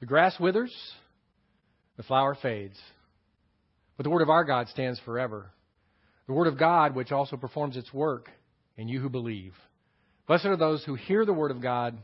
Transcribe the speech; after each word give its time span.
The 0.00 0.06
grass 0.06 0.38
withers, 0.38 0.74
the 1.96 2.02
flower 2.02 2.36
fades, 2.40 2.78
but 3.96 4.04
the 4.04 4.10
word 4.10 4.22
of 4.22 4.28
our 4.28 4.44
God 4.44 4.68
stands 4.68 5.00
forever. 5.00 5.50
The 6.26 6.34
word 6.34 6.48
of 6.48 6.58
God, 6.58 6.94
which 6.94 7.12
also 7.12 7.36
performs 7.36 7.76
its 7.76 7.94
work 7.94 8.28
in 8.76 8.88
you 8.88 9.00
who 9.00 9.08
believe. 9.08 9.54
Blessed 10.26 10.46
are 10.46 10.56
those 10.56 10.84
who 10.84 10.96
hear 10.96 11.24
the 11.24 11.32
word 11.32 11.50
of 11.50 11.62
God 11.62 11.96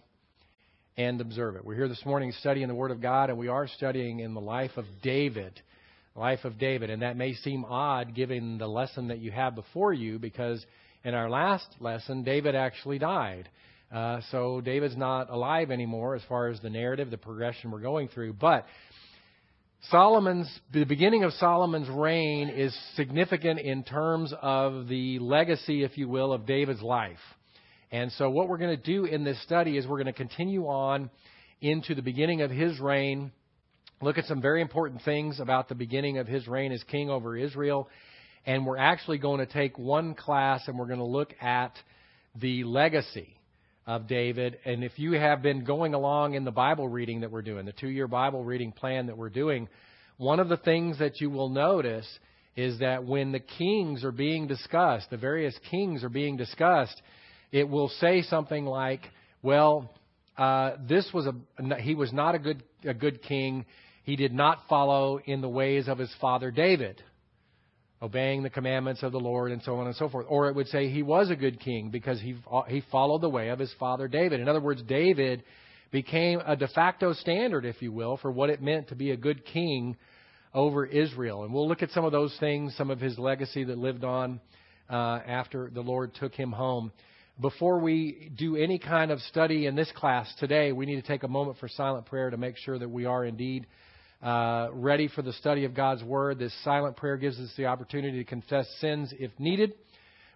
and 0.96 1.20
observe 1.20 1.56
it. 1.56 1.64
We're 1.64 1.74
here 1.74 1.88
this 1.88 2.04
morning 2.06 2.32
studying 2.40 2.68
the 2.68 2.74
word 2.74 2.92
of 2.92 3.02
God, 3.02 3.30
and 3.30 3.38
we 3.38 3.48
are 3.48 3.66
studying 3.66 4.20
in 4.20 4.32
the 4.32 4.40
life 4.40 4.76
of 4.76 4.84
David. 5.02 5.60
Life 6.14 6.44
of 6.44 6.58
David. 6.58 6.90
And 6.90 7.02
that 7.02 7.16
may 7.16 7.34
seem 7.34 7.64
odd 7.64 8.14
given 8.14 8.58
the 8.58 8.68
lesson 8.68 9.08
that 9.08 9.18
you 9.18 9.30
have 9.32 9.54
before 9.54 9.92
you, 9.92 10.18
because 10.18 10.64
in 11.04 11.14
our 11.14 11.28
last 11.28 11.66
lesson, 11.80 12.22
David 12.22 12.54
actually 12.54 12.98
died. 12.98 13.48
Uh, 13.92 14.20
so 14.30 14.62
David's 14.62 14.96
not 14.96 15.28
alive 15.28 15.70
anymore 15.70 16.14
as 16.14 16.22
far 16.26 16.48
as 16.48 16.58
the 16.60 16.70
narrative, 16.70 17.10
the 17.10 17.18
progression 17.18 17.70
we're 17.70 17.80
going 17.80 18.08
through. 18.08 18.32
But 18.32 18.64
Solomon's 19.90 20.48
the 20.72 20.84
beginning 20.84 21.24
of 21.24 21.32
Solomon's 21.34 21.90
reign 21.90 22.48
is 22.48 22.74
significant 22.94 23.60
in 23.60 23.84
terms 23.84 24.32
of 24.40 24.88
the 24.88 25.18
legacy, 25.18 25.84
if 25.84 25.98
you 25.98 26.08
will, 26.08 26.32
of 26.32 26.46
David's 26.46 26.80
life. 26.80 27.18
And 27.90 28.10
so 28.12 28.30
what 28.30 28.48
we're 28.48 28.56
going 28.56 28.74
to 28.74 28.82
do 28.82 29.04
in 29.04 29.24
this 29.24 29.42
study 29.42 29.76
is 29.76 29.86
we're 29.86 30.02
going 30.02 30.06
to 30.06 30.14
continue 30.14 30.64
on 30.66 31.10
into 31.60 31.94
the 31.94 32.00
beginning 32.00 32.40
of 32.40 32.50
his 32.50 32.80
reign, 32.80 33.30
look 34.00 34.16
at 34.16 34.24
some 34.24 34.40
very 34.40 34.62
important 34.62 35.02
things 35.02 35.38
about 35.38 35.68
the 35.68 35.74
beginning 35.74 36.16
of 36.16 36.26
his 36.26 36.48
reign 36.48 36.72
as 36.72 36.82
king 36.84 37.10
over 37.10 37.36
Israel, 37.36 37.90
and 38.46 38.64
we're 38.64 38.78
actually 38.78 39.18
going 39.18 39.46
to 39.46 39.52
take 39.52 39.78
one 39.78 40.14
class 40.14 40.62
and 40.66 40.78
we're 40.78 40.86
going 40.86 40.98
to 40.98 41.04
look 41.04 41.34
at 41.42 41.74
the 42.34 42.64
legacy 42.64 43.36
of 43.86 44.06
David. 44.06 44.58
And 44.64 44.84
if 44.84 44.98
you 44.98 45.12
have 45.12 45.42
been 45.42 45.64
going 45.64 45.94
along 45.94 46.34
in 46.34 46.44
the 46.44 46.50
Bible 46.50 46.88
reading 46.88 47.20
that 47.20 47.30
we're 47.30 47.42
doing, 47.42 47.66
the 47.66 47.72
two 47.72 47.88
year 47.88 48.06
Bible 48.06 48.44
reading 48.44 48.72
plan 48.72 49.06
that 49.06 49.16
we're 49.16 49.30
doing, 49.30 49.68
one 50.18 50.40
of 50.40 50.48
the 50.48 50.56
things 50.56 50.98
that 50.98 51.20
you 51.20 51.30
will 51.30 51.48
notice 51.48 52.06
is 52.54 52.78
that 52.80 53.04
when 53.04 53.32
the 53.32 53.40
kings 53.40 54.04
are 54.04 54.12
being 54.12 54.46
discussed, 54.46 55.10
the 55.10 55.16
various 55.16 55.58
kings 55.70 56.04
are 56.04 56.08
being 56.08 56.36
discussed, 56.36 57.00
it 57.50 57.68
will 57.68 57.88
say 57.88 58.22
something 58.22 58.66
like, 58.66 59.00
well, 59.42 59.92
uh, 60.38 60.72
this 60.88 61.08
was 61.12 61.26
a, 61.26 61.76
he 61.80 61.94
was 61.94 62.12
not 62.12 62.34
a 62.34 62.38
good, 62.38 62.62
a 62.84 62.94
good 62.94 63.22
king. 63.22 63.64
He 64.04 64.16
did 64.16 64.32
not 64.32 64.60
follow 64.68 65.18
in 65.24 65.40
the 65.40 65.48
ways 65.48 65.88
of 65.88 65.98
his 65.98 66.12
father 66.20 66.50
David 66.50 67.02
obeying 68.02 68.42
the 68.42 68.50
commandments 68.50 69.02
of 69.04 69.12
the 69.12 69.20
Lord, 69.20 69.52
and 69.52 69.62
so 69.62 69.76
on 69.76 69.86
and 69.86 69.94
so 69.94 70.08
forth. 70.08 70.26
Or 70.28 70.48
it 70.48 70.56
would 70.56 70.66
say 70.66 70.88
he 70.88 71.04
was 71.04 71.30
a 71.30 71.36
good 71.36 71.60
king 71.60 71.90
because 71.90 72.20
he, 72.20 72.36
he 72.66 72.82
followed 72.90 73.20
the 73.20 73.30
way 73.30 73.50
of 73.50 73.60
his 73.60 73.72
father 73.78 74.08
David. 74.08 74.40
In 74.40 74.48
other 74.48 74.60
words, 74.60 74.82
David 74.82 75.44
became 75.92 76.40
a 76.44 76.56
de 76.56 76.66
facto 76.68 77.12
standard, 77.12 77.64
if 77.64 77.80
you 77.80 77.92
will, 77.92 78.16
for 78.16 78.32
what 78.32 78.50
it 78.50 78.60
meant 78.60 78.88
to 78.88 78.96
be 78.96 79.12
a 79.12 79.16
good 79.16 79.44
king 79.46 79.96
over 80.52 80.84
Israel. 80.84 81.44
And 81.44 81.54
we'll 81.54 81.68
look 81.68 81.82
at 81.82 81.90
some 81.90 82.04
of 82.04 82.12
those 82.12 82.36
things, 82.40 82.74
some 82.76 82.90
of 82.90 82.98
his 82.98 83.18
legacy 83.18 83.62
that 83.64 83.78
lived 83.78 84.02
on 84.02 84.40
uh, 84.90 85.20
after 85.26 85.70
the 85.72 85.80
Lord 85.80 86.14
took 86.14 86.34
him 86.34 86.50
home. 86.50 86.90
Before 87.40 87.78
we 87.78 88.30
do 88.36 88.56
any 88.56 88.78
kind 88.78 89.10
of 89.10 89.20
study 89.20 89.66
in 89.66 89.74
this 89.74 89.90
class 89.96 90.32
today, 90.38 90.72
we 90.72 90.86
need 90.86 90.96
to 90.96 91.06
take 91.06 91.22
a 91.22 91.28
moment 91.28 91.58
for 91.58 91.68
silent 91.68 92.06
prayer 92.06 92.30
to 92.30 92.36
make 92.36 92.56
sure 92.58 92.78
that 92.78 92.88
we 92.88 93.06
are 93.06 93.24
indeed 93.24 93.66
uh, 94.22 94.68
ready 94.72 95.08
for 95.08 95.22
the 95.22 95.32
study 95.32 95.64
of 95.64 95.74
God's 95.74 96.02
Word. 96.04 96.38
This 96.38 96.54
silent 96.62 96.96
prayer 96.96 97.16
gives 97.16 97.38
us 97.38 97.50
the 97.56 97.66
opportunity 97.66 98.18
to 98.18 98.24
confess 98.24 98.68
sins 98.80 99.12
if 99.18 99.32
needed, 99.38 99.74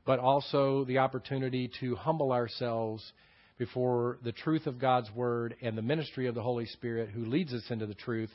but 0.05 0.19
also 0.19 0.85
the 0.85 0.99
opportunity 0.99 1.71
to 1.81 1.95
humble 1.95 2.33
ourselves 2.33 3.13
before 3.59 4.19
the 4.25 4.33
truth 4.33 4.67
of 4.67 4.79
God's 4.79 5.11
Word 5.15 5.55
and 5.63 5.79
the 5.79 5.83
ministry 5.83 6.27
of 6.27 6.35
the 6.35 6.43
Holy 6.43 6.67
Spirit 6.67 7.11
who 7.11 7.25
leads 7.25 7.53
us 7.55 7.63
into 7.71 7.87
the 7.87 7.95
truth 7.95 8.31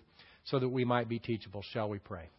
so 0.45 0.57
that 0.57 0.69
we 0.69 0.85
might 0.85 1.09
be 1.09 1.19
teachable. 1.19 1.63
Shall 1.73 1.89
we 1.89 1.99
pray? 1.99 2.29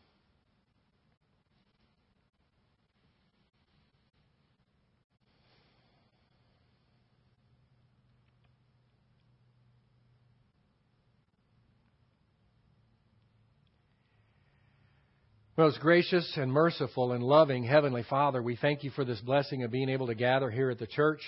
Most 15.63 15.79
gracious 15.79 16.29
and 16.37 16.53
merciful 16.53 17.13
and 17.13 17.23
loving 17.23 17.63
Heavenly 17.63 18.03
Father, 18.11 18.43
we 18.43 18.57
thank 18.57 18.83
you 18.83 18.91
for 18.91 19.05
this 19.05 19.21
blessing 19.21 19.63
of 19.63 19.71
being 19.71 19.89
able 19.89 20.09
to 20.09 20.15
gather 20.17 20.51
here 20.51 20.71
at 20.71 20.81
the 20.81 20.89
church. 20.89 21.21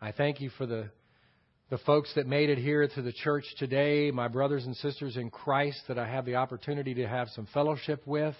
I 0.00 0.12
thank 0.12 0.40
you 0.40 0.50
for 0.50 0.66
the, 0.66 0.88
the 1.68 1.78
folks 1.78 2.12
that 2.14 2.28
made 2.28 2.48
it 2.48 2.58
here 2.58 2.86
to 2.86 3.02
the 3.02 3.12
church 3.12 3.44
today, 3.58 4.12
my 4.12 4.28
brothers 4.28 4.64
and 4.66 4.76
sisters 4.76 5.16
in 5.16 5.30
Christ 5.30 5.80
that 5.88 5.98
I 5.98 6.06
have 6.06 6.24
the 6.24 6.36
opportunity 6.36 6.94
to 6.94 7.08
have 7.08 7.26
some 7.30 7.48
fellowship 7.52 8.06
with. 8.06 8.36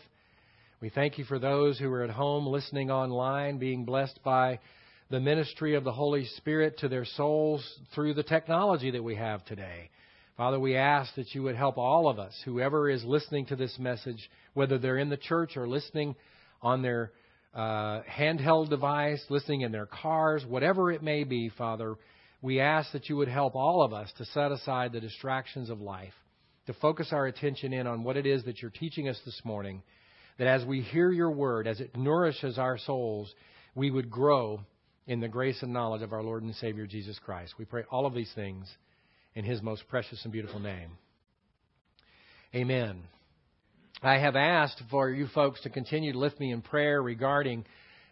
We 0.81 0.91
thank 0.91 1.19
you 1.19 1.25
for 1.25 1.41
those 1.41 1.77
who 1.77 1.93
are 1.93 2.05
at 2.05 2.11
home 2.11 2.47
listening 2.47 2.93
online, 2.93 3.59
being 3.59 3.85
blessed 3.85 4.21
by 4.25 4.61
the 5.11 5.19
ministry 5.19 5.75
of 5.75 5.83
the 5.83 5.93
Holy 5.93 6.25
Spirit 6.37 6.79
to 6.79 6.89
their 6.89 7.05
souls 7.05 7.69
through 7.97 8.15
the 8.15 8.23
technology 8.23 8.93
that 8.93 9.03
we 9.03 9.17
have 9.17 9.45
today. 9.45 9.91
Father, 10.37 10.61
we 10.61 10.77
ask 10.77 11.15
that 11.15 11.35
you 11.35 11.43
would 11.45 11.57
help 11.57 11.79
all 11.79 12.09
of 12.09 12.19
us, 12.19 12.35
whoever 12.45 12.91
is 12.91 13.03
listening 13.05 13.47
to 13.47 13.57
this 13.57 13.79
message, 13.79 14.31
whether 14.53 14.77
they're 14.77 14.99
in 14.99 15.09
the 15.09 15.17
church 15.17 15.57
or 15.57 15.67
listening 15.67 16.15
on 16.61 16.83
their 16.83 17.11
uh, 17.55 18.03
handheld 18.03 18.69
device, 18.69 19.25
listening 19.31 19.63
in 19.63 19.73
their 19.73 19.87
cars, 19.87 20.45
whatever 20.47 20.93
it 20.93 21.03
may 21.03 21.25
be, 21.25 21.49
Father, 21.49 21.95
we 22.43 22.61
ask 22.61 22.93
that 22.93 23.09
you 23.09 23.17
would 23.17 23.29
help 23.29 23.55
all 23.55 23.83
of 23.83 23.95
us 23.95 24.13
to 24.19 24.27
set 24.27 24.53
aside 24.53 24.93
the 24.93 25.01
distractions 25.01 25.71
of 25.71 25.81
life, 25.81 26.13
to 26.67 26.75
focus 26.75 27.09
our 27.13 27.27
attention 27.27 27.73
in 27.73 27.87
on 27.87 28.05
what 28.05 28.19
it 28.19 28.27
is 28.27 28.45
that 28.45 28.61
you're 28.61 28.71
teaching 28.71 29.09
us 29.09 29.19
this 29.25 29.41
morning, 29.43 29.83
that 30.37 30.47
as 30.47 30.67
we 30.67 30.83
hear 30.83 31.11
your 31.11 31.31
word, 31.31 31.67
as 31.67 31.81
it 31.81 31.97
nourishes 31.97 32.59
our 32.59 32.77
souls, 32.77 33.35
we 33.75 33.91
would 33.91 34.11
grow 34.11 34.61
in 35.07 35.21
the 35.21 35.29
grace 35.29 35.63
and 35.63 35.73
knowledge 35.73 36.03
of 36.03 36.13
our 36.13 36.23
Lord 36.23 36.43
and 36.43 36.55
Savior 36.57 36.87
Jesus 36.87 37.19
Christ. 37.25 37.55
We 37.59 37.65
pray 37.65 37.85
all 37.91 38.05
of 38.05 38.13
these 38.13 38.33
things 38.35 38.69
in 39.37 39.45
his 39.45 39.63
most 39.63 39.87
precious 39.89 40.19
and 40.25 40.33
beautiful 40.33 40.59
name. 40.59 40.91
Amen. 42.55 43.03
I 44.03 44.19
have 44.19 44.35
asked 44.35 44.83
for 44.91 45.11
you 45.11 45.27
folks 45.29 45.61
to 45.63 45.71
continue 45.71 46.13
to 46.13 46.19
lift 46.19 46.41
me 46.41 46.53
in 46.53 46.63
prayer 46.63 47.03
regarding 47.03 47.67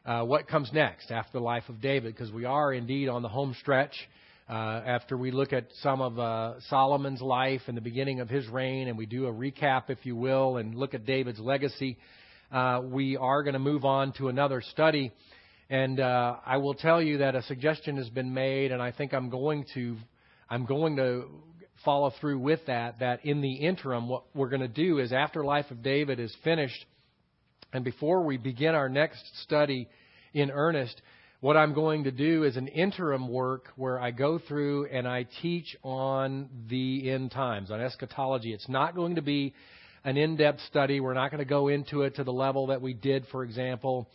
uh, 0.05 0.23
what 0.23 0.47
comes 0.47 0.71
next 0.73 1.11
after 1.11 1.39
the 1.39 1.45
life 1.45 1.65
of 1.71 1.81
David, 1.81 2.15
because 2.15 2.31
we 2.31 2.45
are 2.45 2.75
indeed 2.75 3.09
on 3.09 3.23
the 3.23 3.29
home 3.29 3.57
stretch. 3.59 3.95
Uh, 4.47 4.53
after 4.53 5.17
we 5.17 5.31
look 5.31 5.55
at 5.55 5.69
some 5.81 6.03
of 6.03 6.19
uh, 6.19 6.61
Solomon's 6.69 7.23
life 7.23 7.62
and 7.69 7.75
the 7.75 7.81
beginning 7.81 8.21
of 8.21 8.29
his 8.29 8.47
reign, 8.49 8.89
and 8.89 8.99
we 8.99 9.06
do 9.06 9.27
a 9.27 9.33
recap, 9.33 9.85
if 9.89 10.05
you 10.05 10.15
will, 10.15 10.59
and 10.59 10.75
look 10.75 10.93
at 10.93 11.06
David's 11.06 11.41
legacy, 11.41 11.97
uh, 12.53 12.83
we 12.85 13.17
are 13.17 13.43
going 13.43 13.55
to 13.55 13.59
move 13.59 13.87
on 13.87 14.12
to 14.19 14.29
another 14.29 14.61
study. 14.61 15.11
And 15.71 15.99
uh, 15.99 16.37
I 16.45 16.59
will 16.59 16.75
tell 16.75 17.01
you 17.01 17.19
that 17.19 17.35
a 17.35 17.43
suggestion 17.45 17.97
has 17.97 18.11
been 18.11 18.35
made, 18.35 18.71
and 18.73 18.83
I 18.83 18.93
think 18.93 19.15
I'm 19.15 19.31
going 19.31 19.65
to 19.73 19.97
I'm 20.49 20.66
going 20.66 20.97
to 20.97 21.25
follow 21.84 22.12
through 22.21 22.38
with 22.38 22.60
that. 22.66 23.00
That 23.00 23.25
in 23.25 23.41
the 23.41 23.53
interim, 23.53 24.09
what 24.09 24.25
we're 24.34 24.49
going 24.49 24.60
to 24.60 24.69
do 24.69 24.99
is 24.99 25.12
after 25.12 25.44
Life 25.44 25.71
of 25.71 25.82
David 25.82 26.21
is 26.21 26.34
finished, 26.44 26.84
and 27.72 27.84
before 27.84 28.22
we 28.22 28.37
begin 28.37 28.75
our 28.75 28.88
next 28.88 29.22
study 29.43 29.88
in 30.32 30.50
earnest, 30.50 31.00
what 31.41 31.56
I'm 31.56 31.75
going 31.75 32.05
to 32.05 32.10
do 32.10 32.44
is 32.44 32.56
an 32.56 32.69
interim 32.69 33.28
work 33.28 33.66
where 33.77 34.00
I 34.00 34.12
go 34.12 34.38
through 34.38 34.87
and 34.87 35.06
I 35.06 35.27
teach 35.43 35.77
on 35.82 36.49
the 36.71 37.11
end 37.11 37.32
times, 37.32 37.71
on 37.71 37.81
eschatology. 37.81 38.55
It's 38.55 38.69
not 38.69 38.94
going 38.94 39.16
to 39.16 39.22
be 39.22 39.53
an 40.05 40.16
in 40.16 40.37
depth 40.37 40.61
study. 40.69 41.00
We're 41.00 41.15
not 41.15 41.31
going 41.31 41.41
to 41.41 41.44
go 41.44 41.69
into 41.69 42.03
it 42.03 42.16
to 42.16 42.25
the 42.25 42.32
level 42.32 42.69
that 42.69 42.81
we 42.81 42.94
did, 42.94 43.26
for 43.31 43.44
example, 43.44 44.09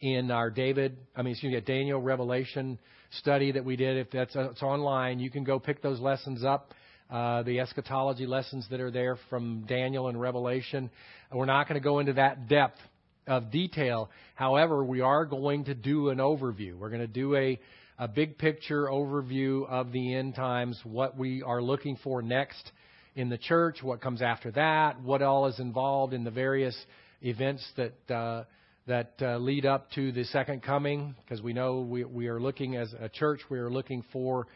in 0.00 0.30
our 0.30 0.50
David, 0.50 0.96
I 1.16 1.22
mean, 1.22 1.32
excuse 1.32 1.52
me, 1.52 1.60
Daniel 1.60 2.00
Revelation 2.00 2.78
study 3.10 3.52
that 3.52 3.64
we 3.64 3.76
did. 3.76 3.96
If 3.96 4.10
that's 4.10 4.34
it's 4.36 4.62
online, 4.62 5.18
you 5.18 5.30
can 5.30 5.44
go 5.44 5.58
pick 5.58 5.82
those 5.82 6.00
lessons 6.00 6.44
up. 6.44 6.72
Uh, 7.10 7.42
the 7.42 7.58
eschatology 7.58 8.26
lessons 8.26 8.66
that 8.70 8.80
are 8.80 8.90
there 8.90 9.16
from 9.30 9.64
Daniel 9.66 10.08
and 10.08 10.20
Revelation. 10.20 10.90
We're 11.32 11.46
not 11.46 11.66
going 11.66 11.80
to 11.80 11.84
go 11.84 12.00
into 12.00 12.12
that 12.14 12.48
depth 12.48 12.78
of 13.26 13.50
detail. 13.50 14.10
However, 14.34 14.84
we 14.84 15.00
are 15.00 15.24
going 15.24 15.64
to 15.64 15.74
do 15.74 16.10
an 16.10 16.18
overview. 16.18 16.78
We're 16.78 16.90
going 16.90 17.00
to 17.00 17.06
do 17.06 17.34
a, 17.34 17.58
a 17.98 18.08
big 18.08 18.36
picture 18.36 18.88
overview 18.88 19.66
of 19.68 19.90
the 19.90 20.14
end 20.14 20.34
times, 20.34 20.78
what 20.84 21.16
we 21.16 21.42
are 21.42 21.62
looking 21.62 21.96
for 22.04 22.20
next 22.20 22.72
in 23.14 23.30
the 23.30 23.38
church, 23.38 23.82
what 23.82 24.02
comes 24.02 24.20
after 24.20 24.50
that, 24.52 25.00
what 25.00 25.22
all 25.22 25.46
is 25.46 25.58
involved 25.58 26.12
in 26.12 26.24
the 26.24 26.30
various 26.30 26.76
events 27.22 27.66
that 27.76 28.14
uh, 28.14 28.44
that 28.88 29.12
uh, 29.20 29.36
lead 29.36 29.66
up 29.66 29.90
to 29.92 30.12
the 30.12 30.24
second 30.24 30.62
coming, 30.62 31.14
because 31.22 31.40
we 31.42 31.52
know 31.52 31.80
we, 31.80 32.04
we 32.04 32.26
are 32.26 32.40
looking 32.40 32.74
as 32.74 32.92
a 32.98 33.08
church, 33.08 33.40
we 33.50 33.58
are 33.58 33.70
looking 33.70 34.02
for 34.12 34.46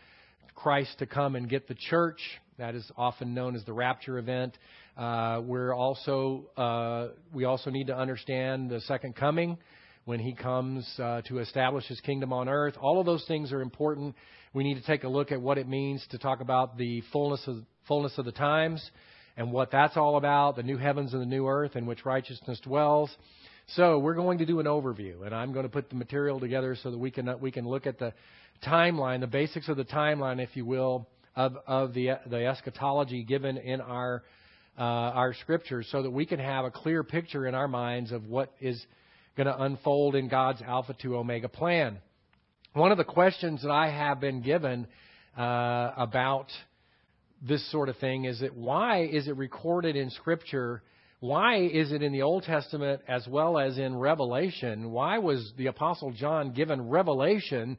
Christ 0.54 0.98
to 0.98 1.06
come 1.06 1.36
and 1.36 1.48
get 1.48 1.68
the 1.68 1.76
church. 1.90 2.18
That 2.58 2.74
is 2.74 2.90
often 2.96 3.34
known 3.34 3.54
as 3.54 3.64
the 3.64 3.72
rapture 3.72 4.18
event. 4.18 4.56
Uh, 4.96 5.40
we're 5.44 5.74
also 5.74 6.50
uh, 6.56 7.08
we 7.32 7.44
also 7.44 7.70
need 7.70 7.86
to 7.86 7.96
understand 7.96 8.70
the 8.70 8.80
second 8.80 9.14
coming. 9.14 9.58
when 10.04 10.18
he 10.18 10.32
comes 10.32 10.88
uh, 10.98 11.22
to 11.22 11.38
establish 11.38 11.86
his 11.86 12.00
kingdom 12.00 12.32
on 12.32 12.48
earth. 12.48 12.74
All 12.80 12.98
of 12.98 13.06
those 13.06 13.24
things 13.26 13.52
are 13.52 13.60
important. 13.60 14.14
We 14.52 14.64
need 14.64 14.74
to 14.74 14.82
take 14.82 15.04
a 15.04 15.08
look 15.08 15.32
at 15.32 15.40
what 15.40 15.58
it 15.58 15.68
means 15.68 16.04
to 16.10 16.18
talk 16.18 16.40
about 16.40 16.76
the 16.76 17.02
fullness 17.12 17.42
of 17.46 17.58
fullness 17.86 18.12
of 18.18 18.24
the 18.24 18.32
times 18.32 18.90
and 19.36 19.50
what 19.50 19.70
that's 19.70 19.96
all 19.96 20.16
about, 20.16 20.56
the 20.56 20.62
new 20.62 20.76
heavens 20.76 21.12
and 21.12 21.22
the 21.22 21.26
new 21.26 21.46
earth 21.46 21.74
in 21.76 21.86
which 21.86 22.04
righteousness 22.04 22.60
dwells. 22.60 23.10
So 23.68 23.98
we're 23.98 24.14
going 24.14 24.38
to 24.38 24.46
do 24.46 24.60
an 24.60 24.66
overview, 24.66 25.24
and 25.24 25.34
I'm 25.34 25.52
going 25.52 25.64
to 25.64 25.70
put 25.70 25.88
the 25.88 25.94
material 25.94 26.40
together 26.40 26.76
so 26.82 26.90
that 26.90 26.98
we 26.98 27.10
can 27.10 27.40
we 27.40 27.50
can 27.50 27.66
look 27.66 27.86
at 27.86 27.98
the 27.98 28.12
timeline, 28.66 29.20
the 29.20 29.26
basics 29.26 29.68
of 29.68 29.76
the 29.76 29.84
timeline, 29.84 30.42
if 30.42 30.56
you 30.56 30.64
will, 30.64 31.08
of 31.36 31.56
of 31.66 31.94
the 31.94 32.10
the 32.26 32.46
eschatology 32.46 33.22
given 33.22 33.56
in 33.56 33.80
our 33.80 34.22
uh, 34.78 34.82
our 34.82 35.34
scriptures, 35.34 35.88
so 35.90 36.02
that 36.02 36.10
we 36.10 36.26
can 36.26 36.38
have 36.38 36.64
a 36.64 36.70
clear 36.70 37.02
picture 37.04 37.46
in 37.46 37.54
our 37.54 37.68
minds 37.68 38.12
of 38.12 38.26
what 38.26 38.52
is 38.60 38.84
going 39.36 39.46
to 39.46 39.62
unfold 39.62 40.14
in 40.14 40.28
God's 40.28 40.60
Alpha 40.60 40.94
to 41.02 41.16
Omega 41.16 41.48
plan. 41.48 41.98
One 42.74 42.90
of 42.90 42.98
the 42.98 43.04
questions 43.04 43.62
that 43.62 43.70
I 43.70 43.90
have 43.90 44.20
been 44.20 44.42
given 44.42 44.86
uh, 45.36 45.92
about 45.96 46.48
this 47.46 47.70
sort 47.70 47.88
of 47.88 47.96
thing 47.98 48.24
is 48.24 48.40
that 48.40 48.56
why 48.56 49.04
is 49.04 49.28
it 49.28 49.36
recorded 49.36 49.96
in 49.96 50.10
Scripture? 50.10 50.82
Why 51.22 51.58
is 51.58 51.92
it 51.92 52.02
in 52.02 52.10
the 52.10 52.22
Old 52.22 52.42
Testament 52.42 53.02
as 53.06 53.28
well 53.28 53.56
as 53.56 53.78
in 53.78 53.94
Revelation? 53.96 54.90
Why 54.90 55.18
was 55.18 55.52
the 55.56 55.68
Apostle 55.68 56.10
John 56.10 56.50
given 56.50 56.88
revelation 56.88 57.78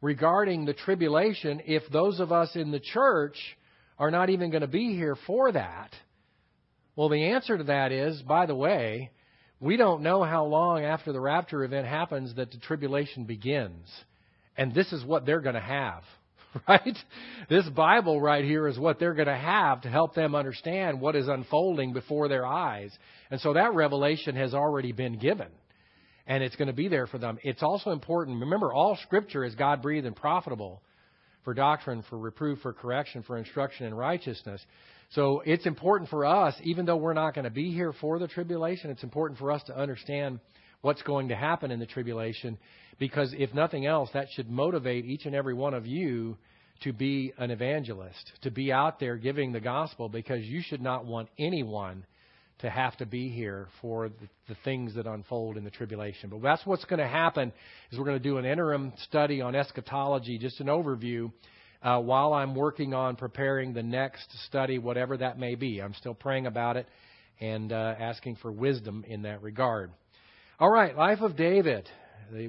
regarding 0.00 0.64
the 0.64 0.72
tribulation 0.72 1.62
if 1.66 1.82
those 1.90 2.20
of 2.20 2.30
us 2.30 2.54
in 2.54 2.70
the 2.70 2.78
church 2.78 3.36
are 3.98 4.12
not 4.12 4.30
even 4.30 4.52
going 4.52 4.60
to 4.60 4.68
be 4.68 4.94
here 4.94 5.16
for 5.26 5.50
that? 5.50 5.90
Well, 6.94 7.08
the 7.08 7.24
answer 7.24 7.58
to 7.58 7.64
that 7.64 7.90
is, 7.90 8.22
by 8.22 8.46
the 8.46 8.54
way, 8.54 9.10
we 9.58 9.76
don't 9.76 10.04
know 10.04 10.22
how 10.22 10.44
long 10.44 10.84
after 10.84 11.12
the 11.12 11.18
rapture 11.18 11.64
event 11.64 11.88
happens 11.88 12.36
that 12.36 12.52
the 12.52 12.58
tribulation 12.58 13.24
begins. 13.24 13.88
And 14.56 14.72
this 14.72 14.92
is 14.92 15.04
what 15.04 15.26
they're 15.26 15.40
going 15.40 15.56
to 15.56 15.60
have. 15.60 16.04
right? 16.68 16.98
This 17.48 17.68
Bible 17.70 18.20
right 18.20 18.44
here 18.44 18.66
is 18.68 18.78
what 18.78 18.98
they're 18.98 19.14
going 19.14 19.28
to 19.28 19.36
have 19.36 19.82
to 19.82 19.88
help 19.88 20.14
them 20.14 20.34
understand 20.34 21.00
what 21.00 21.16
is 21.16 21.28
unfolding 21.28 21.92
before 21.92 22.28
their 22.28 22.46
eyes. 22.46 22.96
And 23.30 23.40
so 23.40 23.54
that 23.54 23.74
revelation 23.74 24.36
has 24.36 24.54
already 24.54 24.92
been 24.92 25.18
given. 25.18 25.48
And 26.26 26.42
it's 26.42 26.56
going 26.56 26.68
to 26.68 26.74
be 26.74 26.88
there 26.88 27.06
for 27.06 27.18
them. 27.18 27.38
It's 27.42 27.62
also 27.62 27.90
important. 27.90 28.40
Remember, 28.40 28.72
all 28.72 28.98
Scripture 29.02 29.44
is 29.44 29.54
God 29.54 29.80
breathed 29.82 30.06
and 30.06 30.16
profitable 30.16 30.82
for 31.44 31.54
doctrine, 31.54 32.02
for 32.10 32.18
reproof, 32.18 32.58
for 32.60 32.72
correction, 32.72 33.22
for 33.22 33.38
instruction 33.38 33.86
in 33.86 33.94
righteousness. 33.94 34.60
So 35.10 35.40
it's 35.46 35.66
important 35.66 36.10
for 36.10 36.24
us, 36.24 36.54
even 36.64 36.84
though 36.84 36.96
we're 36.96 37.12
not 37.12 37.34
going 37.34 37.44
to 37.44 37.50
be 37.50 37.72
here 37.72 37.92
for 37.92 38.18
the 38.18 38.26
tribulation, 38.26 38.90
it's 38.90 39.04
important 39.04 39.38
for 39.38 39.52
us 39.52 39.62
to 39.64 39.78
understand 39.78 40.40
what's 40.86 41.02
going 41.02 41.26
to 41.30 41.34
happen 41.34 41.72
in 41.72 41.80
the 41.80 41.86
tribulation 41.86 42.56
because 43.00 43.34
if 43.36 43.52
nothing 43.52 43.86
else, 43.86 44.08
that 44.14 44.28
should 44.36 44.48
motivate 44.48 45.04
each 45.04 45.26
and 45.26 45.34
every 45.34 45.52
one 45.52 45.74
of 45.74 45.84
you 45.84 46.36
to 46.84 46.92
be 46.92 47.32
an 47.38 47.50
evangelist, 47.50 48.30
to 48.42 48.52
be 48.52 48.70
out 48.72 49.00
there 49.00 49.16
giving 49.16 49.50
the 49.50 49.58
gospel 49.58 50.08
because 50.08 50.44
you 50.44 50.62
should 50.62 50.80
not 50.80 51.04
want 51.04 51.28
anyone 51.40 52.06
to 52.60 52.70
have 52.70 52.96
to 52.98 53.04
be 53.04 53.28
here 53.28 53.66
for 53.82 54.10
the, 54.46 54.54
things 54.64 54.94
that 54.94 55.08
unfold 55.08 55.56
in 55.56 55.64
the 55.64 55.70
tribulation. 55.70 56.30
But 56.30 56.40
that's 56.40 56.64
what's 56.64 56.84
going 56.84 57.00
to 57.00 57.08
happen 57.08 57.52
is 57.90 57.98
we're 57.98 58.04
going 58.04 58.22
to 58.22 58.28
do 58.28 58.38
an 58.38 58.44
interim 58.44 58.92
study 59.08 59.40
on 59.40 59.56
eschatology, 59.56 60.38
just 60.38 60.60
an 60.60 60.68
overview, 60.68 61.32
uh, 61.82 61.98
while 62.00 62.32
I'm 62.32 62.54
working 62.54 62.94
on 62.94 63.16
preparing 63.16 63.74
the 63.74 63.82
next 63.82 64.28
study, 64.46 64.78
whatever 64.78 65.16
that 65.16 65.36
may 65.36 65.56
be. 65.56 65.82
I'm 65.82 65.94
still 65.94 66.14
praying 66.14 66.46
about 66.46 66.76
it 66.76 66.86
and 67.40 67.72
uh, 67.72 67.96
asking 67.98 68.36
for 68.36 68.52
wisdom 68.52 69.04
in 69.08 69.22
that 69.22 69.42
regard. 69.42 69.90
All 70.58 70.70
right, 70.70 70.96
life 70.96 71.20
of 71.20 71.36
David. 71.36 71.86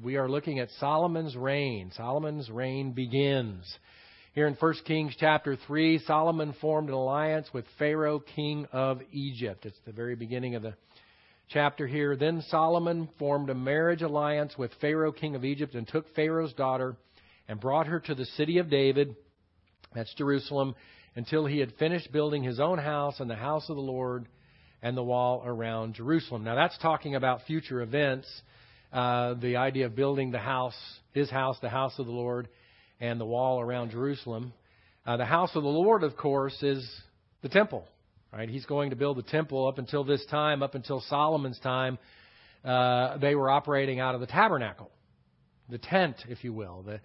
We 0.01 0.15
are 0.15 0.29
looking 0.29 0.59
at 0.59 0.69
Solomon's 0.79 1.35
reign. 1.35 1.91
Solomon's 1.93 2.49
reign 2.49 2.93
begins. 2.93 3.65
Here 4.31 4.47
in 4.47 4.53
1 4.53 4.73
Kings 4.85 5.13
chapter 5.19 5.57
3, 5.67 5.99
Solomon 5.99 6.55
formed 6.61 6.87
an 6.87 6.95
alliance 6.95 7.49
with 7.53 7.65
Pharaoh, 7.77 8.21
king 8.21 8.65
of 8.71 9.01
Egypt. 9.11 9.65
It's 9.65 9.75
the 9.85 9.91
very 9.91 10.15
beginning 10.15 10.55
of 10.55 10.61
the 10.61 10.75
chapter 11.49 11.85
here. 11.85 12.15
Then 12.15 12.41
Solomon 12.47 13.09
formed 13.19 13.49
a 13.49 13.55
marriage 13.55 14.03
alliance 14.03 14.57
with 14.57 14.71
Pharaoh, 14.79 15.11
king 15.11 15.35
of 15.35 15.43
Egypt, 15.43 15.75
and 15.75 15.85
took 15.85 16.05
Pharaoh's 16.15 16.53
daughter 16.53 16.95
and 17.49 17.59
brought 17.59 17.87
her 17.87 17.99
to 17.99 18.15
the 18.15 18.25
city 18.37 18.59
of 18.59 18.69
David, 18.69 19.17
that's 19.93 20.13
Jerusalem, 20.13 20.75
until 21.17 21.45
he 21.45 21.59
had 21.59 21.73
finished 21.73 22.13
building 22.13 22.41
his 22.41 22.61
own 22.61 22.77
house 22.77 23.19
and 23.19 23.29
the 23.29 23.35
house 23.35 23.69
of 23.69 23.75
the 23.75 23.81
Lord 23.81 24.29
and 24.81 24.95
the 24.95 25.03
wall 25.03 25.43
around 25.45 25.95
Jerusalem. 25.95 26.43
Now 26.43 26.55
that's 26.55 26.77
talking 26.79 27.15
about 27.15 27.41
future 27.47 27.81
events 27.81 28.27
uh, 28.91 29.33
the 29.35 29.57
idea 29.57 29.85
of 29.85 29.95
building 29.95 30.31
the 30.31 30.39
house, 30.39 30.77
his 31.11 31.29
house, 31.29 31.57
the 31.61 31.69
house 31.69 31.93
of 31.99 32.05
the 32.05 32.11
Lord, 32.11 32.47
and 32.99 33.19
the 33.19 33.25
wall 33.25 33.59
around 33.59 33.91
Jerusalem. 33.91 34.53
Uh, 35.05 35.17
the 35.17 35.25
house 35.25 35.51
of 35.55 35.63
the 35.63 35.69
Lord, 35.69 36.03
of 36.03 36.15
course, 36.15 36.55
is 36.63 36.89
the 37.41 37.49
temple. 37.49 37.85
Right? 38.31 38.49
He's 38.49 38.65
going 38.65 38.89
to 38.89 38.95
build 38.95 39.17
the 39.17 39.23
temple. 39.23 39.67
Up 39.67 39.77
until 39.77 40.03
this 40.03 40.25
time, 40.27 40.61
up 40.61 40.75
until 40.75 41.01
Solomon's 41.01 41.59
time, 41.59 41.97
uh, 42.63 43.17
they 43.17 43.35
were 43.35 43.49
operating 43.49 43.99
out 43.99 44.15
of 44.15 44.21
the 44.21 44.27
tabernacle, 44.27 44.89
the 45.69 45.77
tent, 45.77 46.15
if 46.27 46.43
you 46.43 46.53
will. 46.53 46.83
The, 46.83 46.99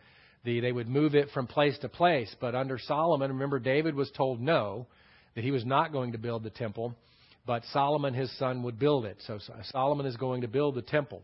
the, 0.45 0.61
they 0.61 0.73
would 0.73 0.89
move 0.89 1.15
it 1.15 1.31
from 1.33 1.47
place 1.47 1.79
to 1.79 1.89
place. 1.89 2.35
But 2.41 2.55
under 2.55 2.79
Solomon, 2.79 3.33
remember, 3.33 3.59
David 3.59 3.95
was 3.95 4.11
told 4.17 4.41
no, 4.41 4.87
that 5.35 5.45
he 5.45 5.51
was 5.51 5.65
not 5.65 5.93
going 5.93 6.13
to 6.13 6.19
build 6.19 6.43
the 6.43 6.51
temple, 6.51 6.95
but 7.47 7.63
Solomon, 7.73 8.15
his 8.15 8.31
son, 8.39 8.63
would 8.63 8.79
build 8.79 9.05
it. 9.05 9.19
So 9.27 9.39
Solomon 9.71 10.07
is 10.07 10.17
going 10.17 10.43
to 10.43 10.49
build 10.49 10.75
the 10.75 10.83
temple. 10.83 11.23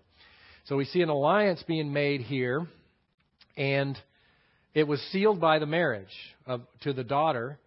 So 0.64 0.76
we 0.76 0.84
see 0.84 1.00
an 1.00 1.08
alliance 1.08 1.62
being 1.66 1.92
made 1.92 2.20
here, 2.22 2.66
and 3.56 3.96
it 4.74 4.86
was 4.86 5.00
sealed 5.12 5.40
by 5.40 5.58
the 5.58 5.66
marriage 5.66 6.14
of, 6.46 6.62
to 6.82 6.92
the 6.92 7.04
daughter. 7.04 7.58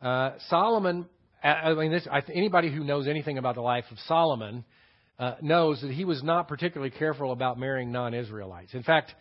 Uh, 0.00 0.32
Solomon, 0.48 1.06
I 1.42 1.74
mean, 1.74 1.90
this, 1.90 2.06
I, 2.10 2.22
anybody 2.32 2.72
who 2.72 2.84
knows 2.84 3.08
anything 3.08 3.38
about 3.38 3.54
the 3.54 3.60
life 3.60 3.84
of 3.90 3.98
Solomon 4.06 4.64
uh, 5.18 5.34
knows 5.40 5.80
that 5.80 5.90
he 5.90 6.04
was 6.04 6.22
not 6.22 6.48
particularly 6.48 6.90
careful 6.90 7.32
about 7.32 7.58
marrying 7.58 7.90
non-Israelites. 7.90 8.74
In 8.74 8.82
fact, 8.82 9.12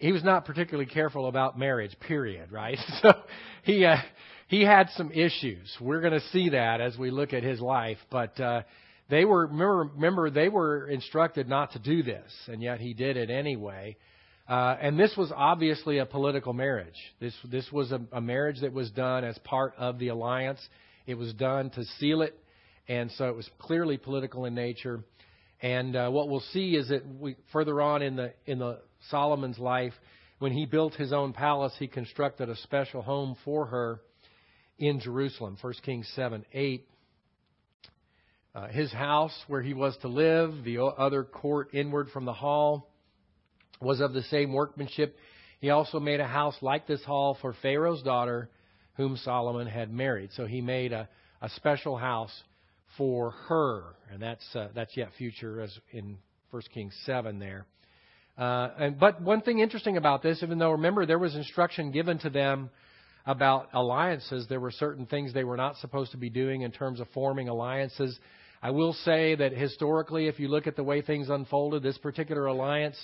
he 0.00 0.12
was 0.12 0.24
not 0.24 0.44
particularly 0.44 0.90
careful 0.90 1.28
about 1.28 1.58
marriage. 1.58 1.96
Period. 2.00 2.50
Right? 2.50 2.78
So 3.02 3.12
he 3.62 3.84
uh, 3.84 3.96
he 4.48 4.64
had 4.64 4.88
some 4.96 5.12
issues. 5.12 5.74
We're 5.80 6.00
going 6.00 6.14
to 6.14 6.26
see 6.32 6.50
that 6.50 6.80
as 6.80 6.98
we 6.98 7.10
look 7.10 7.32
at 7.32 7.42
his 7.42 7.60
life, 7.60 7.98
but. 8.10 8.38
Uh, 8.40 8.62
they 9.10 9.24
were 9.24 9.46
remember, 9.48 9.90
remember 9.94 10.30
they 10.30 10.48
were 10.48 10.86
instructed 10.86 11.48
not 11.48 11.72
to 11.72 11.80
do 11.80 12.04
this, 12.04 12.30
and 12.46 12.62
yet 12.62 12.78
he 12.78 12.94
did 12.94 13.16
it 13.16 13.28
anyway. 13.28 13.96
Uh, 14.48 14.76
and 14.80 14.98
this 14.98 15.14
was 15.16 15.32
obviously 15.34 15.98
a 15.98 16.06
political 16.06 16.52
marriage. 16.52 16.94
This 17.20 17.34
this 17.44 17.70
was 17.72 17.92
a, 17.92 18.00
a 18.12 18.20
marriage 18.20 18.60
that 18.60 18.72
was 18.72 18.90
done 18.90 19.24
as 19.24 19.36
part 19.38 19.74
of 19.78 19.98
the 19.98 20.08
alliance. 20.08 20.60
It 21.06 21.14
was 21.14 21.32
done 21.34 21.70
to 21.70 21.84
seal 21.98 22.22
it, 22.22 22.38
and 22.88 23.10
so 23.12 23.28
it 23.28 23.36
was 23.36 23.48
clearly 23.58 23.96
political 23.96 24.44
in 24.44 24.54
nature. 24.54 25.04
And 25.60 25.94
uh, 25.94 26.08
what 26.10 26.28
we'll 26.28 26.44
see 26.52 26.74
is 26.74 26.88
that 26.88 27.02
we, 27.06 27.36
further 27.52 27.80
on 27.80 28.02
in 28.02 28.16
the 28.16 28.32
in 28.46 28.58
the 28.58 28.80
Solomon's 29.08 29.58
life, 29.58 29.94
when 30.38 30.52
he 30.52 30.66
built 30.66 30.94
his 30.94 31.12
own 31.12 31.32
palace, 31.32 31.74
he 31.78 31.86
constructed 31.86 32.48
a 32.48 32.56
special 32.56 33.02
home 33.02 33.36
for 33.44 33.66
her 33.66 34.00
in 34.78 35.00
Jerusalem. 35.00 35.56
1 35.60 35.72
Kings 35.84 36.10
seven 36.14 36.44
eight. 36.52 36.86
Uh, 38.52 38.66
his 38.66 38.90
house 38.92 39.36
where 39.46 39.62
he 39.62 39.74
was 39.74 39.96
to 39.98 40.08
live, 40.08 40.64
the 40.64 40.82
other 40.82 41.22
court 41.22 41.68
inward 41.72 42.08
from 42.10 42.24
the 42.24 42.32
hall, 42.32 42.90
was 43.80 44.00
of 44.00 44.12
the 44.12 44.22
same 44.24 44.52
workmanship. 44.52 45.16
He 45.60 45.70
also 45.70 46.00
made 46.00 46.18
a 46.18 46.26
house 46.26 46.56
like 46.60 46.86
this 46.86 47.04
hall 47.04 47.36
for 47.40 47.54
Pharaoh's 47.62 48.02
daughter, 48.02 48.50
whom 48.94 49.16
Solomon 49.18 49.68
had 49.68 49.92
married. 49.92 50.30
So 50.34 50.46
he 50.46 50.60
made 50.60 50.92
a, 50.92 51.08
a 51.40 51.48
special 51.50 51.96
house 51.96 52.32
for 52.98 53.30
her, 53.30 53.84
and 54.10 54.20
that's 54.20 54.44
uh, 54.56 54.68
that's 54.74 54.96
yet 54.96 55.10
future, 55.16 55.60
as 55.60 55.78
in 55.92 56.18
1 56.50 56.62
Kings 56.74 56.94
seven 57.04 57.38
there. 57.38 57.66
Uh, 58.40 58.70
and, 58.78 58.98
but 58.98 59.20
one 59.20 59.42
thing 59.42 59.58
interesting 59.58 59.98
about 59.98 60.22
this, 60.22 60.42
even 60.42 60.58
though 60.58 60.70
remember 60.70 61.04
there 61.04 61.18
was 61.18 61.36
instruction 61.36 61.90
given 61.90 62.18
to 62.18 62.30
them 62.30 62.70
about 63.26 63.68
alliances, 63.74 64.46
there 64.48 64.60
were 64.60 64.70
certain 64.70 65.04
things 65.04 65.34
they 65.34 65.44
were 65.44 65.58
not 65.58 65.76
supposed 65.76 66.12
to 66.12 66.16
be 66.16 66.30
doing 66.30 66.62
in 66.62 66.72
terms 66.72 67.00
of 67.00 67.08
forming 67.12 67.50
alliances. 67.50 68.18
I 68.62 68.70
will 68.70 68.94
say 68.94 69.34
that 69.34 69.52
historically, 69.52 70.26
if 70.26 70.40
you 70.40 70.48
look 70.48 70.66
at 70.66 70.74
the 70.74 70.82
way 70.82 71.02
things 71.02 71.28
unfolded, 71.28 71.82
this 71.82 71.98
particular 71.98 72.46
alliance 72.46 72.96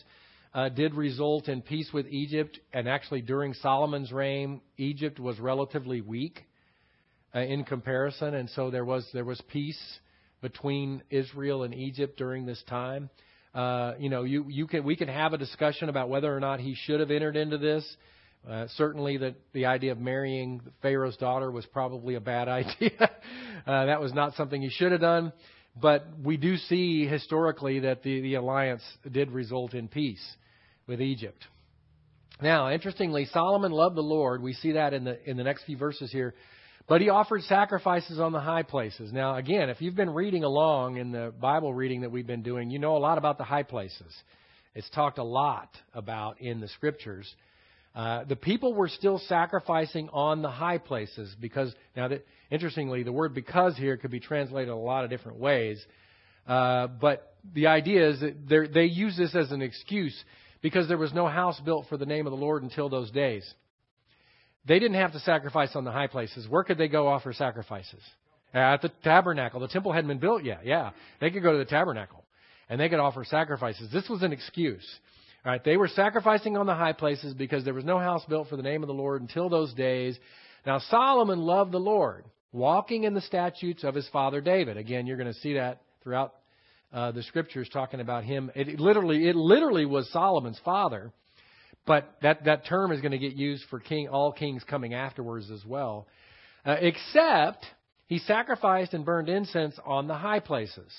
uh, 0.55 0.71
did 0.71 0.95
result 0.95 1.49
in 1.49 1.61
peace 1.61 1.91
with 1.93 2.07
Egypt. 2.07 2.59
And 2.73 2.89
actually, 2.89 3.21
during 3.21 3.53
Solomon's 3.53 4.13
reign, 4.13 4.63
Egypt 4.79 5.21
was 5.21 5.39
relatively 5.39 6.01
weak 6.01 6.45
uh, 7.35 7.41
in 7.41 7.65
comparison, 7.65 8.33
and 8.33 8.49
so 8.49 8.71
there 8.71 8.87
was 8.87 9.07
there 9.13 9.25
was 9.25 9.43
peace 9.53 9.99
between 10.41 11.03
Israel 11.11 11.63
and 11.63 11.75
Egypt 11.75 12.17
during 12.17 12.47
this 12.47 12.63
time. 12.67 13.11
You 13.99 14.11
know, 14.11 14.25
you, 14.25 14.45
you 14.49 14.67
can 14.67 14.85
we 14.85 14.97
can 14.97 15.09
have 15.09 15.33
a 15.33 15.39
discussion 15.39 15.89
about 15.89 16.09
whether 16.09 16.35
or 16.35 16.41
not 16.41 16.61
he 16.61 16.75
should 16.75 17.01
have 17.01 17.11
entered 17.11 17.37
into 17.37 17.59
this. 17.59 17.85
Uh, 18.49 18.67
certainly, 18.77 19.17
that 19.17 19.35
the 19.53 19.67
idea 19.67 19.91
of 19.93 19.99
marrying 19.99 20.61
Pharaoh's 20.83 21.17
daughter 21.17 21.51
was 21.51 21.67
probably 21.67 22.15
a 22.15 22.21
bad 22.21 22.49
idea. 22.61 23.11
uh, 23.67 23.87
that 23.87 24.01
was 24.01 24.13
not 24.13 24.35
something 24.35 24.61
he 24.61 24.71
should 24.71 24.93
have 24.93 25.01
done. 25.01 25.33
but 25.81 26.07
we 26.23 26.37
do 26.37 26.57
see 26.57 27.07
historically 27.07 27.81
that 27.81 28.03
the, 28.03 28.21
the 28.21 28.35
alliance 28.35 28.83
did 29.11 29.31
result 29.31 29.75
in 29.75 29.89
peace 29.89 30.25
with 30.87 31.01
Egypt. 31.01 31.45
Now, 32.41 32.71
interestingly, 32.71 33.27
Solomon 33.27 33.73
loved 33.73 33.97
the 33.97 34.03
Lord. 34.03 34.43
We 34.43 34.53
see 34.53 34.73
that 34.73 34.93
in 34.93 35.05
the 35.05 35.19
in 35.29 35.37
the 35.37 35.45
next 35.45 35.65
few 35.65 35.77
verses 35.77 36.13
here. 36.13 36.35
But 36.89 37.01
he 37.01 37.09
offered 37.09 37.43
sacrifices 37.43 38.21
on 38.21 38.33
the 38.33 38.41
high 38.41 38.63
places. 38.63 39.13
Now, 39.13 39.37
again, 39.37 39.71
if 39.71 39.81
you've 39.81 39.97
been 39.97 40.11
reading 40.11 40.45
along 40.45 40.99
in 40.99 41.11
the 41.11 41.33
Bible 41.41 41.75
reading 41.75 42.03
that 42.03 42.13
we've 42.13 42.27
been 42.27 42.43
doing, 42.43 42.71
you 42.71 42.79
know 42.79 42.97
a 42.97 42.99
lot 42.99 43.19
about 43.19 43.39
the 43.39 43.45
high 43.45 43.65
places. 43.65 44.15
It's 44.75 44.89
talked 44.91 45.19
a 45.19 45.25
lot 45.25 45.71
about 45.95 46.41
in 46.41 46.61
the 46.61 46.69
scriptures. 46.69 47.35
Uh, 47.97 48.25
the 48.25 48.37
people 48.37 48.75
were 48.75 48.89
still 48.89 49.19
sacrificing 49.27 50.11
on 50.13 50.43
the 50.43 50.51
high 50.51 50.77
places 50.77 51.35
because 51.41 51.75
now 51.97 52.09
that 52.09 52.27
interestingly 52.51 53.03
the 53.03 53.11
word 53.11 53.35
because 53.35 53.75
here 53.75 53.97
could 53.97 54.11
be 54.11 54.21
translated 54.21 54.69
a 54.69 54.77
lot 54.77 55.03
of 55.03 55.09
different 55.09 55.39
ways 55.39 55.83
uh, 56.47 56.87
but 56.87 57.35
the 57.55 57.69
idea 57.69 58.11
is 58.11 58.21
that 58.21 58.71
they 58.75 58.85
use 58.85 59.17
this 59.17 59.35
as 59.35 59.51
an 59.51 59.63
excuse 59.63 60.15
because 60.61 60.87
there 60.89 60.99
was 60.99 61.15
no 61.15 61.27
house 61.27 61.59
built 61.65 61.87
for 61.89 61.97
the 61.97 62.05
name 62.05 62.27
of 62.27 62.33
the 62.33 62.37
lord 62.37 62.63
until 62.63 62.91
those 62.91 63.11
days 63.13 63.51
they 64.67 64.79
didn't 64.79 64.97
have 64.97 65.13
to 65.13 65.21
sacrifice 65.21 65.75
on 65.75 65.85
the 65.85 65.93
high 65.93 66.07
places 66.07 66.47
where 66.49 66.65
could 66.65 66.79
they 66.79 66.89
go 66.89 67.09
offer 67.09 67.33
sacrifices 67.33 68.01
at 68.55 68.83
the 68.83 68.91
tabernacle 69.05 69.61
the 69.61 69.69
temple 69.69 69.93
hadn't 69.93 70.09
been 70.09 70.19
built 70.19 70.45
yet 70.45 70.61
yeah 70.65 70.91
they 71.21 71.31
could 71.31 71.43
go 71.43 71.53
to 71.53 71.59
the 71.59 71.65
tabernacle 71.65 72.25
and 72.69 72.81
they 72.81 72.89
could 72.89 73.01
offer 73.01 73.25
sacrifices 73.25 73.91
this 73.93 74.09
was 74.09 74.23
an 74.23 74.33
excuse 74.33 74.87
Right? 75.47 75.63
They 75.63 75.77
were 75.77 75.87
sacrificing 75.87 76.57
on 76.57 76.67
the 76.67 76.75
high 76.75 76.93
places 76.93 77.33
because 77.33 77.65
there 77.65 77.73
was 77.73 77.85
no 77.85 78.01
house 78.01 78.25
built 78.29 78.49
for 78.49 78.57
the 78.57 78.65
name 78.65 78.83
of 78.83 78.89
the 78.89 78.95
Lord 78.95 79.23
until 79.23 79.49
those 79.49 79.73
days. 79.75 80.19
Now 80.67 80.81
Solomon 80.91 81.39
loved 81.39 81.71
the 81.71 81.79
Lord, 81.79 82.25
walking 82.51 83.05
in 83.05 83.15
the 83.15 83.21
statutes 83.21 83.85
of 83.85 83.95
his 83.95 84.09
father 84.09 84.41
David. 84.41 84.77
Again, 84.77 85.07
you're 85.07 85.17
going 85.17 85.33
to 85.33 85.39
see 85.39 85.55
that 85.55 85.83
throughout 86.03 86.35
uh, 86.93 87.13
the 87.13 87.23
scriptures 87.23 87.69
talking 87.73 88.01
about 88.01 88.25
him. 88.25 88.51
It 88.57 88.81
literally, 88.81 89.29
it 89.29 89.37
literally 89.37 89.87
was 89.87 90.11
Solomon's 90.11 90.61
father, 90.65 91.13
but 91.87 92.17
that 92.23 92.45
that 92.45 92.67
term 92.67 92.93
is 92.93 93.01
going 93.01 93.13
to 93.13 93.19
get 93.19 93.35
used 93.35 93.65
for 93.71 93.81
king, 93.81 94.09
all 94.09 94.33
kings 94.33 94.63
coming 94.69 94.95
afterwards 94.95 95.51
as 95.51 95.65
well. 95.65 96.07
Uh, 96.65 96.77
except 96.81 97.65
he 98.07 98.19
sacrificed 98.19 98.93
and 98.93 99.05
burned 99.05 99.29
incense 99.29 99.79
on 99.85 100.09
the 100.09 100.15
high 100.15 100.41
places. 100.41 100.93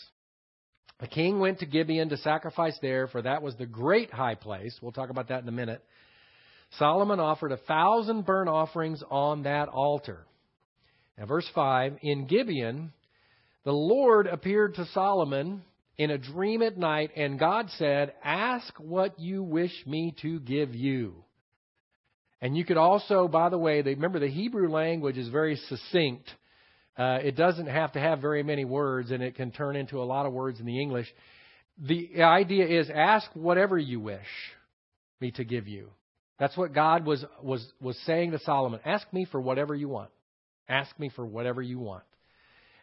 The 0.99 1.07
king 1.07 1.39
went 1.39 1.59
to 1.59 1.65
Gibeon 1.65 2.09
to 2.09 2.17
sacrifice 2.17 2.77
there, 2.81 3.07
for 3.07 3.21
that 3.21 3.43
was 3.43 3.55
the 3.55 3.65
great 3.65 4.11
high 4.11 4.35
place. 4.35 4.75
We'll 4.81 4.91
talk 4.93 5.09
about 5.09 5.27
that 5.27 5.43
in 5.43 5.47
a 5.47 5.51
minute. 5.51 5.83
Solomon 6.79 7.19
offered 7.19 7.51
a 7.51 7.57
thousand 7.57 8.25
burnt 8.25 8.49
offerings 8.49 9.03
on 9.09 9.43
that 9.43 9.69
altar. 9.69 10.25
Now, 11.17 11.25
verse 11.25 11.47
5 11.53 11.97
In 12.01 12.27
Gibeon, 12.27 12.91
the 13.63 13.71
Lord 13.71 14.27
appeared 14.27 14.75
to 14.75 14.85
Solomon 14.87 15.63
in 15.97 16.11
a 16.11 16.17
dream 16.17 16.61
at 16.61 16.77
night, 16.77 17.11
and 17.15 17.39
God 17.39 17.69
said, 17.77 18.13
Ask 18.23 18.73
what 18.79 19.19
you 19.19 19.43
wish 19.43 19.73
me 19.85 20.15
to 20.21 20.39
give 20.39 20.75
you. 20.75 21.23
And 22.39 22.55
you 22.55 22.65
could 22.65 22.77
also, 22.77 23.27
by 23.27 23.49
the 23.49 23.57
way, 23.57 23.81
remember 23.81 24.19
the 24.19 24.29
Hebrew 24.29 24.69
language 24.69 25.17
is 25.17 25.29
very 25.29 25.55
succinct. 25.69 26.29
Uh, 26.95 27.19
it 27.23 27.35
doesn't 27.35 27.67
have 27.67 27.93
to 27.93 27.99
have 27.99 28.21
very 28.21 28.43
many 28.43 28.63
words, 28.63 29.11
and 29.11 29.23
it 29.23 29.35
can 29.35 29.51
turn 29.51 29.75
into 29.75 30.01
a 30.01 30.05
lot 30.05 30.25
of 30.25 30.33
words 30.33 30.59
in 30.59 30.65
the 30.65 30.79
English. 30.79 31.07
The 31.79 32.21
idea 32.21 32.65
is 32.67 32.89
ask 32.93 33.29
whatever 33.33 33.77
you 33.77 33.99
wish 33.99 34.25
me 35.19 35.31
to 35.31 35.43
give 35.43 35.67
you. 35.67 35.89
That's 36.39 36.55
what 36.55 36.73
God 36.73 37.05
was, 37.05 37.25
was, 37.41 37.65
was 37.81 37.97
saying 38.05 38.31
to 38.31 38.39
Solomon. 38.39 38.79
Ask 38.85 39.11
me 39.11 39.25
for 39.31 39.41
whatever 39.41 39.73
you 39.73 39.89
want. 39.89 40.09
Ask 40.69 40.97
me 40.99 41.09
for 41.15 41.25
whatever 41.25 41.61
you 41.61 41.79
want. 41.79 42.03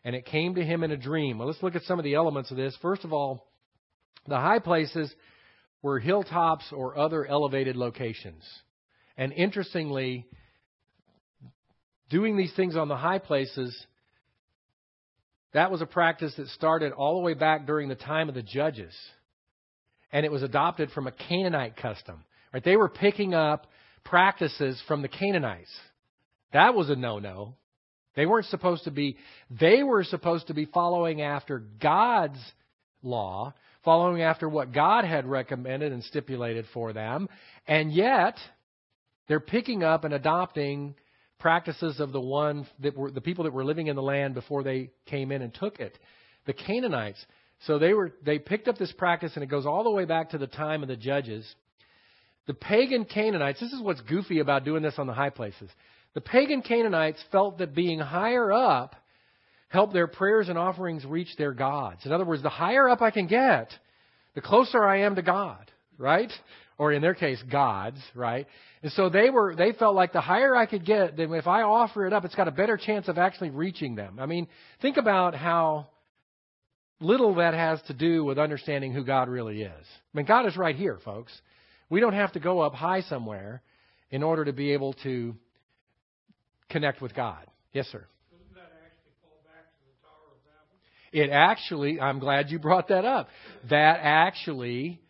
And 0.04 0.14
it 0.14 0.26
came 0.26 0.56
to 0.56 0.64
him 0.64 0.84
in 0.84 0.90
a 0.90 0.96
dream. 0.96 1.38
Well, 1.38 1.48
let's 1.48 1.62
look 1.62 1.76
at 1.76 1.82
some 1.82 1.98
of 1.98 2.04
the 2.04 2.14
elements 2.14 2.50
of 2.50 2.56
this. 2.56 2.76
First 2.82 3.04
of 3.04 3.12
all, 3.12 3.48
the 4.26 4.38
high 4.38 4.58
places 4.58 5.12
were 5.82 5.98
hilltops 5.98 6.64
or 6.72 6.98
other 6.98 7.26
elevated 7.26 7.76
locations. 7.76 8.42
And 9.16 9.32
interestingly, 9.32 10.26
doing 12.10 12.36
these 12.36 12.52
things 12.54 12.76
on 12.76 12.88
the 12.88 12.96
high 12.96 13.18
places 13.18 13.74
that 15.54 15.70
was 15.70 15.80
a 15.80 15.86
practice 15.86 16.34
that 16.36 16.48
started 16.48 16.92
all 16.92 17.14
the 17.14 17.24
way 17.24 17.34
back 17.34 17.64
during 17.64 17.88
the 17.88 17.94
time 17.94 18.28
of 18.28 18.34
the 18.34 18.42
judges. 18.42 18.92
And 20.12 20.26
it 20.26 20.32
was 20.32 20.42
adopted 20.42 20.90
from 20.90 21.06
a 21.06 21.12
Canaanite 21.12 21.76
custom. 21.76 22.24
Right? 22.52 22.62
They 22.62 22.76
were 22.76 22.88
picking 22.88 23.34
up 23.34 23.68
practices 24.04 24.82
from 24.86 25.00
the 25.00 25.08
Canaanites. 25.08 25.70
That 26.52 26.74
was 26.74 26.90
a 26.90 26.96
no-no. 26.96 27.54
They 28.16 28.26
weren't 28.26 28.46
supposed 28.46 28.84
to 28.84 28.90
be 28.90 29.16
they 29.50 29.82
were 29.82 30.04
supposed 30.04 30.48
to 30.48 30.54
be 30.54 30.66
following 30.66 31.20
after 31.20 31.58
God's 31.58 32.38
law, 33.02 33.54
following 33.84 34.22
after 34.22 34.48
what 34.48 34.72
God 34.72 35.04
had 35.04 35.26
recommended 35.26 35.92
and 35.92 36.02
stipulated 36.04 36.66
for 36.72 36.92
them, 36.92 37.28
and 37.66 37.92
yet 37.92 38.36
they're 39.28 39.40
picking 39.40 39.82
up 39.82 40.04
and 40.04 40.14
adopting 40.14 40.94
practices 41.38 42.00
of 42.00 42.12
the 42.12 42.20
one 42.20 42.66
that 42.80 42.96
were 42.96 43.10
the 43.10 43.20
people 43.20 43.44
that 43.44 43.52
were 43.52 43.64
living 43.64 43.88
in 43.88 43.96
the 43.96 44.02
land 44.02 44.34
before 44.34 44.62
they 44.62 44.90
came 45.06 45.32
in 45.32 45.42
and 45.42 45.52
took 45.52 45.80
it, 45.80 45.98
the 46.46 46.52
Canaanites. 46.52 47.24
So 47.66 47.78
they 47.78 47.92
were 47.92 48.12
they 48.24 48.38
picked 48.38 48.68
up 48.68 48.78
this 48.78 48.92
practice, 48.92 49.32
and 49.34 49.42
it 49.42 49.48
goes 49.48 49.66
all 49.66 49.84
the 49.84 49.90
way 49.90 50.04
back 50.04 50.30
to 50.30 50.38
the 50.38 50.46
time 50.46 50.82
of 50.82 50.88
the 50.88 50.96
judges. 50.96 51.46
The 52.46 52.54
pagan 52.54 53.06
Canaanites. 53.06 53.60
This 53.60 53.72
is 53.72 53.80
what's 53.80 54.02
goofy 54.02 54.38
about 54.38 54.64
doing 54.64 54.82
this 54.82 54.98
on 54.98 55.06
the 55.06 55.14
high 55.14 55.30
places. 55.30 55.70
The 56.14 56.20
pagan 56.20 56.62
Canaanites 56.62 57.22
felt 57.32 57.58
that 57.58 57.74
being 57.74 57.98
higher 57.98 58.52
up 58.52 58.94
helped 59.68 59.92
their 59.92 60.06
prayers 60.06 60.48
and 60.48 60.56
offerings 60.56 61.04
reach 61.04 61.36
their 61.36 61.52
gods. 61.52 62.06
In 62.06 62.12
other 62.12 62.24
words, 62.24 62.42
the 62.42 62.48
higher 62.48 62.88
up 62.88 63.02
I 63.02 63.10
can 63.10 63.26
get, 63.26 63.70
the 64.34 64.40
closer 64.40 64.84
I 64.84 65.00
am 65.00 65.16
to 65.16 65.22
God, 65.22 65.70
right? 65.98 66.32
Or 66.78 66.92
in 66.92 67.02
their 67.02 67.14
case, 67.14 67.42
gods, 67.50 67.98
right? 68.14 68.46
And 68.82 68.92
so 68.92 69.08
they 69.08 69.30
were 69.30 69.56
they 69.56 69.72
felt 69.72 69.96
like 69.96 70.12
the 70.12 70.20
higher 70.20 70.54
I 70.54 70.66
could 70.66 70.84
get, 70.84 71.16
then 71.16 71.32
if 71.34 71.48
I 71.48 71.62
offer 71.62 72.06
it 72.06 72.12
up, 72.12 72.24
it's 72.24 72.34
got 72.34 72.48
a 72.48 72.52
better 72.52 72.76
chance 72.76 73.08
of 73.08 73.18
actually 73.18 73.50
reaching 73.50 73.96
them. 73.96 74.18
I 74.20 74.26
mean, 74.26 74.46
think 74.80 74.96
about 74.96 75.34
how 75.34 75.88
little 77.00 77.34
that 77.36 77.54
has 77.54 77.82
to 77.82 77.94
do 77.94 78.24
with 78.24 78.38
understanding 78.38 78.92
who 78.92 79.04
God 79.04 79.28
really 79.28 79.62
is. 79.62 79.86
I 79.86 80.16
mean, 80.16 80.26
God 80.26 80.46
is 80.46 80.56
right 80.56 80.76
here, 80.76 80.98
folks. 81.04 81.32
We 81.90 82.00
don't 82.00 82.14
have 82.14 82.32
to 82.32 82.40
go 82.40 82.60
up 82.60 82.74
high 82.74 83.02
somewhere 83.02 83.62
in 84.10 84.22
order 84.22 84.44
to 84.44 84.52
be 84.52 84.72
able 84.72 84.92
to 85.04 85.34
connect 86.70 87.00
with 87.00 87.14
God. 87.14 87.46
Yes, 87.72 87.86
sir. 87.86 88.06
It 91.12 91.30
actually, 91.30 92.00
I'm 92.00 92.18
glad 92.18 92.50
you 92.50 92.58
brought 92.58 92.88
that 92.88 93.04
up. 93.04 93.28
That 93.70 94.00
actually 94.02 95.00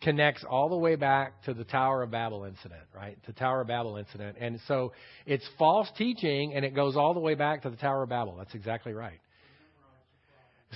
connects 0.00 0.44
all 0.48 0.68
the 0.68 0.76
way 0.76 0.94
back 0.94 1.42
to 1.42 1.54
the 1.54 1.64
Tower 1.64 2.04
of 2.04 2.12
Babel 2.12 2.44
incident, 2.44 2.82
right? 2.94 3.18
The 3.26 3.32
Tower 3.32 3.62
of 3.62 3.66
Babel 3.66 3.96
incident. 3.96 4.36
And 4.40 4.60
so 4.68 4.92
it's 5.26 5.44
false 5.58 5.88
teaching 5.98 6.54
and 6.54 6.64
it 6.64 6.76
goes 6.76 6.96
all 6.96 7.12
the 7.12 7.20
way 7.20 7.34
back 7.34 7.62
to 7.62 7.70
the 7.70 7.76
Tower 7.76 8.04
of 8.04 8.08
Babel. 8.08 8.36
That's 8.36 8.54
exactly 8.54 8.92
right. 8.92 9.18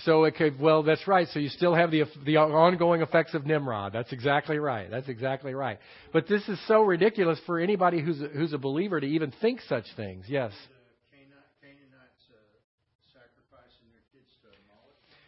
So 0.04 0.25
it 0.25 0.37
could, 0.37 0.58
well, 0.58 0.82
that's 0.82 1.06
right. 1.06 1.28
So 1.28 1.38
you 1.38 1.50
still 1.50 1.75
have 1.75 1.90
the, 1.90 2.04
the 2.25 2.38
ongoing 2.38 3.02
effects 3.02 3.34
of 3.34 3.44
Nimrod. 3.44 3.92
That's 3.92 4.12
exactly 4.12 4.58
right. 4.58 4.90
That's 4.90 5.08
exactly 5.08 5.52
right. 5.52 5.78
But 6.12 6.26
this 6.26 6.49
is 6.49 6.58
so 6.66 6.82
ridiculous 6.82 7.38
for 7.44 7.61
anybody 7.61 8.00
who's 8.00 8.20
a, 8.22 8.28
who's 8.28 8.54
a 8.54 8.58
believer 8.58 9.00
to 9.00 9.06
even 9.06 9.32
think 9.42 9.61
such 9.68 9.84
things. 9.96 10.25
Yes. 10.28 10.52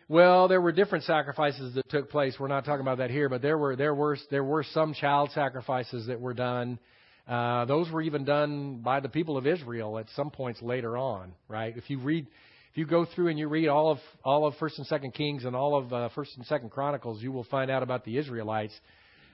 Well, 0.08 0.48
there 0.48 0.60
were 0.60 0.72
different 0.72 1.04
sacrifices 1.04 1.74
that 1.74 1.88
took 1.88 2.10
place. 2.10 2.36
We're 2.38 2.48
not 2.48 2.64
talking 2.64 2.82
about 2.82 2.98
that 2.98 3.10
here, 3.10 3.30
but 3.30 3.40
there 3.40 3.56
were 3.56 3.74
there 3.74 3.94
were 3.94 4.18
there 4.30 4.44
were 4.44 4.62
some 4.62 4.92
child 4.92 5.30
sacrifices 5.32 6.08
that 6.08 6.20
were 6.20 6.34
done. 6.34 6.78
Uh, 7.26 7.64
those 7.64 7.90
were 7.90 8.02
even 8.02 8.24
done 8.24 8.82
by 8.82 9.00
the 9.00 9.08
people 9.08 9.38
of 9.38 9.46
Israel 9.46 9.98
at 9.98 10.06
some 10.14 10.30
points 10.30 10.60
later 10.60 10.98
on, 10.98 11.32
right? 11.48 11.74
If 11.74 11.88
you 11.88 11.98
read, 12.00 12.26
if 12.74 12.78
you 12.78 12.86
go 12.86 13.04
through 13.04 13.28
and 13.28 13.38
you 13.38 13.46
read 13.46 13.68
all 13.68 13.88
of 13.92 13.98
all 14.24 14.48
of 14.48 14.56
First 14.56 14.78
and 14.78 14.86
Second 14.88 15.14
Kings 15.14 15.44
and 15.44 15.54
all 15.54 15.76
of 15.76 15.92
uh, 15.92 16.08
First 16.08 16.32
and 16.36 16.44
Second 16.44 16.72
Chronicles, 16.72 17.22
you 17.22 17.30
will 17.30 17.44
find 17.44 17.70
out 17.70 17.84
about 17.84 18.04
the 18.04 18.18
Israelites 18.18 18.74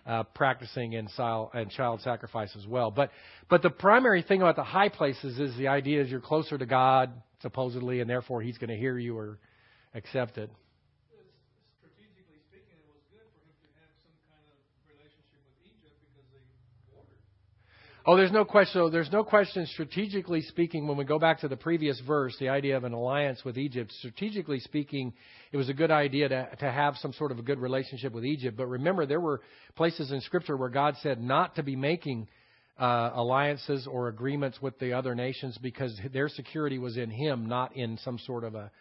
uh, 0.07 0.25
practicing 0.35 0.93
in 0.93 1.09
child, 1.17 1.49
and 1.55 1.71
child 1.71 2.03
sacrifice 2.03 2.55
as 2.55 2.67
well. 2.67 2.91
But 2.91 3.11
but 3.49 3.63
the 3.63 3.71
primary 3.71 4.21
thing 4.21 4.43
about 4.43 4.57
the 4.57 4.63
high 4.63 4.91
places 4.91 5.41
is 5.41 5.57
the 5.57 5.69
idea 5.69 6.03
is 6.03 6.11
you're 6.11 6.21
closer 6.21 6.59
to 6.59 6.67
God 6.67 7.15
supposedly, 7.41 8.01
and 8.01 8.11
therefore 8.11 8.43
He's 8.43 8.59
going 8.59 8.69
to 8.69 8.77
hear 8.77 8.99
you 8.99 9.17
or 9.17 9.39
accept 9.95 10.37
it. 10.37 10.51
Strategically 11.81 12.45
speaking, 12.45 12.77
it 12.77 12.93
was 12.93 13.01
good 13.09 13.25
for 13.25 13.41
him 13.41 13.57
to 13.57 13.69
have 13.81 13.89
some 14.05 14.13
kind 14.29 14.45
of 14.53 14.61
relationship 14.85 15.41
with 15.49 15.57
Egypt 15.65 15.97
because 16.13 16.29
they 16.29 16.45
bordered. 16.93 17.25
Oh, 18.13 18.17
there's 18.17 18.33
no 18.33 18.45
question. 18.45 18.73
So 18.73 18.91
there's 18.91 19.13
no 19.13 19.23
question. 19.23 19.65
Strategically 19.67 20.43
speaking, 20.43 20.89
when 20.89 20.97
we 20.97 21.05
go 21.05 21.21
back 21.21 21.39
to 21.43 21.49
the 21.49 21.57
previous 21.57 22.01
verse, 22.05 22.35
the 22.41 22.49
idea 22.49 22.77
of 22.77 22.83
an 22.83 22.93
alliance 22.93 23.45
with 23.45 23.57
Egypt. 23.57 23.93
Strategically 24.01 24.59
speaking, 24.59 25.13
it 25.53 25.57
was 25.57 25.69
a 25.69 25.73
good 25.73 25.93
idea 25.93 26.29
to 26.29 26.49
to 26.59 26.73
have 26.73 26.97
some 26.97 27.13
sort 27.13 27.31
of 27.31 27.39
a 27.39 27.43
good 27.43 27.61
relationship 27.61 28.13
with 28.13 28.25
Egypt. 28.25 28.57
But 28.57 28.67
remember, 28.67 29.07
there 29.07 29.21
were 29.21 29.43
places 29.77 30.11
in 30.11 30.21
Scripture 30.23 30.57
where 30.57 30.71
God 30.71 30.97
said 31.05 31.23
not 31.23 31.55
to 31.55 31.63
be 31.63 31.77
making 31.77 32.27
uh, 32.81 33.13
alliances 33.15 33.87
or 33.87 34.09
agreements 34.09 34.61
with 34.61 34.77
the 34.81 34.93
other 34.93 35.15
nations 35.15 35.57
because 35.63 35.97
their 36.13 36.29
security 36.29 36.79
was 36.81 36.97
in 36.97 37.11
Him, 37.11 37.47
not 37.47 37.77
in 37.77 37.97
some 37.99 38.19
sort 38.19 38.43
of 38.43 38.57
a 38.57 38.73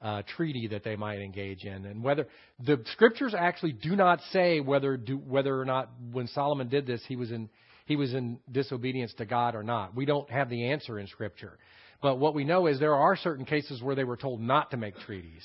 uh, 0.00 0.22
treaty 0.34 0.66
that 0.66 0.82
they 0.82 0.96
might 0.96 1.20
engage 1.20 1.62
in, 1.62 1.86
and 1.86 2.02
whether 2.02 2.26
the 2.66 2.82
scriptures 2.94 3.32
actually 3.38 3.74
do 3.74 3.94
not 3.94 4.18
say 4.32 4.58
whether 4.58 4.96
do, 4.96 5.18
whether 5.18 5.60
or 5.60 5.64
not 5.64 5.88
when 6.10 6.26
Solomon 6.26 6.68
did 6.68 6.84
this 6.84 7.00
he 7.06 7.14
was 7.14 7.30
in 7.30 7.48
he 7.86 7.96
was 7.96 8.14
in 8.14 8.38
disobedience 8.50 9.12
to 9.18 9.24
God 9.24 9.54
or 9.54 9.62
not. 9.62 9.94
We 9.94 10.04
don't 10.04 10.28
have 10.30 10.48
the 10.48 10.70
answer 10.70 10.98
in 10.98 11.06
scripture, 11.06 11.58
but 12.00 12.18
what 12.18 12.34
we 12.34 12.44
know 12.44 12.66
is 12.66 12.78
there 12.78 12.94
are 12.94 13.16
certain 13.16 13.44
cases 13.44 13.82
where 13.82 13.94
they 13.94 14.04
were 14.04 14.16
told 14.16 14.40
not 14.40 14.70
to 14.72 14.76
make 14.76 14.96
treaties, 15.00 15.42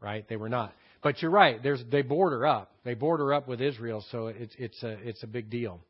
right? 0.00 0.26
They 0.28 0.36
were 0.36 0.48
not. 0.48 0.72
But 1.02 1.22
you're 1.22 1.30
right. 1.30 1.62
There's 1.62 1.82
they 1.90 2.02
border 2.02 2.46
up. 2.46 2.72
They 2.84 2.94
border 2.94 3.32
up 3.32 3.48
with 3.48 3.60
Israel, 3.60 4.04
so 4.10 4.28
it's 4.28 4.54
it's 4.58 4.82
a 4.82 4.90
it's 5.08 5.22
a 5.22 5.26
big 5.26 5.50
deal. 5.50 5.80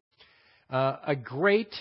Uh, 0.68 0.96
a 1.06 1.16
great 1.16 1.74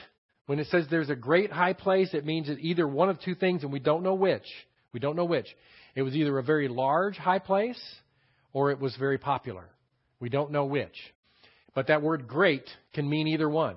when 0.45 0.59
it 0.59 0.67
says 0.67 0.85
there's 0.89 1.09
a 1.09 1.15
great 1.15 1.51
high 1.51 1.73
place, 1.73 2.09
it 2.13 2.25
means 2.25 2.47
that 2.47 2.59
either 2.59 2.87
one 2.87 3.09
of 3.09 3.19
two 3.19 3.35
things, 3.35 3.63
and 3.63 3.73
we 3.73 3.79
don't 3.79 4.03
know 4.03 4.13
which. 4.13 4.45
We 4.93 4.99
don't 4.99 5.15
know 5.15 5.25
which. 5.25 5.47
It 5.95 6.03
was 6.03 6.15
either 6.15 6.37
a 6.37 6.43
very 6.43 6.67
large 6.67 7.17
high 7.17 7.39
place 7.39 7.81
or 8.53 8.71
it 8.71 8.79
was 8.79 8.95
very 8.97 9.17
popular. 9.17 9.65
We 10.19 10.29
don't 10.29 10.51
know 10.51 10.65
which. 10.65 10.95
But 11.73 11.87
that 11.87 12.01
word 12.01 12.27
great 12.27 12.63
can 12.93 13.09
mean 13.09 13.27
either 13.27 13.49
one. 13.49 13.75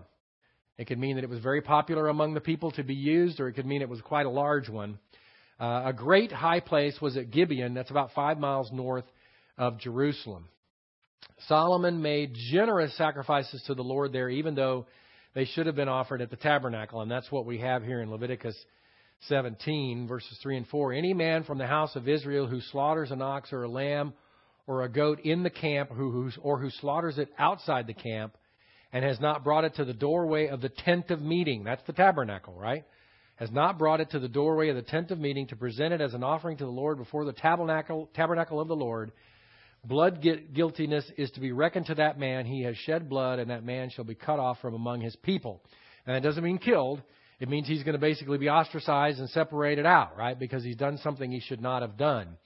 It 0.78 0.86
could 0.86 0.98
mean 0.98 1.16
that 1.16 1.24
it 1.24 1.30
was 1.30 1.40
very 1.40 1.60
popular 1.60 2.08
among 2.08 2.34
the 2.34 2.40
people 2.40 2.70
to 2.72 2.84
be 2.84 2.94
used, 2.94 3.40
or 3.40 3.48
it 3.48 3.54
could 3.54 3.66
mean 3.66 3.82
it 3.82 3.88
was 3.88 4.00
quite 4.00 4.26
a 4.26 4.30
large 4.30 4.68
one. 4.68 4.98
Uh, 5.60 5.82
a 5.86 5.92
great 5.92 6.30
high 6.30 6.60
place 6.60 7.00
was 7.00 7.16
at 7.16 7.32
Gibeon, 7.32 7.74
that's 7.74 7.90
about 7.90 8.12
five 8.14 8.38
miles 8.38 8.70
north 8.72 9.04
of 9.58 9.78
Jerusalem. 9.78 10.48
Solomon 11.48 12.00
made 12.00 12.36
generous 12.52 12.96
sacrifices 12.96 13.62
to 13.66 13.74
the 13.74 13.82
Lord 13.82 14.12
there, 14.12 14.28
even 14.28 14.54
though 14.54 14.86
they 15.34 15.46
should 15.46 15.66
have 15.66 15.74
been 15.74 15.88
offered 15.88 16.22
at 16.22 16.30
the 16.30 16.36
tabernacle, 16.36 17.00
and 17.00 17.10
that's 17.10 17.30
what 17.30 17.44
we 17.44 17.58
have 17.58 17.82
here 17.82 18.00
in 18.00 18.10
Leviticus 18.10 18.56
17, 19.22 20.06
verses 20.06 20.38
3 20.42 20.58
and 20.58 20.66
4. 20.68 20.92
Any 20.92 21.12
man 21.12 21.42
from 21.42 21.58
the 21.58 21.66
house 21.66 21.96
of 21.96 22.08
Israel 22.08 22.46
who 22.46 22.60
slaughters 22.60 23.10
an 23.10 23.20
ox 23.20 23.52
or 23.52 23.64
a 23.64 23.68
lamb 23.68 24.12
or 24.68 24.84
a 24.84 24.88
goat 24.88 25.20
in 25.20 25.42
the 25.42 25.50
camp, 25.50 25.90
who, 25.90 26.30
or 26.40 26.60
who 26.60 26.70
slaughters 26.70 27.18
it 27.18 27.28
outside 27.36 27.88
the 27.88 27.94
camp, 27.94 28.36
and 28.92 29.04
has 29.04 29.20
not 29.20 29.44
brought 29.44 29.64
it 29.64 29.74
to 29.76 29.84
the 29.84 29.92
doorway 29.92 30.48
of 30.48 30.60
the 30.60 30.68
tent 30.68 31.10
of 31.10 31.20
meeting, 31.20 31.64
that's 31.64 31.82
the 31.86 31.92
tabernacle, 31.92 32.54
right? 32.54 32.84
Has 33.36 33.50
not 33.50 33.78
brought 33.78 34.00
it 34.00 34.10
to 34.10 34.18
the 34.18 34.28
doorway 34.28 34.68
of 34.68 34.76
the 34.76 34.82
tent 34.82 35.10
of 35.10 35.18
meeting 35.18 35.46
to 35.48 35.56
present 35.56 35.92
it 35.92 36.00
as 36.00 36.14
an 36.14 36.24
offering 36.24 36.56
to 36.56 36.64
the 36.64 36.70
Lord 36.70 36.98
before 36.98 37.24
the 37.24 37.32
tabernacle, 37.32 38.08
tabernacle 38.14 38.60
of 38.60 38.68
the 38.68 38.76
Lord, 38.76 39.12
blood 39.84 40.26
guiltiness 40.52 41.04
is 41.16 41.30
to 41.32 41.40
be 41.40 41.52
reckoned 41.52 41.86
to 41.86 41.94
that 41.96 42.18
man. 42.18 42.46
He 42.46 42.62
has 42.62 42.76
shed 42.76 43.08
blood, 43.08 43.38
and 43.38 43.50
that 43.50 43.64
man 43.64 43.90
shall 43.90 44.04
be 44.04 44.14
cut 44.14 44.38
off 44.38 44.58
from 44.60 44.74
among 44.74 45.00
his 45.00 45.14
people. 45.16 45.62
And 46.06 46.16
that 46.16 46.26
doesn't 46.26 46.42
mean 46.42 46.58
killed. 46.58 47.02
It 47.38 47.48
means 47.48 47.68
he's 47.68 47.84
going 47.84 47.94
to 47.94 48.00
basically 48.00 48.38
be 48.38 48.48
ostracized 48.48 49.20
and 49.20 49.30
separated 49.30 49.86
out, 49.86 50.16
right? 50.16 50.36
Because 50.36 50.64
he's 50.64 50.76
done 50.76 50.98
something 50.98 51.30
he 51.30 51.40
should 51.40 51.60
not 51.60 51.82
have 51.82 51.96
done. 51.96 52.36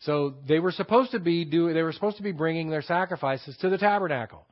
So 0.00 0.34
they 0.48 0.58
were 0.60 0.72
supposed 0.72 1.10
to 1.10 1.20
be 1.20 1.44
do 1.44 1.74
they 1.74 1.82
were 1.82 1.92
supposed 1.92 2.16
to 2.16 2.22
be 2.22 2.32
bringing 2.32 2.70
their 2.70 2.80
sacrifices 2.80 3.56
to 3.58 3.68
the 3.68 3.76
tabernacle. 3.76 4.46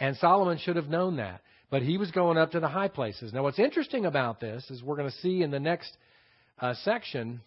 And 0.00 0.16
Solomon 0.16 0.58
should 0.58 0.76
have 0.76 0.88
known 0.88 1.16
that. 1.16 1.42
But 1.70 1.82
he 1.82 1.98
was 1.98 2.10
going 2.10 2.36
up 2.36 2.52
to 2.52 2.60
the 2.60 2.68
high 2.68 2.88
places. 2.88 3.32
Now 3.32 3.44
what's 3.44 3.58
interesting 3.60 4.06
about 4.06 4.40
this 4.40 4.68
is 4.70 4.82
we're 4.82 4.96
going 4.96 5.10
to 5.10 5.16
see 5.18 5.42
in 5.42 5.52
the 5.52 5.60
next 5.60 5.96
uh, 6.58 6.74
section 6.82 7.40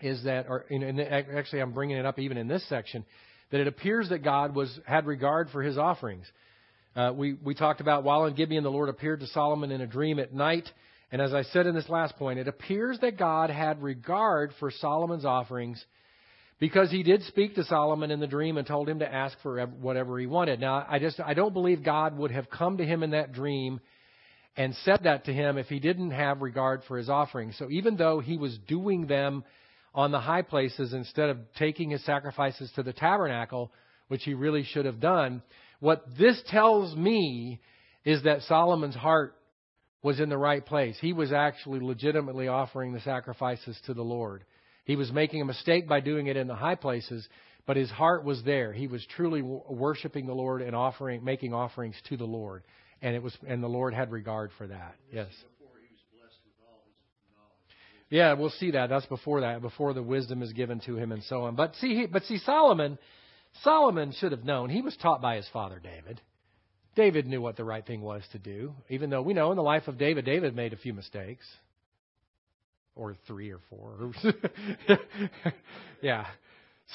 is 0.00 0.24
that 0.24 0.46
or 0.48 0.64
the, 0.68 1.06
actually 1.12 1.60
I'm 1.60 1.72
bringing 1.72 1.96
it 1.96 2.04
up 2.04 2.18
even 2.18 2.38
in 2.38 2.48
this 2.48 2.68
section 2.68 3.04
that 3.52 3.60
it 3.60 3.68
appears 3.68 4.08
that 4.08 4.24
God 4.24 4.54
was 4.54 4.80
had 4.84 5.06
regard 5.06 5.50
for 5.50 5.62
his 5.62 5.78
offerings. 5.78 6.26
Uh, 6.96 7.12
we, 7.14 7.34
we 7.34 7.54
talked 7.54 7.80
about 7.80 8.02
while 8.02 8.24
in 8.24 8.34
Gibeon, 8.34 8.64
the 8.64 8.70
Lord 8.70 8.88
appeared 8.88 9.20
to 9.20 9.26
Solomon 9.28 9.70
in 9.70 9.80
a 9.80 9.86
dream 9.86 10.18
at 10.18 10.34
night 10.34 10.68
and 11.12 11.22
as 11.22 11.32
I 11.32 11.42
said 11.42 11.66
in 11.66 11.74
this 11.74 11.88
last 11.88 12.16
point, 12.16 12.38
it 12.38 12.48
appears 12.48 12.98
that 13.00 13.16
God 13.16 13.50
had 13.50 13.82
regard 13.82 14.52
for 14.58 14.70
Solomon's 14.70 15.24
offerings 15.24 15.84
because 16.58 16.90
he 16.90 17.02
did 17.02 17.22
speak 17.24 17.54
to 17.54 17.64
Solomon 17.64 18.10
in 18.10 18.20
the 18.20 18.26
dream 18.26 18.56
and 18.56 18.66
told 18.66 18.88
him 18.88 19.00
to 19.00 19.12
ask 19.12 19.36
for 19.42 19.64
whatever 19.66 20.18
he 20.18 20.26
wanted. 20.26 20.60
Now, 20.60 20.86
I 20.88 20.98
just 20.98 21.20
I 21.20 21.34
don't 21.34 21.52
believe 21.52 21.84
God 21.84 22.16
would 22.16 22.30
have 22.30 22.48
come 22.48 22.78
to 22.78 22.84
him 22.84 23.02
in 23.02 23.10
that 23.10 23.32
dream 23.32 23.80
and 24.56 24.74
said 24.84 25.00
that 25.04 25.26
to 25.26 25.32
him 25.32 25.58
if 25.58 25.66
he 25.66 25.78
didn't 25.78 26.12
have 26.12 26.40
regard 26.40 26.82
for 26.88 26.96
his 26.96 27.10
offerings. 27.10 27.56
So 27.58 27.68
even 27.70 27.96
though 27.96 28.20
he 28.20 28.38
was 28.38 28.56
doing 28.66 29.06
them 29.06 29.44
on 29.94 30.12
the 30.12 30.20
high 30.20 30.42
places 30.42 30.94
instead 30.94 31.28
of 31.28 31.38
taking 31.58 31.90
his 31.90 32.04
sacrifices 32.04 32.70
to 32.76 32.82
the 32.82 32.92
tabernacle, 32.92 33.70
which 34.08 34.22
he 34.24 34.32
really 34.32 34.64
should 34.64 34.86
have 34.86 35.00
done, 35.00 35.42
what 35.80 36.06
this 36.18 36.42
tells 36.48 36.96
me 36.96 37.60
is 38.04 38.22
that 38.22 38.42
Solomon's 38.42 38.94
heart 38.94 39.34
was 40.02 40.20
in 40.20 40.28
the 40.28 40.38
right 40.38 40.64
place. 40.64 40.96
He 41.00 41.12
was 41.12 41.32
actually 41.32 41.80
legitimately 41.80 42.48
offering 42.48 42.92
the 42.92 43.00
sacrifices 43.00 43.78
to 43.86 43.92
the 43.94 44.02
Lord. 44.02 44.44
He 44.86 44.94
was 44.94 45.12
making 45.12 45.42
a 45.42 45.44
mistake 45.44 45.88
by 45.88 45.98
doing 45.98 46.28
it 46.28 46.36
in 46.36 46.46
the 46.46 46.54
high 46.54 46.76
places, 46.76 47.28
but 47.66 47.76
his 47.76 47.90
heart 47.90 48.24
was 48.24 48.42
there. 48.44 48.72
He 48.72 48.86
was 48.86 49.04
truly 49.16 49.42
worshiping 49.42 50.26
the 50.26 50.32
Lord 50.32 50.62
and 50.62 50.76
offering, 50.76 51.24
making 51.24 51.52
offerings 51.52 51.96
to 52.08 52.16
the 52.16 52.24
Lord, 52.24 52.62
and 53.02 53.16
it 53.16 53.22
was, 53.22 53.36
and 53.48 53.60
the 53.60 53.68
Lord 53.68 53.94
had 53.94 54.12
regard 54.12 54.52
for 54.56 54.68
that. 54.68 54.94
Yes. 55.12 55.26
Yeah, 58.08 58.34
we'll 58.34 58.50
see 58.50 58.70
that. 58.70 58.88
That's 58.88 59.06
before 59.06 59.40
that, 59.40 59.60
before 59.60 59.92
the 59.92 60.04
wisdom 60.04 60.40
is 60.40 60.52
given 60.52 60.78
to 60.86 60.96
him 60.96 61.10
and 61.10 61.24
so 61.24 61.42
on. 61.42 61.56
But 61.56 61.74
see, 61.80 62.06
but 62.06 62.22
see, 62.22 62.38
Solomon, 62.38 62.96
Solomon 63.64 64.12
should 64.20 64.30
have 64.30 64.44
known. 64.44 64.70
He 64.70 64.82
was 64.82 64.96
taught 64.96 65.20
by 65.20 65.34
his 65.34 65.48
father 65.52 65.80
David. 65.82 66.20
David 66.94 67.26
knew 67.26 67.40
what 67.40 67.56
the 67.56 67.64
right 67.64 67.84
thing 67.84 68.02
was 68.02 68.22
to 68.30 68.38
do, 68.38 68.72
even 68.88 69.10
though 69.10 69.22
we 69.22 69.34
know 69.34 69.50
in 69.50 69.56
the 69.56 69.62
life 69.64 69.88
of 69.88 69.98
David, 69.98 70.24
David 70.24 70.54
made 70.54 70.72
a 70.72 70.76
few 70.76 70.94
mistakes. 70.94 71.44
Or 72.96 73.14
three 73.26 73.50
or 73.50 73.60
four. 73.68 74.10
yeah. 76.02 76.26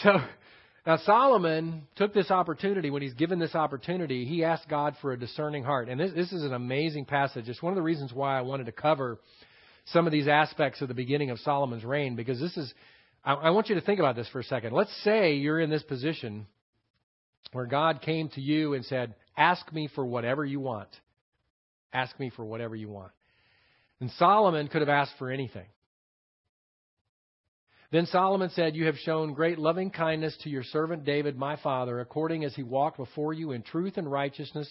So 0.03 0.17
now 0.85 0.97
Solomon 0.97 1.83
took 1.95 2.13
this 2.13 2.31
opportunity. 2.31 2.89
When 2.89 3.03
he's 3.03 3.13
given 3.13 3.37
this 3.37 3.53
opportunity, 3.53 4.25
he 4.25 4.43
asked 4.43 4.67
God 4.67 4.95
for 4.99 5.13
a 5.13 5.19
discerning 5.19 5.63
heart. 5.63 5.89
And 5.89 5.99
this, 5.99 6.11
this 6.15 6.33
is 6.33 6.43
an 6.43 6.53
amazing 6.53 7.05
passage. 7.05 7.47
It's 7.47 7.61
one 7.61 7.71
of 7.71 7.75
the 7.75 7.83
reasons 7.83 8.11
why 8.13 8.37
I 8.37 8.41
wanted 8.41 8.65
to 8.65 8.71
cover 8.71 9.19
some 9.85 10.07
of 10.07 10.11
these 10.11 10.27
aspects 10.27 10.81
of 10.81 10.87
the 10.87 10.93
beginning 10.95 11.29
of 11.29 11.39
Solomon's 11.39 11.83
reign, 11.83 12.15
because 12.15 12.39
this 12.39 12.57
is, 12.57 12.73
I, 13.23 13.33
I 13.33 13.49
want 13.51 13.69
you 13.69 13.75
to 13.75 13.81
think 13.81 13.99
about 13.99 14.15
this 14.15 14.27
for 14.29 14.39
a 14.39 14.43
second. 14.43 14.73
Let's 14.73 14.95
say 15.03 15.35
you're 15.35 15.59
in 15.59 15.69
this 15.69 15.83
position 15.83 16.47
where 17.51 17.67
God 17.67 18.01
came 18.01 18.29
to 18.29 18.41
you 18.41 18.73
and 18.73 18.83
said, 18.85 19.13
Ask 19.37 19.71
me 19.71 19.87
for 19.93 20.05
whatever 20.05 20.43
you 20.43 20.59
want. 20.59 20.89
Ask 21.93 22.19
me 22.19 22.31
for 22.35 22.43
whatever 22.43 22.75
you 22.75 22.89
want. 22.89 23.11
And 23.99 24.09
Solomon 24.17 24.67
could 24.67 24.81
have 24.81 24.89
asked 24.89 25.13
for 25.19 25.29
anything. 25.29 25.65
Then 27.91 28.05
Solomon 28.05 28.49
said, 28.51 28.75
You 28.75 28.85
have 28.85 28.97
shown 28.97 29.33
great 29.33 29.59
loving 29.59 29.89
kindness 29.89 30.35
to 30.43 30.49
your 30.49 30.63
servant 30.63 31.03
David, 31.03 31.37
my 31.37 31.57
father, 31.57 31.99
according 31.99 32.45
as 32.45 32.55
he 32.55 32.63
walked 32.63 32.97
before 32.97 33.33
you 33.33 33.51
in 33.51 33.63
truth 33.63 33.97
and 33.97 34.09
righteousness 34.09 34.69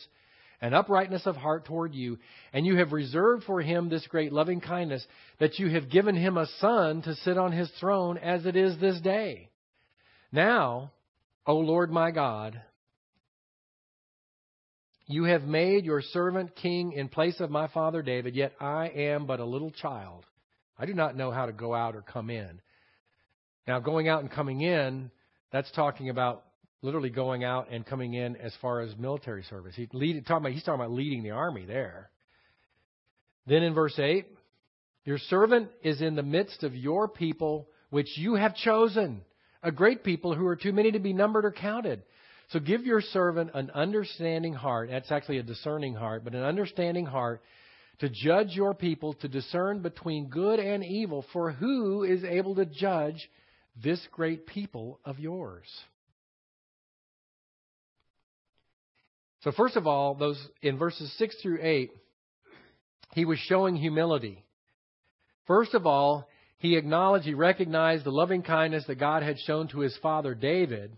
and 0.62 0.74
uprightness 0.74 1.26
of 1.26 1.36
heart 1.36 1.66
toward 1.66 1.94
you. 1.94 2.18
And 2.52 2.64
you 2.64 2.76
have 2.76 2.92
reserved 2.92 3.44
for 3.44 3.60
him 3.60 3.88
this 3.88 4.06
great 4.06 4.32
loving 4.32 4.60
kindness, 4.60 5.06
that 5.38 5.58
you 5.58 5.68
have 5.70 5.90
given 5.90 6.16
him 6.16 6.38
a 6.38 6.46
son 6.58 7.02
to 7.02 7.14
sit 7.16 7.36
on 7.36 7.52
his 7.52 7.70
throne 7.78 8.16
as 8.16 8.46
it 8.46 8.56
is 8.56 8.78
this 8.78 9.00
day. 9.00 9.50
Now, 10.32 10.92
O 11.46 11.56
Lord 11.56 11.90
my 11.90 12.10
God, 12.10 12.60
you 15.06 15.24
have 15.24 15.42
made 15.42 15.84
your 15.84 16.00
servant 16.00 16.54
king 16.56 16.92
in 16.92 17.08
place 17.08 17.40
of 17.40 17.50
my 17.50 17.66
father 17.68 18.00
David, 18.00 18.34
yet 18.34 18.52
I 18.60 18.88
am 18.88 19.26
but 19.26 19.40
a 19.40 19.44
little 19.44 19.72
child. 19.72 20.24
I 20.78 20.86
do 20.86 20.94
not 20.94 21.16
know 21.16 21.30
how 21.30 21.46
to 21.46 21.52
go 21.52 21.74
out 21.74 21.96
or 21.96 22.02
come 22.02 22.30
in. 22.30 22.60
Now, 23.66 23.80
going 23.80 24.08
out 24.08 24.20
and 24.20 24.30
coming 24.30 24.60
in, 24.60 25.10
that's 25.52 25.70
talking 25.72 26.08
about 26.08 26.44
literally 26.82 27.10
going 27.10 27.44
out 27.44 27.68
and 27.70 27.84
coming 27.84 28.14
in 28.14 28.36
as 28.36 28.54
far 28.60 28.80
as 28.80 28.96
military 28.96 29.42
service. 29.44 29.74
He 29.76 29.88
lead, 29.92 30.24
talking 30.26 30.44
about, 30.44 30.52
he's 30.52 30.62
talking 30.62 30.80
about 30.80 30.92
leading 30.92 31.22
the 31.22 31.32
army 31.32 31.66
there. 31.66 32.10
Then 33.46 33.62
in 33.62 33.74
verse 33.74 33.98
8, 33.98 34.26
your 35.04 35.18
servant 35.18 35.70
is 35.82 36.00
in 36.00 36.14
the 36.14 36.22
midst 36.22 36.62
of 36.62 36.74
your 36.74 37.08
people, 37.08 37.68
which 37.90 38.08
you 38.16 38.34
have 38.34 38.54
chosen, 38.56 39.22
a 39.62 39.72
great 39.72 40.04
people 40.04 40.34
who 40.34 40.46
are 40.46 40.56
too 40.56 40.72
many 40.72 40.92
to 40.92 40.98
be 40.98 41.12
numbered 41.12 41.44
or 41.44 41.52
counted. 41.52 42.02
So 42.50 42.60
give 42.60 42.84
your 42.84 43.00
servant 43.00 43.50
an 43.54 43.70
understanding 43.70 44.54
heart. 44.54 44.88
That's 44.90 45.12
actually 45.12 45.38
a 45.38 45.42
discerning 45.42 45.94
heart, 45.94 46.24
but 46.24 46.34
an 46.34 46.42
understanding 46.42 47.06
heart 47.06 47.42
to 48.00 48.08
judge 48.08 48.50
your 48.50 48.74
people, 48.74 49.14
to 49.14 49.28
discern 49.28 49.82
between 49.82 50.28
good 50.28 50.58
and 50.58 50.84
evil. 50.84 51.24
For 51.32 51.52
who 51.52 52.02
is 52.02 52.24
able 52.24 52.56
to 52.56 52.66
judge 52.66 53.28
this 53.82 54.00
great 54.12 54.46
people 54.46 55.00
of 55.04 55.18
yours? 55.18 55.66
So 59.42 59.52
first 59.52 59.76
of 59.76 59.86
all, 59.86 60.14
those 60.14 60.38
in 60.60 60.78
verses 60.78 61.12
6 61.18 61.36
through 61.42 61.60
8, 61.62 61.90
he 63.14 63.24
was 63.24 63.38
showing 63.38 63.74
humility. 63.76 64.44
First 65.46 65.74
of 65.74 65.86
all, 65.86 66.28
he 66.58 66.76
acknowledged, 66.76 67.24
he 67.24 67.34
recognized 67.34 68.04
the 68.04 68.12
loving 68.12 68.42
kindness 68.42 68.84
that 68.86 69.00
God 69.00 69.22
had 69.22 69.38
shown 69.40 69.68
to 69.68 69.80
his 69.80 69.96
father 70.02 70.34
David. 70.34 70.96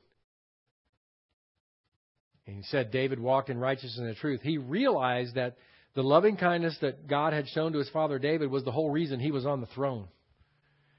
And 2.47 2.57
he 2.57 2.63
said 2.65 2.91
David 2.91 3.21
walked 3.21 3.49
in 3.49 3.59
righteousness 3.59 3.99
and 3.99 4.17
truth. 4.17 4.41
He 4.43 4.59
realized 4.59 5.37
that 5.37 5.57
the 5.95 6.03
loving 6.03 6.37
kindness 6.37 6.77
that 6.81 7.07
God 7.07 7.33
had 7.33 7.47
shown 7.49 7.73
to 7.73 7.79
his 7.79 7.91
father 7.91 8.19
David 8.19 8.51
was 8.51 8.65
the 8.65 8.73
whole 8.73 8.91
reason 8.91 9.21
he 9.21 9.31
was 9.31 9.47
on 9.47 9.61
the 9.61 9.69
throne. 9.69 10.09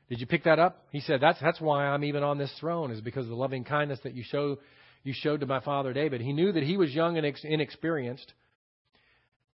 Did 0.09 0.19
you 0.19 0.27
pick 0.27 0.43
that 0.43 0.59
up? 0.59 0.85
He 0.91 0.99
said, 0.99 1.21
That's 1.21 1.39
that's 1.39 1.61
why 1.61 1.87
I'm 1.87 2.03
even 2.03 2.23
on 2.23 2.37
this 2.37 2.53
throne, 2.59 2.91
is 2.91 3.01
because 3.01 3.25
of 3.25 3.29
the 3.29 3.35
loving 3.35 3.63
kindness 3.63 3.99
that 4.03 4.13
you 4.13 4.23
show 4.23 4.57
you 5.03 5.13
showed 5.13 5.41
to 5.41 5.45
my 5.45 5.59
father 5.59 5.93
David. 5.93 6.21
He 6.21 6.33
knew 6.33 6.51
that 6.51 6.63
he 6.63 6.77
was 6.77 6.93
young 6.93 7.17
and 7.17 7.37
inexperienced. 7.43 8.33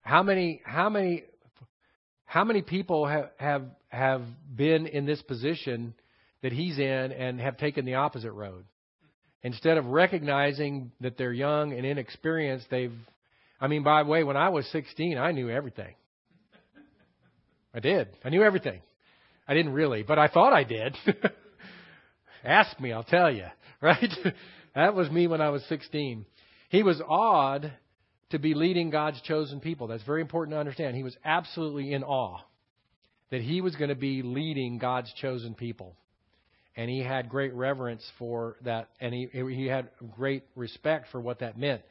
How 0.03 0.23
many 0.23 0.61
how 0.65 0.89
many 0.89 1.25
how 2.25 2.45
many 2.45 2.63
people 2.63 3.07
have 3.07 3.31
have 3.39 3.65
have 3.89 4.23
been 4.55 4.87
in 4.87 5.07
this 5.07 5.21
position 5.23 5.95
that 6.43 6.53
he's 6.53 6.79
in 6.79 7.13
and 7.13 7.41
have 7.41 7.57
taken 7.57 7.85
the 7.85 7.95
opposite 7.95 8.33
road? 8.33 8.65
Instead 9.43 9.79
of 9.79 9.87
recognizing 9.87 10.93
that 11.01 11.17
they're 11.17 11.33
young 11.33 11.73
and 11.73 11.87
inexperienced, 11.87 12.67
they've 12.71 12.93
I 13.61 13.67
mean, 13.67 13.83
by 13.83 14.03
the 14.03 14.09
way, 14.09 14.25
when 14.25 14.37
I 14.37 14.51
was 14.51 14.67
16, 14.71 15.19
I 15.19 15.33
knew 15.33 15.51
everything. 15.51 15.95
I 17.75 17.81
did. 17.81 18.09
I 18.25 18.31
knew 18.31 18.43
everything. 18.43 18.81
I 19.49 19.55
didn't 19.55 19.73
really, 19.73 20.03
but 20.03 20.19
I 20.19 20.29
thought 20.29 20.53
I 20.53 20.63
did. 20.63 20.95
Ask 22.45 22.79
me, 22.79 22.93
I'll 22.93 23.05
tell 23.05 23.33
you. 23.33 23.47
Right? 23.81 24.13
that 24.75 24.97
was 24.97 25.09
me 25.09 25.29
when 25.29 25.41
I 25.41 25.51
was 25.51 25.63
16. 25.69 26.27
He 26.69 26.83
was 26.83 27.01
awed 27.07 27.73
to 28.31 28.41
be 28.41 28.55
leading 28.55 28.91
God's 28.91 29.21
chosen 29.23 29.61
people. 29.61 29.87
That's 29.87 30.03
very 30.03 30.21
important 30.21 30.57
to 30.57 30.59
understand. 30.59 30.97
He 30.97 31.05
was 31.05 31.17
absolutely 31.25 31.93
in 31.93 32.03
awe 32.03 32.41
that 33.31 33.41
he 33.41 33.61
was 33.61 33.77
going 33.77 33.91
to 33.91 33.95
be 33.95 34.23
leading 34.23 34.79
God's 34.79 35.13
chosen 35.21 35.55
people. 35.55 35.95
And 36.77 36.91
he 36.91 37.01
had 37.05 37.29
great 37.29 37.55
reverence 37.55 38.03
for 38.19 38.57
that, 38.65 38.89
and 39.01 39.15
he, 39.15 39.29
he 39.33 39.67
had 39.67 39.91
great 40.17 40.45
respect 40.57 41.07
for 41.13 41.21
what 41.21 41.39
that 41.39 41.59
meant. 41.59 41.83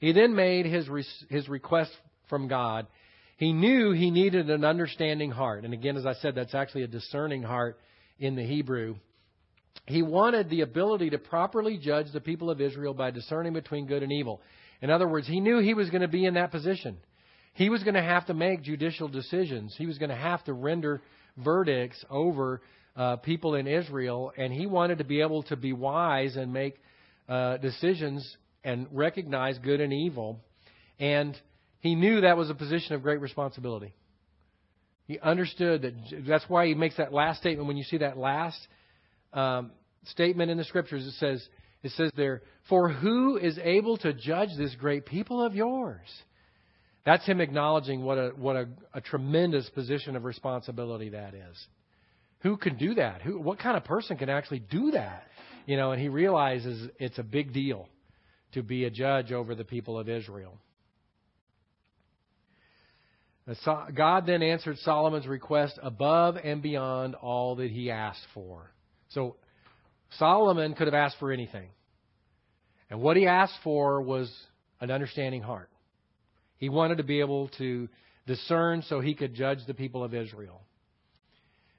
He 0.00 0.12
then 0.12 0.34
made 0.34 0.66
his, 0.66 0.88
his 1.30 1.48
request 1.48 1.92
from 2.28 2.48
God. 2.48 2.86
He 3.36 3.52
knew 3.52 3.92
he 3.92 4.10
needed 4.10 4.48
an 4.50 4.64
understanding 4.64 5.30
heart. 5.30 5.64
And 5.64 5.74
again, 5.74 5.96
as 5.96 6.06
I 6.06 6.14
said, 6.14 6.34
that's 6.34 6.54
actually 6.54 6.84
a 6.84 6.88
discerning 6.88 7.42
heart 7.42 7.78
in 8.18 8.36
the 8.36 8.44
Hebrew. 8.44 8.96
He 9.86 10.02
wanted 10.02 10.48
the 10.48 10.60
ability 10.62 11.10
to 11.10 11.18
properly 11.18 11.78
judge 11.78 12.06
the 12.12 12.20
people 12.20 12.50
of 12.50 12.60
Israel 12.60 12.94
by 12.94 13.10
discerning 13.10 13.52
between 13.52 13.86
good 13.86 14.02
and 14.02 14.12
evil. 14.12 14.40
In 14.80 14.90
other 14.90 15.08
words, 15.08 15.26
he 15.26 15.40
knew 15.40 15.58
he 15.58 15.74
was 15.74 15.90
going 15.90 16.02
to 16.02 16.08
be 16.08 16.24
in 16.24 16.34
that 16.34 16.52
position. 16.52 16.96
He 17.54 17.70
was 17.70 17.82
going 17.82 17.94
to 17.94 18.02
have 18.02 18.26
to 18.26 18.34
make 18.34 18.62
judicial 18.62 19.08
decisions. 19.08 19.74
He 19.76 19.86
was 19.86 19.98
going 19.98 20.10
to 20.10 20.16
have 20.16 20.42
to 20.44 20.52
render 20.52 21.02
verdicts 21.36 22.04
over 22.10 22.62
uh, 22.96 23.16
people 23.16 23.56
in 23.56 23.66
Israel, 23.66 24.32
and 24.36 24.52
he 24.52 24.66
wanted 24.66 24.98
to 24.98 25.04
be 25.04 25.20
able 25.20 25.42
to 25.44 25.56
be 25.56 25.72
wise 25.72 26.36
and 26.36 26.52
make 26.52 26.76
uh, 27.28 27.56
decisions 27.58 28.36
and 28.62 28.86
recognize 28.92 29.58
good 29.58 29.80
and 29.80 29.92
evil. 29.92 30.40
And 30.98 31.36
he 31.84 31.94
knew 31.94 32.22
that 32.22 32.38
was 32.38 32.48
a 32.48 32.54
position 32.54 32.94
of 32.94 33.02
great 33.02 33.20
responsibility. 33.20 33.92
He 35.06 35.18
understood 35.18 35.82
that. 35.82 35.92
That's 36.26 36.44
why 36.48 36.66
he 36.66 36.74
makes 36.74 36.96
that 36.96 37.12
last 37.12 37.40
statement. 37.40 37.68
When 37.68 37.76
you 37.76 37.84
see 37.84 37.98
that 37.98 38.16
last 38.16 38.58
um, 39.34 39.70
statement 40.06 40.50
in 40.50 40.56
the 40.56 40.64
scriptures, 40.64 41.06
it 41.06 41.12
says, 41.18 41.46
"It 41.82 41.90
says 41.90 42.10
there, 42.16 42.40
for 42.70 42.88
who 42.88 43.36
is 43.36 43.58
able 43.62 43.98
to 43.98 44.14
judge 44.14 44.48
this 44.56 44.74
great 44.76 45.04
people 45.04 45.44
of 45.44 45.54
yours?" 45.54 46.08
That's 47.04 47.26
him 47.26 47.42
acknowledging 47.42 48.02
what 48.02 48.16
a 48.16 48.28
what 48.34 48.56
a, 48.56 48.66
a 48.94 49.02
tremendous 49.02 49.68
position 49.68 50.16
of 50.16 50.24
responsibility 50.24 51.10
that 51.10 51.34
is. 51.34 51.66
Who 52.40 52.56
can 52.56 52.78
do 52.78 52.94
that? 52.94 53.20
Who? 53.20 53.38
What 53.38 53.58
kind 53.58 53.76
of 53.76 53.84
person 53.84 54.16
can 54.16 54.30
actually 54.30 54.60
do 54.60 54.92
that? 54.92 55.24
You 55.66 55.76
know, 55.76 55.92
and 55.92 56.00
he 56.00 56.08
realizes 56.08 56.88
it's 56.98 57.18
a 57.18 57.22
big 57.22 57.52
deal 57.52 57.90
to 58.52 58.62
be 58.62 58.84
a 58.84 58.90
judge 58.90 59.32
over 59.32 59.54
the 59.54 59.64
people 59.64 59.98
of 59.98 60.08
Israel. 60.08 60.58
God 63.94 64.26
then 64.26 64.42
answered 64.42 64.78
Solomon's 64.78 65.26
request 65.26 65.78
above 65.82 66.36
and 66.42 66.62
beyond 66.62 67.14
all 67.14 67.56
that 67.56 67.70
he 67.70 67.90
asked 67.90 68.26
for. 68.32 68.70
So 69.10 69.36
Solomon 70.18 70.74
could 70.74 70.86
have 70.86 70.94
asked 70.94 71.16
for 71.18 71.30
anything. 71.30 71.68
And 72.90 73.00
what 73.00 73.16
he 73.16 73.26
asked 73.26 73.58
for 73.62 74.00
was 74.00 74.32
an 74.80 74.90
understanding 74.90 75.42
heart. 75.42 75.68
He 76.56 76.68
wanted 76.68 76.98
to 76.98 77.04
be 77.04 77.20
able 77.20 77.48
to 77.58 77.88
discern 78.26 78.82
so 78.82 79.00
he 79.00 79.14
could 79.14 79.34
judge 79.34 79.58
the 79.66 79.74
people 79.74 80.02
of 80.02 80.14
Israel. 80.14 80.62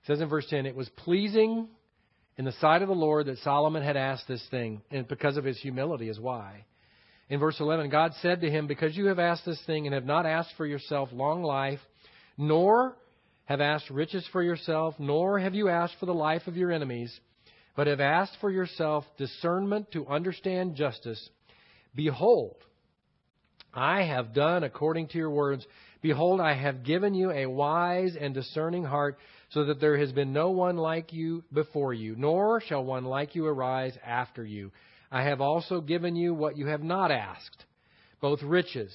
It 0.04 0.08
says 0.08 0.22
in 0.22 0.30
verse 0.30 0.46
10, 0.50 0.66
it 0.66 0.76
was 0.76 0.90
pleasing 0.90 1.68
in 2.38 2.46
the 2.46 2.52
sight 2.54 2.82
of 2.82 2.90
the 2.90 2.94
Lord 2.94 3.26
that 3.28 3.40
Solomon 3.40 3.82
had 3.82 3.98
asked 3.98 4.28
this 4.28 4.46
thing, 4.52 4.82
and 4.92 5.08
because 5.08 5.38
of 5.38 5.46
his 5.46 5.60
humility 5.60 6.10
is 6.10 6.20
why. 6.20 6.66
In 7.30 7.40
verse 7.40 7.60
11, 7.60 7.90
God 7.90 8.12
said 8.22 8.42
to 8.42 8.52
him, 8.52 8.68
Because 8.68 8.96
you 8.96 9.08
have 9.08 9.20
asked 9.20 9.46
this 9.46 9.62
thing 9.66 9.88
and 9.88 9.94
have 9.94 10.06
not 10.06 10.26
asked 10.26 10.54
for 10.58 10.66
yourself 10.66 11.10
long 11.12 11.42
life, 11.42 11.80
nor 12.38 12.96
have 13.46 13.62
asked 13.62 13.90
riches 13.90 14.28
for 14.32 14.44
yourself, 14.44 14.96
nor 15.00 15.40
have 15.40 15.56
you 15.56 15.70
asked 15.70 15.96
for 16.00 16.06
the 16.06 16.14
life 16.14 16.44
of 16.48 16.58
your 16.58 16.72
enemies, 16.72 17.20
but 17.76 17.88
have 17.88 18.00
asked 18.00 18.38
for 18.42 18.52
yourself 18.52 19.06
discernment 19.18 19.92
to 19.92 20.08
understand 20.08 20.76
justice, 20.76 21.30
behold, 21.96 22.58
I 23.74 24.04
have 24.04 24.34
done 24.34 24.64
according 24.64 25.10
to 25.10 25.18
your 25.18 25.32
words. 25.32 25.66
Behold, 26.02 26.40
I 26.40 26.54
have 26.54 26.84
given 26.84 27.14
you 27.14 27.32
a 27.32 27.46
wise 27.48 28.16
and 28.20 28.34
discerning 28.34 28.86
heart, 28.86 29.18
so 29.50 29.66
that 29.66 29.80
there 29.80 29.98
has 29.98 30.12
been 30.12 30.34
no 30.34 30.52
one 30.52 30.78
like 30.78 31.14
you 31.14 31.44
before 31.52 31.94
you, 31.94 32.16
nor 32.18 32.62
shall 32.62 32.84
one 32.84 33.06
like 33.06 33.36
you 33.36 33.46
arise 33.46 33.98
after 34.06 34.46
you. 34.46 34.72
I 35.16 35.24
have 35.24 35.40
also 35.40 35.80
given 35.80 36.18
you 36.18 36.34
what 36.34 36.58
you 36.58 36.66
have 36.66 36.84
not 36.84 37.10
asked, 37.10 37.64
both 38.20 38.44
riches 38.44 38.94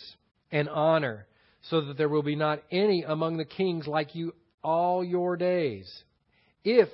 and 0.52 0.68
honor, 0.68 1.26
so 1.70 1.80
that 1.80 1.96
there 1.96 2.11
will 2.11 2.22
be 2.22 2.37
not 2.37 2.62
any 2.70 3.04
among 3.04 3.38
the 3.38 3.46
kings 3.46 3.87
like 3.87 4.14
you 4.14 4.35
all 4.62 5.02
your 5.02 5.38
days. 5.38 5.90
If, 6.62 6.90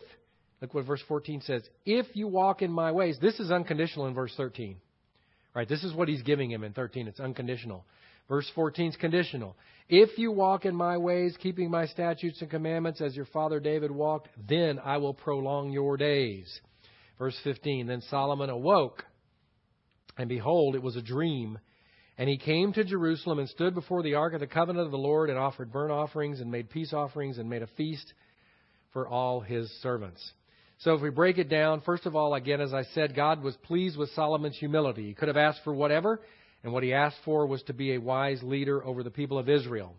look 0.62 0.74
what 0.74 0.86
verse 0.86 1.02
14 1.08 1.40
says, 1.40 1.68
if 1.84 2.06
you 2.14 2.28
walk 2.28 2.62
in 2.62 2.70
my 2.70 2.92
ways, 2.92 3.18
this 3.20 3.40
is 3.40 3.50
unconditional 3.50 4.06
in 4.06 4.14
verse 4.14 4.32
13. 4.36 4.76
Right, 5.56 5.68
this 5.68 5.82
is 5.82 5.92
what 5.92 6.06
he's 6.06 6.22
giving 6.22 6.48
him 6.48 6.62
in 6.62 6.72
13. 6.72 7.08
It's 7.08 7.18
unconditional. 7.18 7.84
Verse 8.28 8.48
14 8.54 8.90
is 8.90 8.96
conditional. 8.96 9.56
If 9.88 10.18
you 10.18 10.30
walk 10.30 10.66
in 10.66 10.76
my 10.76 10.98
ways, 10.98 11.36
keeping 11.42 11.68
my 11.68 11.86
statutes 11.86 12.42
and 12.42 12.50
commandments 12.50 13.00
as 13.00 13.16
your 13.16 13.26
father 13.26 13.58
David 13.58 13.90
walked, 13.90 14.28
then 14.48 14.78
I 14.78 14.98
will 14.98 15.14
prolong 15.14 15.72
your 15.72 15.96
days. 15.96 16.60
Verse 17.18 17.36
15 17.42 17.88
Then 17.88 18.02
Solomon 18.02 18.50
awoke, 18.50 19.02
and 20.16 20.28
behold, 20.28 20.74
it 20.74 20.82
was 20.82 20.96
a 20.96 21.02
dream. 21.02 21.58
And 22.18 22.28
he 22.28 22.38
came 22.38 22.72
to 22.72 22.84
Jerusalem 22.84 23.38
and 23.38 23.48
stood 23.48 23.74
before 23.74 24.02
the 24.02 24.14
ark 24.14 24.32
of 24.32 24.40
the 24.40 24.46
covenant 24.46 24.86
of 24.86 24.90
the 24.90 24.98
Lord 24.98 25.28
and 25.28 25.38
offered 25.38 25.72
burnt 25.72 25.92
offerings 25.92 26.40
and 26.40 26.50
made 26.50 26.70
peace 26.70 26.92
offerings 26.92 27.38
and 27.38 27.50
made 27.50 27.62
a 27.62 27.68
feast 27.76 28.12
for 28.92 29.06
all 29.06 29.40
his 29.40 29.70
servants. 29.82 30.32
So 30.78 30.94
if 30.94 31.02
we 31.02 31.10
break 31.10 31.38
it 31.38 31.48
down, 31.48 31.82
first 31.82 32.06
of 32.06 32.16
all, 32.16 32.34
again, 32.34 32.60
as 32.60 32.72
I 32.72 32.84
said, 32.94 33.14
God 33.14 33.42
was 33.42 33.56
pleased 33.56 33.98
with 33.98 34.10
Solomon's 34.10 34.56
humility. 34.56 35.06
He 35.06 35.14
could 35.14 35.28
have 35.28 35.36
asked 35.36 35.60
for 35.64 35.74
whatever, 35.74 36.20
and 36.62 36.72
what 36.72 36.82
he 36.82 36.92
asked 36.92 37.18
for 37.24 37.46
was 37.46 37.62
to 37.64 37.74
be 37.74 37.94
a 37.94 38.00
wise 38.00 38.42
leader 38.42 38.84
over 38.84 39.02
the 39.02 39.10
people 39.10 39.38
of 39.38 39.48
Israel. 39.48 39.94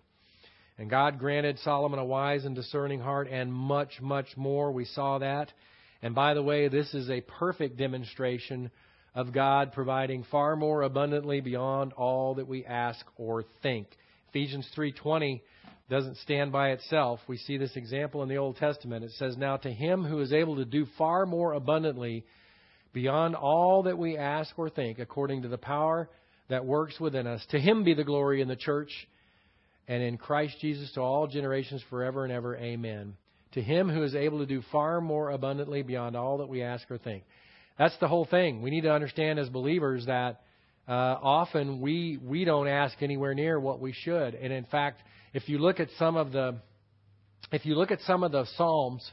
And 0.77 0.89
God 0.89 1.17
granted 1.17 1.57
Solomon 1.59 1.99
a 1.99 2.05
wise 2.05 2.45
and 2.45 2.55
discerning 2.55 2.99
heart 2.99 3.27
and 3.29 3.51
much, 3.51 3.99
much 3.99 4.27
more. 4.35 4.71
We 4.71 4.85
saw 4.85 5.17
that. 5.19 5.51
And 6.03 6.13
by 6.13 6.35
the 6.35 6.43
way, 6.43 6.67
this 6.67 6.93
is 6.93 7.09
a 7.09 7.21
perfect 7.21 7.77
demonstration 7.77 8.69
of 9.17 9.33
God 9.33 9.73
providing 9.73 10.23
far 10.29 10.55
more 10.55 10.83
abundantly 10.83 11.41
beyond 11.41 11.91
all 11.93 12.35
that 12.35 12.47
we 12.47 12.63
ask 12.63 13.03
or 13.17 13.43
think. 13.63 13.87
Ephesians 14.29 14.69
3:20 14.75 15.41
doesn't 15.89 16.17
stand 16.17 16.51
by 16.51 16.69
itself. 16.69 17.19
We 17.27 17.37
see 17.37 17.57
this 17.57 17.75
example 17.75 18.21
in 18.21 18.29
the 18.29 18.37
Old 18.37 18.57
Testament. 18.57 19.03
It 19.03 19.11
says, 19.13 19.35
Now 19.35 19.57
to 19.57 19.71
him 19.71 20.03
who 20.03 20.19
is 20.19 20.31
able 20.31 20.57
to 20.57 20.65
do 20.65 20.85
far 20.99 21.25
more 21.25 21.53
abundantly 21.53 22.25
beyond 22.93 23.35
all 23.35 23.83
that 23.83 23.97
we 23.97 24.17
ask 24.17 24.51
or 24.55 24.69
think, 24.69 24.99
according 24.99 25.41
to 25.41 25.47
the 25.47 25.57
power 25.57 26.09
that 26.49 26.65
works 26.65 26.99
within 26.99 27.25
us, 27.25 27.43
to 27.49 27.59
him 27.59 27.83
be 27.83 27.95
the 27.95 28.03
glory 28.03 28.41
in 28.41 28.47
the 28.47 28.55
church 28.55 29.07
and 29.87 30.03
in 30.03 30.17
Christ 30.17 30.57
Jesus 30.61 30.91
to 30.91 31.01
all 31.01 31.25
generations 31.25 31.81
forever 31.89 32.23
and 32.23 32.31
ever. 32.31 32.55
Amen. 32.55 33.15
To 33.53 33.63
him 33.63 33.89
who 33.89 34.03
is 34.03 34.13
able 34.13 34.39
to 34.39 34.45
do 34.45 34.61
far 34.71 35.01
more 35.01 35.31
abundantly 35.31 35.81
beyond 35.81 36.15
all 36.15 36.37
that 36.37 36.49
we 36.49 36.61
ask 36.61 36.91
or 36.91 36.99
think. 36.99 37.23
That's 37.77 37.97
the 37.99 38.07
whole 38.07 38.25
thing. 38.25 38.61
We 38.61 38.71
need 38.71 38.81
to 38.81 38.91
understand 38.91 39.39
as 39.39 39.49
believers 39.49 40.05
that 40.07 40.41
uh, 40.87 40.91
often 40.91 41.81
we 41.81 42.17
we 42.23 42.45
don't 42.45 42.67
ask 42.67 43.01
anywhere 43.01 43.33
near 43.33 43.59
what 43.59 43.79
we 43.79 43.93
should, 43.93 44.35
and 44.35 44.51
in 44.53 44.65
fact, 44.65 45.01
if 45.33 45.47
you 45.49 45.59
look 45.59 45.79
at 45.79 45.89
some 45.99 46.15
of 46.15 46.31
the 46.31 46.55
if 47.51 47.65
you 47.65 47.75
look 47.75 47.91
at 47.91 47.99
some 48.01 48.23
of 48.23 48.31
the 48.31 48.45
psalms, 48.55 49.09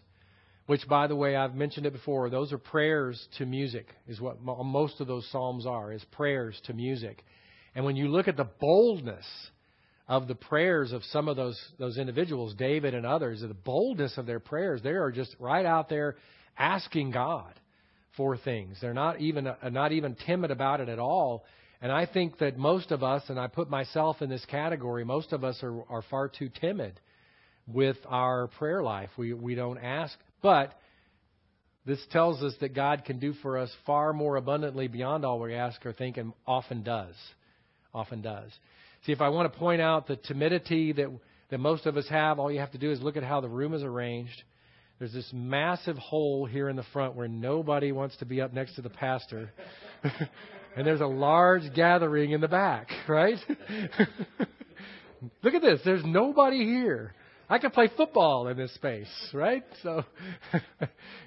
which 0.67 0.87
by 0.89 1.07
the 1.07 1.17
way 1.17 1.37
I've 1.37 1.55
mentioned 1.55 1.85
it 1.85 1.93
before, 1.93 2.31
those 2.31 2.53
are 2.53 2.59
prayers 2.59 3.29
to 3.39 3.45
music 3.45 3.87
is 4.09 4.21
what 4.21 4.41
most 4.41 5.01
of 5.01 5.07
those 5.07 5.29
psalms 5.31 5.67
are 5.67 5.93
is 5.93 6.03
prayers 6.13 6.59
to 6.67 6.73
music. 6.73 7.23
And 7.75 7.85
when 7.85 7.97
you 7.97 8.09
look 8.09 8.29
at 8.29 8.37
the 8.37 8.49
boldness 8.61 9.27
of 10.07 10.29
the 10.29 10.35
prayers 10.35 10.93
of 10.93 11.03
some 11.05 11.29
of 11.29 11.37
those 11.37 11.61
those 11.79 11.99
individuals, 11.99 12.55
David 12.55 12.95
and 12.95 13.05
others, 13.05 13.41
the 13.41 13.53
boldness 13.53 14.17
of 14.17 14.27
their 14.27 14.41
prayers, 14.41 14.81
they 14.81 14.91
are 14.91 15.11
just 15.11 15.37
right 15.39 15.67
out 15.67 15.89
there 15.89 16.17
asking 16.57 17.11
God 17.11 17.53
for 18.17 18.37
things. 18.37 18.79
They're 18.81 18.95
not 18.95 19.21
even 19.21 19.47
uh, 19.47 19.69
not 19.71 19.93
even 19.93 20.17
timid 20.27 20.51
about 20.51 20.81
it 20.81 20.89
at 20.89 20.99
all. 20.99 21.45
And 21.81 21.93
I 21.93 22.07
think 22.07 22.39
that 22.39 22.57
most 22.57 22.93
of 22.93 23.03
us, 23.03 23.23
and 23.29 23.39
I 23.39 23.47
put 23.49 23.69
myself 23.69 24.23
in 24.23 24.31
this 24.31 24.45
category, 24.47 25.05
most 25.05 25.33
of 25.33 25.45
us 25.45 25.63
are, 25.63 25.83
are 25.89 26.03
far 26.11 26.29
too 26.29 26.49
timid 26.61 26.99
with 27.67 27.97
our 28.07 28.49
prayer 28.59 28.83
life. 28.83 29.11
We 29.17 29.33
we 29.35 29.55
don't 29.55 29.79
ask, 29.79 30.17
but 30.43 30.73
This 31.87 32.01
tells 32.11 32.43
us 32.43 32.55
that 32.61 32.75
God 32.75 33.05
can 33.05 33.19
do 33.19 33.35
for 33.43 33.59
us 33.59 33.71
far 33.85 34.13
more 34.13 34.37
abundantly 34.37 34.89
beyond 34.89 35.25
all 35.25 35.39
we 35.39 35.55
ask 35.55 35.85
or 35.85 35.93
think, 35.93 36.17
and 36.17 36.33
often 36.47 36.83
does. 36.83 37.15
Often 37.93 38.23
does. 38.23 38.51
See, 39.05 39.13
if 39.13 39.21
I 39.21 39.29
want 39.29 39.53
to 39.53 39.59
point 39.59 39.83
out 39.83 40.07
the 40.07 40.17
timidity 40.17 40.93
that, 40.93 41.11
that 41.51 41.59
most 41.59 41.85
of 41.85 41.97
us 41.97 42.09
have, 42.09 42.39
all 42.39 42.51
you 42.51 42.61
have 42.61 42.73
to 42.73 42.79
do 42.79 42.91
is 42.91 43.03
look 43.03 43.19
at 43.19 43.23
how 43.23 43.43
the 43.43 43.49
room 43.49 43.75
is 43.75 43.83
arranged. 43.83 44.43
There's 44.99 45.13
this 45.13 45.31
massive 45.33 45.97
hole 45.97 46.47
here 46.47 46.69
in 46.69 46.77
the 46.77 46.85
front 46.93 47.17
where 47.17 47.29
nobody 47.29 47.91
wants 47.93 48.17
to 48.19 48.25
be 48.25 48.41
up 48.41 48.53
next 48.53 48.77
to 48.77 48.83
the 48.83 48.91
pastor. 48.91 49.51
and 50.77 50.87
there's 50.87 51.01
a 51.01 51.07
large 51.07 51.75
gathering 51.75 52.31
in 52.31 52.41
the 52.41 52.49
back, 52.49 52.89
right? 53.09 53.39
look 55.43 55.55
at 55.55 55.63
this. 55.63 55.81
There's 55.85 56.05
nobody 56.05 56.65
here. 56.65 57.15
I 57.49 57.59
could 57.59 57.75
play 57.75 57.91
football 57.95 58.49
in 58.49 58.57
this 58.57 58.75
space, 58.75 59.09
right? 59.35 59.65
So, 59.83 60.03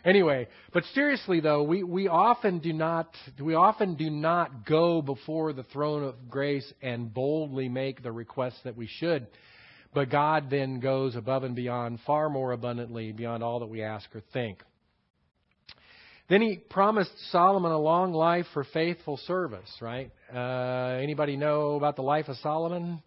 anyway, 0.04 0.48
but 0.74 0.84
seriously 0.96 1.42
though, 1.42 1.62
we, 1.62 1.84
we 1.84 2.08
often 2.08 2.58
do 2.58 2.74
not 2.74 3.14
we 3.40 3.54
often 3.54 3.96
do 3.96 4.10
not 4.10 4.66
go 4.66 5.04
before 5.04 5.54
the 5.54 5.62
throne 5.64 6.04
of 6.04 6.16
grace 6.28 6.74
and 6.82 7.14
boldly 7.14 7.70
make 7.70 8.02
the 8.02 8.12
requests 8.12 8.60
that 8.64 8.76
we 8.76 8.88
should. 8.88 9.28
But 9.98 10.12
God 10.12 10.52
then 10.52 10.80
goes 10.80 11.16
above 11.16 11.44
and 11.44 11.56
beyond, 11.56 12.02
far 12.06 12.30
more 12.30 12.52
abundantly 12.52 13.12
beyond 13.14 13.42
all 13.42 13.62
that 13.62 13.66
we 13.66 13.82
ask 13.82 14.08
or 14.16 14.22
think. 14.32 14.62
Then 16.30 16.40
he 16.40 16.58
promised 16.58 17.10
Solomon 17.32 17.72
a 17.72 17.80
long 17.80 18.14
life 18.14 18.46
for 18.54 18.64
faithful 18.64 19.18
service, 19.26 19.68
right? 19.82 20.12
Uh, 20.32 21.00
anybody 21.02 21.36
know 21.36 21.78
about 21.78 21.96
the 21.96 22.04
life 22.04 22.28
of 22.28 22.36
Solomon? 22.44 23.02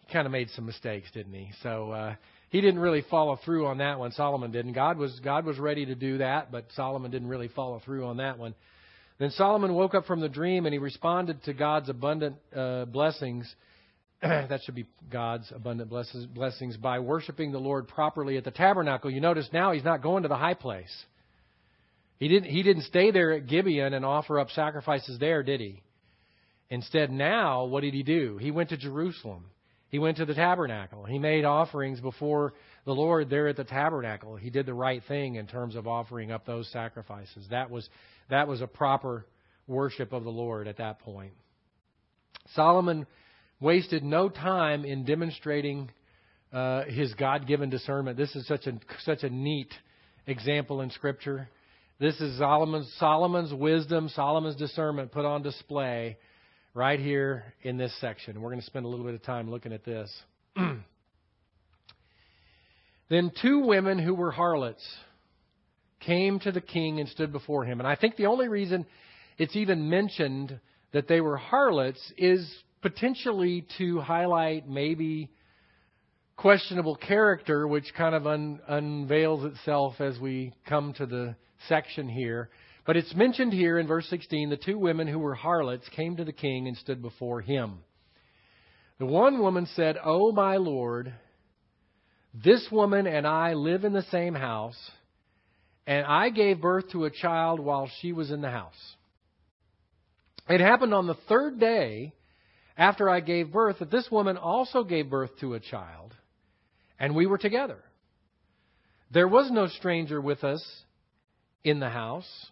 He 0.00 0.12
kind 0.12 0.26
of 0.26 0.32
made 0.32 0.50
some 0.50 0.66
mistakes, 0.66 1.10
didn't 1.14 1.32
he? 1.32 1.52
So 1.62 1.92
uh, 1.92 2.16
he 2.50 2.60
didn't 2.60 2.80
really 2.80 3.02
follow 3.10 3.38
through 3.46 3.66
on 3.66 3.78
that 3.78 3.98
one. 3.98 4.12
Solomon 4.12 4.52
didn't. 4.52 4.74
God 4.74 4.98
was 4.98 5.18
God 5.24 5.46
was 5.46 5.58
ready 5.58 5.86
to 5.86 5.94
do 5.94 6.18
that, 6.18 6.52
but 6.52 6.66
Solomon 6.76 7.10
didn't 7.10 7.28
really 7.28 7.48
follow 7.48 7.80
through 7.82 8.04
on 8.04 8.18
that 8.18 8.38
one. 8.38 8.54
Then 9.18 9.30
Solomon 9.30 9.72
woke 9.72 9.94
up 9.94 10.04
from 10.04 10.20
the 10.20 10.28
dream 10.28 10.66
and 10.66 10.74
he 10.74 10.78
responded 10.78 11.42
to 11.44 11.54
God's 11.54 11.88
abundant 11.88 12.36
uh, 12.54 12.84
blessings. 12.84 13.50
that 14.22 14.60
should 14.64 14.74
be 14.74 14.86
God's 15.10 15.50
abundant 15.54 15.90
blessings 15.90 16.76
by 16.76 16.98
worshiping 17.00 17.52
the 17.52 17.58
Lord 17.58 17.88
properly 17.88 18.36
at 18.36 18.44
the 18.44 18.50
tabernacle. 18.50 19.10
You 19.10 19.20
notice 19.20 19.48
now 19.52 19.72
he's 19.72 19.84
not 19.84 20.02
going 20.02 20.22
to 20.22 20.28
the 20.28 20.36
high 20.36 20.54
place. 20.54 21.04
He 22.18 22.28
didn't 22.28 22.50
he 22.50 22.62
didn't 22.62 22.84
stay 22.84 23.10
there 23.10 23.32
at 23.32 23.46
Gibeon 23.46 23.92
and 23.92 24.04
offer 24.04 24.38
up 24.38 24.50
sacrifices 24.50 25.18
there, 25.18 25.42
did 25.42 25.60
he? 25.60 25.82
Instead, 26.70 27.10
now 27.10 27.64
what 27.64 27.82
did 27.82 27.94
he 27.94 28.02
do? 28.02 28.38
He 28.38 28.50
went 28.50 28.70
to 28.70 28.76
Jerusalem. 28.76 29.44
He 29.88 29.98
went 29.98 30.16
to 30.16 30.24
the 30.24 30.34
tabernacle. 30.34 31.04
He 31.04 31.18
made 31.18 31.44
offerings 31.44 32.00
before 32.00 32.54
the 32.84 32.94
Lord 32.94 33.30
there 33.30 33.46
at 33.48 33.56
the 33.56 33.64
tabernacle. 33.64 34.36
He 34.36 34.50
did 34.50 34.66
the 34.66 34.74
right 34.74 35.02
thing 35.06 35.36
in 35.36 35.46
terms 35.46 35.76
of 35.76 35.86
offering 35.86 36.32
up 36.32 36.46
those 36.46 36.70
sacrifices. 36.72 37.46
That 37.50 37.70
was 37.70 37.88
that 38.30 38.48
was 38.48 38.60
a 38.60 38.66
proper 38.66 39.26
worship 39.66 40.12
of 40.12 40.24
the 40.24 40.30
Lord 40.30 40.66
at 40.66 40.78
that 40.78 41.00
point. 41.00 41.32
Solomon 42.54 43.06
wasted 43.64 44.04
no 44.04 44.28
time 44.28 44.84
in 44.84 45.04
demonstrating 45.06 45.90
uh, 46.52 46.84
his 46.84 47.14
God-given 47.14 47.70
discernment. 47.70 48.18
This 48.18 48.36
is 48.36 48.46
such 48.46 48.66
a 48.66 48.78
such 49.04 49.22
a 49.22 49.30
neat 49.30 49.72
example 50.26 50.82
in 50.82 50.90
Scripture. 50.90 51.48
This 51.98 52.20
is 52.20 52.38
Solomon's, 52.38 52.92
Solomon's 52.98 53.54
wisdom, 53.54 54.10
Solomon's 54.10 54.56
discernment 54.56 55.12
put 55.12 55.24
on 55.24 55.42
display 55.42 56.18
right 56.74 57.00
here 57.00 57.54
in 57.62 57.78
this 57.78 57.98
section. 58.00 58.42
We're 58.42 58.50
going 58.50 58.60
to 58.60 58.66
spend 58.66 58.84
a 58.84 58.88
little 58.88 59.06
bit 59.06 59.14
of 59.14 59.22
time 59.22 59.50
looking 59.50 59.72
at 59.72 59.84
this. 59.84 60.12
then 63.08 63.32
two 63.40 63.60
women 63.60 63.98
who 63.98 64.14
were 64.14 64.30
harlots 64.30 64.84
came 66.00 66.38
to 66.40 66.52
the 66.52 66.60
king 66.60 67.00
and 67.00 67.08
stood 67.08 67.32
before 67.32 67.64
him. 67.64 67.80
And 67.80 67.86
I 67.88 67.96
think 67.96 68.16
the 68.16 68.26
only 68.26 68.48
reason 68.48 68.84
it's 69.38 69.56
even 69.56 69.88
mentioned 69.88 70.60
that 70.92 71.08
they 71.08 71.20
were 71.20 71.36
harlots 71.36 72.12
is 72.18 72.46
potentially 72.84 73.66
to 73.78 73.98
highlight 74.00 74.68
maybe 74.68 75.30
questionable 76.36 76.96
character, 76.96 77.66
which 77.66 77.86
kind 77.96 78.14
of 78.14 78.26
un- 78.26 78.60
unveils 78.68 79.42
itself 79.42 80.02
as 80.02 80.18
we 80.18 80.52
come 80.68 80.92
to 80.92 81.06
the 81.06 81.34
section 81.66 82.06
here. 82.06 82.50
But 82.86 82.98
it's 82.98 83.14
mentioned 83.14 83.54
here 83.54 83.78
in 83.78 83.86
verse 83.86 84.06
16 84.10 84.50
the 84.50 84.58
two 84.58 84.78
women 84.78 85.08
who 85.08 85.18
were 85.18 85.34
harlots 85.34 85.88
came 85.96 86.16
to 86.16 86.26
the 86.26 86.32
king 86.32 86.68
and 86.68 86.76
stood 86.76 87.00
before 87.00 87.40
him. 87.40 87.78
The 88.98 89.06
one 89.06 89.38
woman 89.38 89.66
said, 89.74 89.96
O 90.04 90.30
my 90.32 90.58
Lord, 90.58 91.14
this 92.34 92.68
woman 92.70 93.06
and 93.06 93.26
I 93.26 93.54
live 93.54 93.84
in 93.84 93.94
the 93.94 94.04
same 94.10 94.34
house, 94.34 94.76
and 95.86 96.04
I 96.04 96.28
gave 96.28 96.60
birth 96.60 96.90
to 96.90 97.06
a 97.06 97.10
child 97.10 97.60
while 97.60 97.90
she 98.02 98.12
was 98.12 98.30
in 98.30 98.42
the 98.42 98.50
house. 98.50 98.74
It 100.50 100.60
happened 100.60 100.92
on 100.92 101.06
the 101.06 101.16
third 101.30 101.58
day 101.58 102.12
after 102.76 103.08
I 103.08 103.20
gave 103.20 103.52
birth 103.52 103.78
that 103.78 103.90
this 103.90 104.08
woman 104.10 104.36
also 104.36 104.84
gave 104.84 105.10
birth 105.10 105.30
to 105.40 105.54
a 105.54 105.60
child, 105.60 106.14
and 106.98 107.14
we 107.14 107.26
were 107.26 107.38
together. 107.38 107.78
There 109.12 109.28
was 109.28 109.50
no 109.50 109.68
stranger 109.68 110.20
with 110.20 110.42
us 110.44 110.64
in 111.62 111.80
the 111.80 111.90
house 111.90 112.50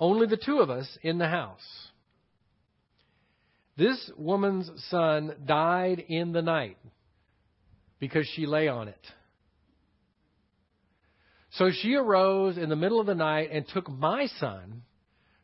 only 0.00 0.26
the 0.26 0.36
two 0.36 0.58
of 0.58 0.70
us 0.70 0.86
in 1.02 1.18
the 1.18 1.28
house. 1.28 1.88
This 3.76 4.10
woman's 4.16 4.70
son 4.88 5.34
died 5.46 6.04
in 6.08 6.32
the 6.32 6.42
night 6.42 6.78
because 8.00 8.26
she 8.34 8.46
lay 8.46 8.68
on 8.68 8.88
it. 8.88 9.06
So 11.52 11.70
she 11.70 11.94
arose 11.94 12.58
in 12.58 12.68
the 12.68 12.76
middle 12.76 13.00
of 13.00 13.06
the 13.06 13.14
night 13.14 13.50
and 13.52 13.66
took 13.66 13.88
my 13.88 14.26
son 14.38 14.82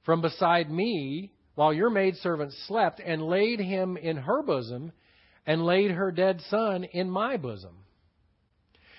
from 0.05 0.21
beside 0.21 0.71
me 0.71 1.33
while 1.55 1.73
your 1.73 1.91
maidservant 1.91 2.53
slept 2.67 3.01
and 3.05 3.23
laid 3.23 3.61
him 3.61 3.97
in 3.97 4.17
her 4.17 4.43
bosom 4.43 4.93
and 5.47 5.65
laid 5.65 5.91
her 5.91 6.11
dead 6.11 6.41
son 6.49 6.85
in 6.85 7.11
my 7.11 7.37
bosom. 7.37 7.77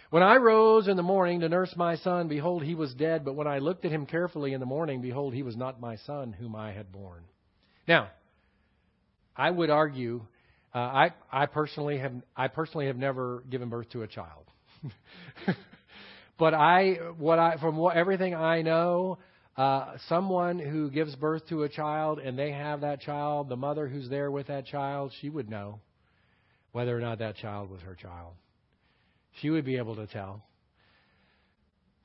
When 0.10 0.24
I 0.24 0.38
rose 0.38 0.88
in 0.88 0.98
the 0.98 1.04
morning 1.04 1.42
to 1.42 1.50
nurse 1.50 1.74
my 1.76 1.98
son, 1.98 2.28
behold, 2.28 2.64
he 2.64 2.76
was 2.76 2.94
dead. 2.94 3.26
But 3.26 3.36
when 3.36 3.48
I 3.48 3.60
looked 3.60 3.86
at 3.86 3.92
him 3.92 4.06
carefully 4.06 4.54
in 4.54 4.60
the 4.60 4.66
morning, 4.66 5.02
behold, 5.02 5.34
he 5.34 5.44
was 5.44 5.58
not 5.58 5.82
my 5.82 5.98
son 5.98 6.32
whom 6.32 6.56
I 6.56 6.72
had 6.72 6.92
born. 6.92 7.24
Now, 7.88 8.10
I 9.36 9.50
would 9.50 9.70
argue, 9.70 10.22
uh, 10.74 10.78
I, 10.78 11.14
I 11.32 11.48
personally 11.48 11.98
have, 11.98 12.14
I 12.36 12.48
personally 12.48 12.88
have 12.88 12.98
never 12.98 13.44
given 13.50 13.70
birth 13.70 13.90
to 13.90 14.04
a 14.04 14.08
child. 14.08 14.46
but 16.38 16.54
I, 16.54 16.94
what 17.18 17.40
I, 17.40 17.58
from 17.58 17.76
what, 17.76 17.98
everything 17.98 18.36
I 18.36 18.62
know, 18.62 19.18
uh, 19.58 19.94
someone 20.10 20.60
who 20.60 20.90
gives 20.90 21.16
birth 21.16 21.48
to 21.48 21.64
a 21.64 21.70
child 21.70 22.20
and 22.20 22.38
they 22.38 22.52
have 22.52 22.82
that 22.82 23.02
child, 23.02 23.48
the 23.50 23.56
mother 23.56 23.88
who's 23.88 24.10
there 24.10 24.30
with 24.30 24.48
that 24.48 24.66
child, 24.66 25.12
she 25.22 25.30
would 25.30 25.50
know 25.50 25.80
whether 26.74 26.96
or 26.96 27.00
not 27.00 27.20
that 27.20 27.38
child 27.38 27.70
was 27.70 27.82
her 27.82 27.96
child. 27.96 28.34
She 29.42 29.50
would 29.50 29.66
be 29.66 29.78
able 29.78 29.96
to 29.96 30.08
tell. 30.08 30.44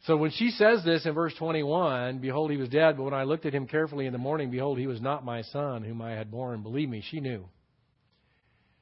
So 0.06 0.16
when 0.16 0.30
she 0.30 0.50
says 0.50 0.82
this 0.84 1.04
in 1.04 1.12
verse 1.12 1.34
21, 1.38 2.18
behold, 2.18 2.50
he 2.50 2.56
was 2.56 2.68
dead, 2.68 2.96
but 2.96 3.02
when 3.02 3.14
I 3.14 3.24
looked 3.24 3.44
at 3.46 3.52
him 3.52 3.66
carefully 3.66 4.06
in 4.06 4.12
the 4.12 4.18
morning, 4.18 4.50
behold, 4.50 4.78
he 4.78 4.86
was 4.86 5.00
not 5.00 5.24
my 5.24 5.42
son 5.42 5.82
whom 5.82 6.00
I 6.00 6.12
had 6.12 6.30
born. 6.30 6.62
Believe 6.62 6.88
me, 6.88 7.04
she 7.10 7.20
knew. 7.20 7.46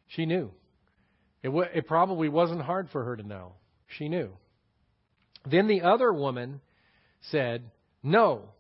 She 0.09 0.27
knew. 0.27 0.51
It, 1.43 1.49
w- 1.49 1.69
it 1.75 1.87
probably 1.89 2.29
wasn't 2.29 2.63
hard 2.63 2.89
for 2.91 3.05
her 3.05 3.17
to 3.17 3.23
know. 3.23 3.53
She 3.97 4.09
knew. 4.09 4.31
Then 5.51 5.67
the 5.67 5.83
other 5.83 6.13
woman 6.13 6.61
said, 7.31 7.71
No. 8.03 8.51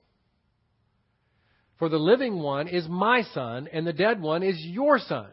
For 1.78 1.88
the 1.88 1.98
living 1.98 2.40
one 2.40 2.68
is 2.68 2.86
my 2.88 3.22
son, 3.34 3.68
and 3.72 3.86
the 3.86 3.92
dead 3.92 4.20
one 4.20 4.42
is 4.42 4.56
your 4.58 4.98
son. 4.98 5.28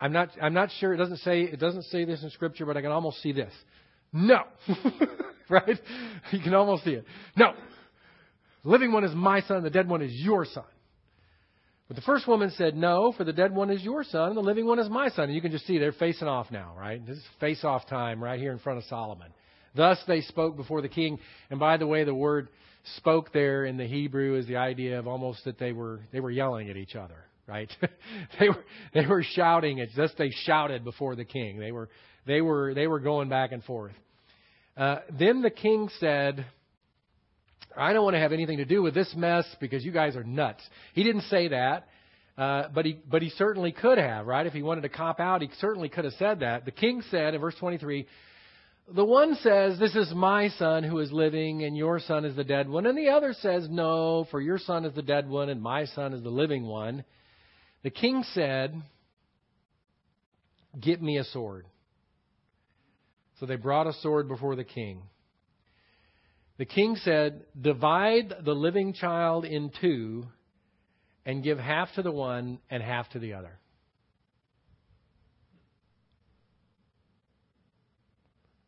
I'm 0.00 0.12
not, 0.12 0.30
I'm 0.42 0.52
not 0.52 0.70
sure. 0.78 0.92
It 0.92 0.98
doesn't 0.98 1.18
say, 1.18 1.42
it 1.42 1.60
doesn't 1.60 1.84
say 1.84 2.04
this 2.04 2.22
in 2.22 2.30
scripture, 2.30 2.66
but 2.66 2.76
I 2.76 2.82
can 2.82 2.90
almost 2.90 3.22
see 3.22 3.32
this. 3.32 3.52
No. 4.12 4.42
right? 5.48 5.78
You 6.32 6.40
can 6.40 6.54
almost 6.54 6.84
see 6.84 6.92
it. 6.92 7.04
No. 7.36 7.54
Living 8.64 8.92
one 8.92 9.04
is 9.04 9.14
my 9.14 9.40
son, 9.42 9.62
the 9.62 9.70
dead 9.70 9.88
one 9.88 10.02
is 10.02 10.12
your 10.12 10.44
son. 10.44 10.64
But 11.86 11.94
the 11.94 12.02
first 12.02 12.26
woman 12.26 12.50
said, 12.56 12.76
No, 12.76 13.12
for 13.16 13.22
the 13.22 13.32
dead 13.32 13.54
one 13.54 13.70
is 13.70 13.82
your 13.82 14.02
son, 14.02 14.30
and 14.30 14.36
the 14.36 14.42
living 14.42 14.66
one 14.66 14.80
is 14.80 14.90
my 14.90 15.08
son. 15.10 15.26
And 15.26 15.34
you 15.34 15.40
can 15.40 15.52
just 15.52 15.66
see 15.66 15.78
they're 15.78 15.92
facing 15.92 16.26
off 16.26 16.50
now, 16.50 16.74
right? 16.76 17.04
This 17.06 17.18
is 17.18 17.24
face 17.38 17.62
off 17.62 17.88
time 17.88 18.22
right 18.22 18.40
here 18.40 18.50
in 18.50 18.58
front 18.58 18.78
of 18.78 18.84
Solomon. 18.86 19.28
Thus 19.76 19.98
they 20.08 20.22
spoke 20.22 20.56
before 20.56 20.82
the 20.82 20.88
king. 20.88 21.20
And 21.48 21.60
by 21.60 21.76
the 21.76 21.86
way, 21.86 22.02
the 22.02 22.14
word 22.14 22.48
spoke 22.96 23.32
there 23.32 23.64
in 23.64 23.76
the 23.76 23.86
Hebrew 23.86 24.36
is 24.36 24.46
the 24.46 24.56
idea 24.56 24.98
of 24.98 25.06
almost 25.06 25.44
that 25.44 25.58
they 25.58 25.72
were 25.72 26.00
they 26.12 26.20
were 26.20 26.30
yelling 26.30 26.70
at 26.70 26.76
each 26.76 26.94
other 26.94 27.26
right? 27.46 27.70
they 28.40 28.48
were 28.48 28.64
they 28.94 29.06
were 29.06 29.22
shouting. 29.22 29.78
It's 29.78 29.94
just 29.94 30.18
they 30.18 30.30
shouted 30.44 30.84
before 30.84 31.16
the 31.16 31.24
king. 31.24 31.58
They 31.58 31.72
were 31.72 31.88
they 32.26 32.40
were 32.40 32.74
they 32.74 32.86
were 32.86 33.00
going 33.00 33.28
back 33.28 33.52
and 33.52 33.62
forth. 33.64 33.94
Uh, 34.76 34.98
then 35.18 35.42
the 35.42 35.50
king 35.50 35.88
said, 36.00 36.44
"I 37.76 37.92
don't 37.92 38.04
want 38.04 38.14
to 38.14 38.20
have 38.20 38.32
anything 38.32 38.58
to 38.58 38.64
do 38.64 38.82
with 38.82 38.94
this 38.94 39.12
mess 39.16 39.46
because 39.60 39.84
you 39.84 39.92
guys 39.92 40.16
are 40.16 40.24
nuts." 40.24 40.62
He 40.92 41.02
didn't 41.02 41.22
say 41.22 41.48
that, 41.48 41.88
uh, 42.36 42.64
but 42.74 42.84
he 42.84 42.98
but 43.08 43.22
he 43.22 43.30
certainly 43.30 43.72
could 43.72 43.98
have, 43.98 44.26
right? 44.26 44.46
If 44.46 44.52
he 44.52 44.62
wanted 44.62 44.82
to 44.82 44.88
cop 44.88 45.20
out, 45.20 45.40
he 45.40 45.48
certainly 45.60 45.88
could 45.88 46.04
have 46.04 46.14
said 46.14 46.40
that. 46.40 46.64
The 46.64 46.72
king 46.72 47.02
said 47.10 47.34
in 47.34 47.40
verse 47.40 47.54
23. 47.58 48.06
The 48.94 49.04
one 49.04 49.34
says, 49.42 49.78
This 49.78 49.94
is 49.96 50.12
my 50.14 50.48
son 50.50 50.84
who 50.84 50.98
is 51.00 51.10
living, 51.10 51.64
and 51.64 51.76
your 51.76 51.98
son 51.98 52.24
is 52.24 52.36
the 52.36 52.44
dead 52.44 52.68
one. 52.68 52.86
And 52.86 52.96
the 52.96 53.08
other 53.08 53.34
says, 53.40 53.66
No, 53.68 54.26
for 54.30 54.40
your 54.40 54.58
son 54.58 54.84
is 54.84 54.94
the 54.94 55.02
dead 55.02 55.28
one, 55.28 55.48
and 55.48 55.60
my 55.60 55.86
son 55.86 56.12
is 56.12 56.22
the 56.22 56.30
living 56.30 56.66
one. 56.66 57.04
The 57.82 57.90
king 57.90 58.24
said, 58.32 58.80
Get 60.80 61.02
me 61.02 61.18
a 61.18 61.24
sword. 61.24 61.66
So 63.40 63.46
they 63.46 63.56
brought 63.56 63.86
a 63.86 63.92
sword 63.94 64.28
before 64.28 64.56
the 64.56 64.64
king. 64.64 65.02
The 66.58 66.64
king 66.64 66.96
said, 66.96 67.44
Divide 67.60 68.32
the 68.44 68.54
living 68.54 68.92
child 68.92 69.44
in 69.44 69.72
two, 69.80 70.26
and 71.24 71.42
give 71.42 71.58
half 71.58 71.92
to 71.96 72.02
the 72.02 72.12
one 72.12 72.60
and 72.70 72.82
half 72.82 73.10
to 73.10 73.18
the 73.18 73.34
other. 73.34 73.58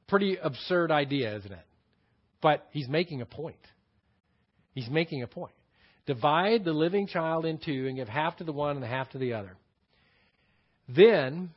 Pretty 0.09 0.37
absurd 0.37 0.91
idea, 0.91 1.37
isn't 1.37 1.53
it? 1.53 1.67
But 2.41 2.67
he's 2.73 2.89
making 2.89 3.21
a 3.21 3.27
point. 3.27 3.57
He's 4.73 4.89
making 4.89 5.23
a 5.23 5.27
point. 5.27 5.55
Divide 6.07 6.65
the 6.65 6.73
living 6.73 7.07
child 7.07 7.45
in 7.45 7.59
two 7.59 7.87
and 7.87 7.97
give 7.97 8.09
half 8.09 8.37
to 8.39 8.45
the 8.45 8.53
one 8.53 8.77
and 8.77 8.85
half 8.85 9.11
to 9.11 9.19
the 9.19 9.35
other. 9.35 9.57
Then 10.89 11.51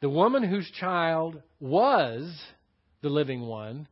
the 0.00 0.10
woman 0.10 0.42
whose 0.42 0.70
child 0.78 1.40
was 1.60 2.30
the 3.00 3.08
living 3.08 3.40
one 3.42 3.88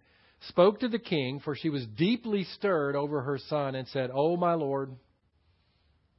spoke 0.48 0.80
to 0.80 0.88
the 0.88 0.98
king, 0.98 1.40
for 1.40 1.54
she 1.54 1.70
was 1.70 1.86
deeply 1.96 2.44
stirred 2.44 2.96
over 2.96 3.22
her 3.22 3.38
son, 3.48 3.74
and 3.74 3.86
said, 3.88 4.10
Oh, 4.12 4.36
my 4.36 4.54
lord, 4.54 4.90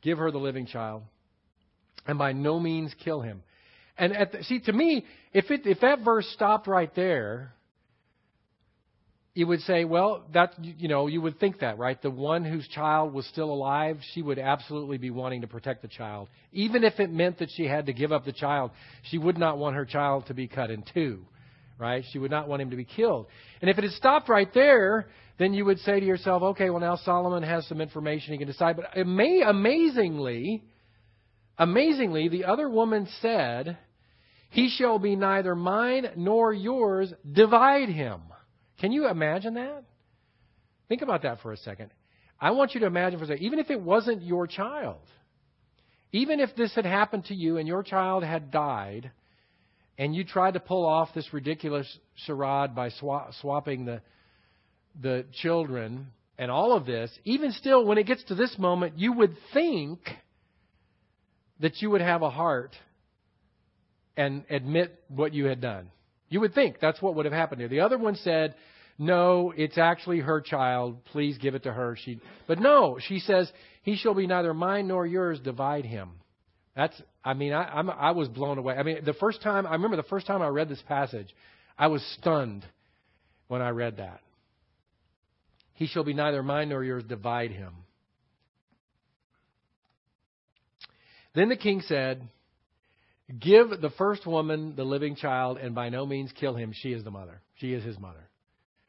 give 0.01 0.17
her 0.17 0.31
the 0.31 0.37
living 0.37 0.65
child, 0.65 1.03
and 2.07 2.17
by 2.17 2.31
no 2.31 2.59
means 2.59 2.93
kill 3.03 3.21
him. 3.21 3.43
And 4.01 4.13
the, 4.13 4.43
see, 4.45 4.59
to 4.61 4.73
me, 4.73 5.05
if 5.31 5.51
it 5.51 5.67
if 5.67 5.81
that 5.81 5.99
verse 6.03 6.27
stopped 6.33 6.65
right 6.65 6.93
there, 6.95 7.53
you 9.35 9.45
would 9.45 9.59
say, 9.61 9.85
well, 9.85 10.23
that 10.33 10.55
you 10.59 10.87
know, 10.87 11.05
you 11.05 11.21
would 11.21 11.39
think 11.39 11.59
that, 11.59 11.77
right? 11.77 12.01
The 12.01 12.09
one 12.09 12.43
whose 12.43 12.67
child 12.67 13.13
was 13.13 13.27
still 13.27 13.51
alive, 13.51 13.99
she 14.15 14.23
would 14.23 14.39
absolutely 14.39 14.97
be 14.97 15.11
wanting 15.11 15.41
to 15.41 15.47
protect 15.47 15.83
the 15.83 15.87
child, 15.87 16.29
even 16.51 16.83
if 16.83 16.99
it 16.99 17.11
meant 17.11 17.37
that 17.37 17.49
she 17.55 17.65
had 17.65 17.85
to 17.85 17.93
give 17.93 18.11
up 18.11 18.25
the 18.25 18.33
child. 18.33 18.71
She 19.03 19.19
would 19.19 19.37
not 19.37 19.59
want 19.59 19.75
her 19.75 19.85
child 19.85 20.25
to 20.27 20.33
be 20.33 20.47
cut 20.47 20.71
in 20.71 20.83
two, 20.95 21.23
right? 21.77 22.03
She 22.11 22.17
would 22.17 22.31
not 22.31 22.47
want 22.47 22.63
him 22.63 22.71
to 22.71 22.75
be 22.75 22.85
killed. 22.85 23.27
And 23.61 23.69
if 23.69 23.77
it 23.77 23.83
had 23.83 23.93
stopped 23.93 24.29
right 24.29 24.51
there, 24.51 25.09
then 25.37 25.53
you 25.53 25.63
would 25.65 25.77
say 25.81 25.99
to 25.99 26.05
yourself, 26.07 26.41
okay, 26.41 26.71
well 26.71 26.81
now 26.81 26.95
Solomon 26.95 27.43
has 27.43 27.67
some 27.67 27.81
information 27.81 28.33
he 28.33 28.39
can 28.39 28.47
decide. 28.47 28.77
But 28.77 28.97
amazingly, 28.97 30.63
amazingly, 31.59 32.29
the 32.29 32.45
other 32.45 32.67
woman 32.67 33.07
said 33.21 33.77
he 34.51 34.69
shall 34.69 34.99
be 34.99 35.15
neither 35.15 35.55
mine 35.55 36.09
nor 36.17 36.53
yours. 36.53 37.11
Divide 37.29 37.87
him. 37.87 38.21
Can 38.79 38.91
you 38.91 39.07
imagine 39.07 39.53
that? 39.53 39.85
Think 40.89 41.01
about 41.01 41.21
that 41.23 41.41
for 41.41 41.53
a 41.53 41.57
second. 41.57 41.89
I 42.39 42.51
want 42.51 42.73
you 42.73 42.81
to 42.81 42.85
imagine 42.85 43.17
for 43.17 43.23
a 43.23 43.27
second, 43.29 43.45
even 43.45 43.59
if 43.59 43.69
it 43.69 43.79
wasn't 43.79 44.23
your 44.23 44.47
child, 44.47 44.99
even 46.11 46.41
if 46.41 46.53
this 46.57 46.75
had 46.75 46.85
happened 46.85 47.25
to 47.25 47.33
you 47.33 47.57
and 47.57 47.67
your 47.67 47.81
child 47.81 48.25
had 48.25 48.51
died, 48.51 49.11
and 49.97 50.13
you 50.13 50.25
tried 50.25 50.55
to 50.55 50.59
pull 50.59 50.85
off 50.85 51.09
this 51.15 51.31
ridiculous 51.31 51.87
charade 52.25 52.75
by 52.75 52.89
swa- 52.89 53.33
swapping 53.39 53.85
the 53.85 54.01
the 55.01 55.25
children 55.41 56.07
and 56.37 56.51
all 56.51 56.75
of 56.75 56.85
this, 56.85 57.09
even 57.23 57.53
still, 57.53 57.85
when 57.85 57.97
it 57.97 58.05
gets 58.05 58.23
to 58.25 58.35
this 58.35 58.57
moment, 58.57 58.99
you 58.99 59.13
would 59.13 59.33
think 59.53 59.99
that 61.61 61.81
you 61.81 61.89
would 61.91 62.01
have 62.01 62.21
a 62.21 62.29
heart 62.29 62.75
and 64.17 64.43
admit 64.49 65.03
what 65.07 65.33
you 65.33 65.45
had 65.45 65.61
done. 65.61 65.89
You 66.29 66.39
would 66.41 66.53
think 66.53 66.79
that's 66.79 67.01
what 67.01 67.15
would 67.15 67.25
have 67.25 67.33
happened 67.33 67.61
here. 67.61 67.69
The 67.69 67.81
other 67.81 67.97
one 67.97 68.15
said, 68.15 68.55
"No, 68.97 69.53
it's 69.55 69.77
actually 69.77 70.19
her 70.19 70.41
child. 70.41 71.03
Please 71.05 71.37
give 71.37 71.55
it 71.55 71.63
to 71.63 71.73
her." 71.73 71.97
She, 72.03 72.19
but 72.47 72.59
no, 72.59 72.99
she 72.99 73.19
says, 73.19 73.51
"He 73.83 73.95
shall 73.95 74.13
be 74.13 74.27
neither 74.27 74.53
mine 74.53 74.87
nor 74.87 75.05
yours. 75.05 75.39
Divide 75.39 75.85
him." 75.85 76.11
That's, 76.75 76.99
I 77.23 77.33
mean, 77.33 77.51
I, 77.51 77.63
I'm, 77.63 77.89
I 77.89 78.11
was 78.11 78.29
blown 78.29 78.57
away. 78.57 78.75
I 78.75 78.83
mean, 78.83 79.03
the 79.03 79.13
first 79.13 79.41
time 79.41 79.67
I 79.67 79.73
remember 79.73 79.97
the 79.97 80.03
first 80.03 80.25
time 80.25 80.41
I 80.41 80.47
read 80.47 80.69
this 80.69 80.81
passage, 80.87 81.27
I 81.77 81.87
was 81.87 82.01
stunned 82.17 82.65
when 83.47 83.61
I 83.61 83.69
read 83.69 83.97
that. 83.97 84.21
He 85.73 85.87
shall 85.87 86.03
be 86.03 86.13
neither 86.13 86.43
mine 86.43 86.69
nor 86.69 86.83
yours. 86.83 87.03
Divide 87.03 87.51
him. 87.51 87.73
Then 91.33 91.49
the 91.49 91.57
king 91.57 91.81
said, 91.81 92.27
Give 93.39 93.69
the 93.69 93.91
first 93.97 94.25
woman 94.25 94.75
the 94.75 94.83
living 94.83 95.15
child, 95.15 95.57
and 95.57 95.73
by 95.73 95.89
no 95.89 96.05
means 96.05 96.31
kill 96.33 96.55
him. 96.55 96.73
She 96.73 96.91
is 96.91 97.03
the 97.03 97.11
mother. 97.11 97.41
She 97.55 97.73
is 97.73 97.83
his 97.83 97.99
mother. 97.99 98.27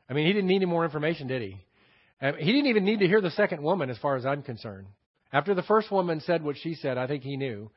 I 0.08 0.14
mean, 0.14 0.26
he 0.26 0.32
didn't 0.32 0.48
need 0.48 0.56
any 0.56 0.66
more 0.66 0.84
information, 0.84 1.26
did 1.28 1.42
he? 1.42 1.60
He 2.20 2.52
didn't 2.52 2.66
even 2.66 2.84
need 2.84 3.00
to 3.00 3.06
hear 3.06 3.20
the 3.20 3.30
second 3.30 3.62
woman, 3.62 3.90
as 3.90 3.98
far 3.98 4.16
as 4.16 4.24
I'm 4.24 4.42
concerned. 4.42 4.86
After 5.32 5.54
the 5.54 5.62
first 5.62 5.90
woman 5.90 6.20
said 6.20 6.42
what 6.42 6.56
she 6.56 6.74
said, 6.74 6.98
I 6.98 7.06
think 7.06 7.22
he 7.22 7.36
knew. 7.36 7.70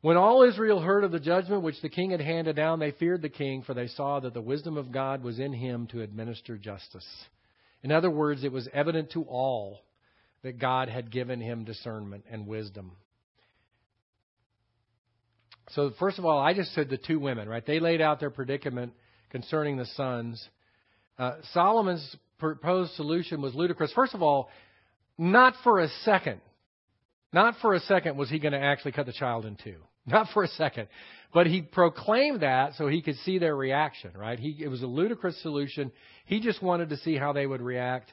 When 0.00 0.16
all 0.16 0.42
Israel 0.42 0.80
heard 0.80 1.04
of 1.04 1.12
the 1.12 1.20
judgment 1.20 1.62
which 1.62 1.80
the 1.80 1.88
king 1.88 2.10
had 2.10 2.20
handed 2.20 2.56
down, 2.56 2.80
they 2.80 2.90
feared 2.90 3.22
the 3.22 3.28
king, 3.28 3.62
for 3.62 3.72
they 3.72 3.86
saw 3.86 4.18
that 4.20 4.34
the 4.34 4.40
wisdom 4.40 4.76
of 4.76 4.92
God 4.92 5.22
was 5.22 5.38
in 5.38 5.52
him 5.52 5.86
to 5.88 6.02
administer 6.02 6.58
justice. 6.58 7.06
In 7.82 7.92
other 7.92 8.10
words, 8.10 8.44
it 8.44 8.52
was 8.52 8.68
evident 8.72 9.12
to 9.12 9.22
all 9.22 9.80
that 10.42 10.58
God 10.58 10.88
had 10.88 11.12
given 11.12 11.40
him 11.40 11.64
discernment 11.64 12.24
and 12.30 12.46
wisdom. 12.46 12.92
So, 15.74 15.92
first 15.98 16.18
of 16.18 16.24
all, 16.24 16.38
I 16.38 16.52
just 16.54 16.74
said 16.74 16.90
the 16.90 16.98
two 16.98 17.18
women, 17.18 17.48
right? 17.48 17.64
They 17.64 17.80
laid 17.80 18.00
out 18.00 18.20
their 18.20 18.30
predicament 18.30 18.92
concerning 19.30 19.76
the 19.76 19.86
sons. 19.86 20.46
Uh, 21.18 21.36
Solomon's 21.52 22.16
proposed 22.38 22.92
solution 22.94 23.40
was 23.40 23.54
ludicrous. 23.54 23.92
First 23.92 24.14
of 24.14 24.22
all, 24.22 24.50
not 25.16 25.54
for 25.64 25.80
a 25.80 25.88
second, 26.04 26.40
not 27.32 27.54
for 27.62 27.74
a 27.74 27.80
second 27.80 28.16
was 28.16 28.28
he 28.28 28.38
going 28.38 28.52
to 28.52 28.60
actually 28.60 28.92
cut 28.92 29.06
the 29.06 29.12
child 29.12 29.46
in 29.46 29.56
two. 29.56 29.76
Not 30.04 30.26
for 30.34 30.42
a 30.42 30.48
second. 30.48 30.88
But 31.32 31.46
he 31.46 31.62
proclaimed 31.62 32.40
that 32.40 32.74
so 32.74 32.88
he 32.88 33.02
could 33.02 33.14
see 33.18 33.38
their 33.38 33.54
reaction, 33.54 34.10
right? 34.16 34.36
He, 34.36 34.56
it 34.58 34.66
was 34.66 34.82
a 34.82 34.86
ludicrous 34.86 35.40
solution. 35.42 35.92
He 36.26 36.40
just 36.40 36.60
wanted 36.60 36.88
to 36.88 36.96
see 36.96 37.16
how 37.16 37.32
they 37.32 37.46
would 37.46 37.62
react. 37.62 38.12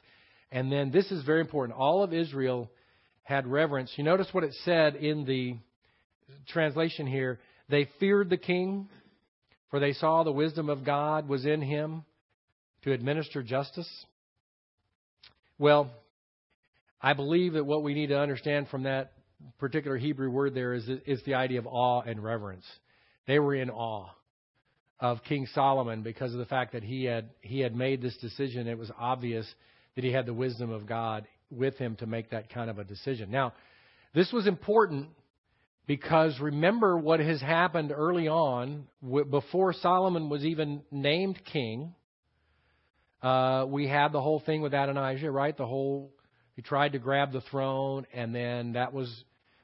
And 0.52 0.70
then 0.70 0.92
this 0.92 1.10
is 1.10 1.24
very 1.24 1.40
important. 1.40 1.76
All 1.76 2.04
of 2.04 2.14
Israel 2.14 2.70
had 3.24 3.44
reverence. 3.48 3.92
You 3.96 4.04
notice 4.04 4.28
what 4.30 4.44
it 4.44 4.54
said 4.64 4.94
in 4.94 5.24
the 5.24 5.56
translation 6.46 7.08
here. 7.08 7.40
They 7.70 7.88
feared 8.00 8.30
the 8.30 8.36
king, 8.36 8.88
for 9.70 9.78
they 9.78 9.92
saw 9.92 10.22
the 10.22 10.32
wisdom 10.32 10.68
of 10.68 10.84
God 10.84 11.28
was 11.28 11.46
in 11.46 11.62
him 11.62 12.04
to 12.82 12.92
administer 12.92 13.42
justice. 13.42 13.88
Well, 15.58 15.90
I 17.00 17.12
believe 17.12 17.52
that 17.54 17.64
what 17.64 17.82
we 17.82 17.94
need 17.94 18.08
to 18.08 18.18
understand 18.18 18.68
from 18.68 18.82
that 18.84 19.12
particular 19.58 19.96
Hebrew 19.96 20.30
word 20.30 20.54
there 20.54 20.74
is, 20.74 20.88
is 21.06 21.22
the 21.24 21.34
idea 21.34 21.58
of 21.58 21.66
awe 21.66 22.02
and 22.02 22.22
reverence. 22.22 22.64
They 23.26 23.38
were 23.38 23.54
in 23.54 23.70
awe 23.70 24.08
of 24.98 25.22
King 25.24 25.46
Solomon 25.54 26.02
because 26.02 26.32
of 26.32 26.38
the 26.38 26.46
fact 26.46 26.72
that 26.72 26.82
he 26.82 27.04
had 27.04 27.30
he 27.40 27.60
had 27.60 27.74
made 27.74 28.02
this 28.02 28.16
decision. 28.18 28.66
It 28.66 28.78
was 28.78 28.90
obvious 28.98 29.46
that 29.94 30.04
he 30.04 30.12
had 30.12 30.26
the 30.26 30.34
wisdom 30.34 30.70
of 30.70 30.86
God 30.86 31.26
with 31.50 31.76
him 31.78 31.96
to 31.96 32.06
make 32.06 32.30
that 32.30 32.52
kind 32.52 32.68
of 32.68 32.78
a 32.78 32.84
decision. 32.84 33.30
Now, 33.30 33.54
this 34.14 34.30
was 34.32 34.46
important 34.46 35.08
because 35.90 36.38
remember 36.38 36.96
what 36.96 37.18
has 37.18 37.40
happened 37.40 37.90
early 37.90 38.28
on, 38.28 38.86
before 39.28 39.72
Solomon 39.72 40.28
was 40.28 40.44
even 40.44 40.82
named 40.92 41.40
king. 41.52 41.96
Uh, 43.20 43.64
we 43.66 43.88
had 43.88 44.12
the 44.12 44.20
whole 44.20 44.38
thing 44.38 44.62
with 44.62 44.72
Adonijah, 44.72 45.32
right? 45.32 45.56
The 45.56 45.66
whole 45.66 46.12
he 46.54 46.62
tried 46.62 46.92
to 46.92 47.00
grab 47.00 47.32
the 47.32 47.40
throne, 47.40 48.06
and 48.14 48.32
then 48.32 48.74
that 48.74 48.92
was 48.92 49.12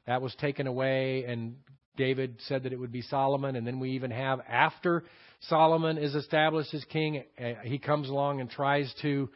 that 0.08 0.20
was 0.20 0.34
taken 0.40 0.66
away, 0.66 1.24
and 1.28 1.58
David 1.96 2.40
said 2.48 2.64
that 2.64 2.72
it 2.72 2.80
would 2.80 2.90
be 2.90 3.02
Solomon, 3.02 3.54
and 3.54 3.64
then 3.64 3.78
we 3.78 3.90
even 3.90 4.10
have 4.10 4.40
after 4.48 5.04
Solomon 5.42 5.96
is 5.96 6.16
established 6.16 6.74
as 6.74 6.84
king, 6.86 7.22
uh, 7.38 7.52
he 7.62 7.78
comes 7.78 8.08
along 8.08 8.40
and 8.40 8.50
tries 8.50 8.92
to 9.02 9.30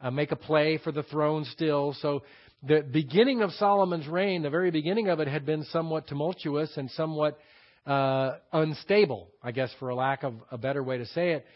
uh, 0.00 0.12
make 0.12 0.30
a 0.30 0.36
play 0.36 0.78
for 0.78 0.92
the 0.92 1.02
throne 1.02 1.44
still. 1.46 1.96
So 2.00 2.22
the 2.62 2.82
beginning 2.82 3.42
of 3.42 3.52
Solomon's 3.52 4.06
reign, 4.08 4.42
the 4.42 4.50
very 4.50 4.70
beginning 4.70 5.08
of 5.08 5.20
it, 5.20 5.28
had 5.28 5.46
been 5.46 5.64
somewhat 5.64 6.08
tumultuous 6.08 6.76
and 6.76 6.90
somewhat 6.92 7.38
uh, 7.86 8.36
unstable, 8.52 9.28
I 9.42 9.52
guess, 9.52 9.70
for 9.78 9.90
a 9.90 9.94
lack 9.94 10.22
of 10.22 10.34
a 10.50 10.58
better 10.58 10.82
way 10.82 10.98
to 10.98 11.06
say 11.06 11.32
it. 11.32 11.46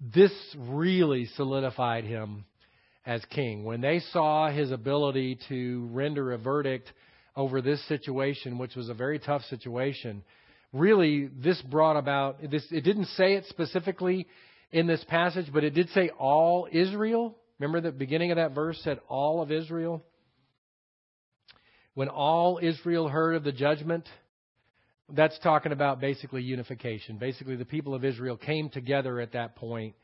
This 0.00 0.32
really 0.56 1.26
solidified 1.36 2.04
him 2.04 2.44
as 3.04 3.24
king. 3.30 3.64
When 3.64 3.80
they 3.80 4.00
saw 4.12 4.50
his 4.50 4.70
ability 4.70 5.38
to 5.48 5.88
render 5.92 6.32
a 6.32 6.38
verdict 6.38 6.92
over 7.36 7.60
this 7.60 7.86
situation, 7.88 8.58
which 8.58 8.74
was 8.74 8.88
a 8.88 8.94
very 8.94 9.18
tough 9.18 9.42
situation, 9.42 10.22
really 10.72 11.28
this 11.38 11.60
brought 11.62 11.96
about 11.96 12.40
this. 12.50 12.66
It 12.70 12.82
didn't 12.82 13.06
say 13.06 13.34
it 13.34 13.44
specifically 13.48 14.26
in 14.72 14.86
this 14.86 15.04
passage, 15.04 15.46
but 15.52 15.64
it 15.64 15.70
did 15.70 15.88
say 15.90 16.10
all 16.18 16.66
Israel. 16.70 17.36
Remember 17.58 17.80
the 17.80 17.92
beginning 17.92 18.32
of 18.32 18.36
that 18.36 18.54
verse 18.54 18.80
said 18.82 19.00
all 19.08 19.42
of 19.42 19.52
Israel? 19.52 20.02
When 21.96 22.10
all 22.10 22.60
Israel 22.62 23.08
heard 23.08 23.36
of 23.36 23.42
the 23.42 23.52
judgment 23.52 24.06
that's 25.08 25.38
talking 25.38 25.72
about 25.72 25.98
basically 25.98 26.42
unification. 26.42 27.16
Basically, 27.16 27.56
the 27.56 27.64
people 27.64 27.94
of 27.94 28.04
Israel 28.04 28.36
came 28.36 28.68
together 28.68 29.18
at 29.18 29.32
that 29.32 29.56
point, 29.56 29.94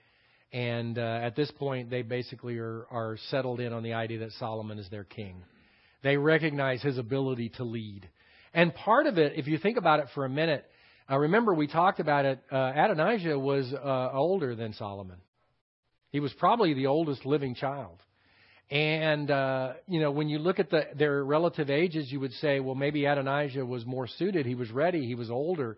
and 0.54 0.98
uh, 0.98 1.02
at 1.22 1.36
this 1.36 1.50
point, 1.50 1.90
they 1.90 2.00
basically 2.00 2.56
are, 2.56 2.86
are 2.90 3.18
settled 3.28 3.60
in 3.60 3.74
on 3.74 3.82
the 3.82 3.92
idea 3.92 4.20
that 4.20 4.32
Solomon 4.38 4.78
is 4.78 4.88
their 4.88 5.04
king. 5.04 5.44
They 6.02 6.16
recognize 6.16 6.80
his 6.80 6.96
ability 6.96 7.50
to 7.58 7.64
lead. 7.64 8.08
And 8.54 8.74
part 8.74 9.06
of 9.06 9.18
it, 9.18 9.34
if 9.36 9.46
you 9.46 9.58
think 9.58 9.76
about 9.76 10.00
it 10.00 10.06
for 10.14 10.24
a 10.24 10.30
minute, 10.30 10.64
uh, 11.10 11.18
remember 11.18 11.52
we 11.52 11.66
talked 11.66 12.00
about 12.00 12.24
it, 12.24 12.40
uh, 12.50 12.72
Adonijah 12.74 13.38
was 13.38 13.70
uh, 13.70 14.10
older 14.14 14.56
than 14.56 14.72
Solomon. 14.72 15.18
He 16.10 16.20
was 16.20 16.32
probably 16.38 16.72
the 16.72 16.86
oldest 16.86 17.26
living 17.26 17.54
child. 17.54 17.98
And 18.70 19.30
uh, 19.30 19.74
you 19.86 20.00
know, 20.00 20.10
when 20.10 20.28
you 20.28 20.38
look 20.38 20.58
at 20.58 20.70
the, 20.70 20.88
their 20.96 21.22
relative 21.24 21.68
ages, 21.68 22.10
you 22.10 22.20
would 22.20 22.32
say, 22.34 22.60
well, 22.60 22.74
maybe 22.74 23.04
Adonijah 23.04 23.66
was 23.66 23.84
more 23.84 24.06
suited. 24.06 24.46
He 24.46 24.54
was 24.54 24.70
ready. 24.70 25.06
He 25.06 25.14
was 25.14 25.30
older, 25.30 25.76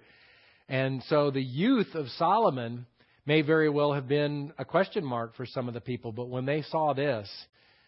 and 0.68 1.03
so 1.09 1.30
the 1.30 1.43
youth 1.43 1.95
of 1.95 2.09
Solomon 2.11 2.87
may 3.26 3.43
very 3.43 3.68
well 3.68 3.93
have 3.95 4.07
been 4.07 4.53
a 4.59 4.64
question 4.64 5.05
mark 5.05 5.35
for 5.35 5.47
some 5.47 5.66
of 5.66 5.74
the 5.74 5.80
people. 5.80 6.12
But 6.12 6.28
when 6.28 6.45
they 6.45 6.62
saw 6.62 6.93
this, 6.93 7.28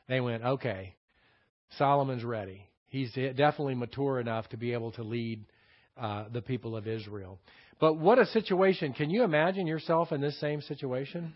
they 0.08 0.20
went, 0.20 0.42
okay, 0.42 0.94
Solomon's 1.78 2.24
ready. 2.24 2.62
He's 2.88 3.12
definitely 3.12 3.74
mature 3.74 4.20
enough 4.20 4.48
to 4.50 4.56
be 4.56 4.72
able 4.72 4.92
to 4.92 5.02
lead 5.02 5.44
uh, 6.00 6.24
the 6.32 6.40
people 6.40 6.76
of 6.76 6.86
Israel. 6.86 7.38
But 7.78 7.94
what 7.94 8.18
a 8.18 8.26
situation! 8.26 8.94
Can 8.94 9.10
you 9.10 9.22
imagine 9.22 9.66
yourself 9.66 10.12
in 10.12 10.20
this 10.20 10.38
same 10.40 10.62
situation? 10.62 11.34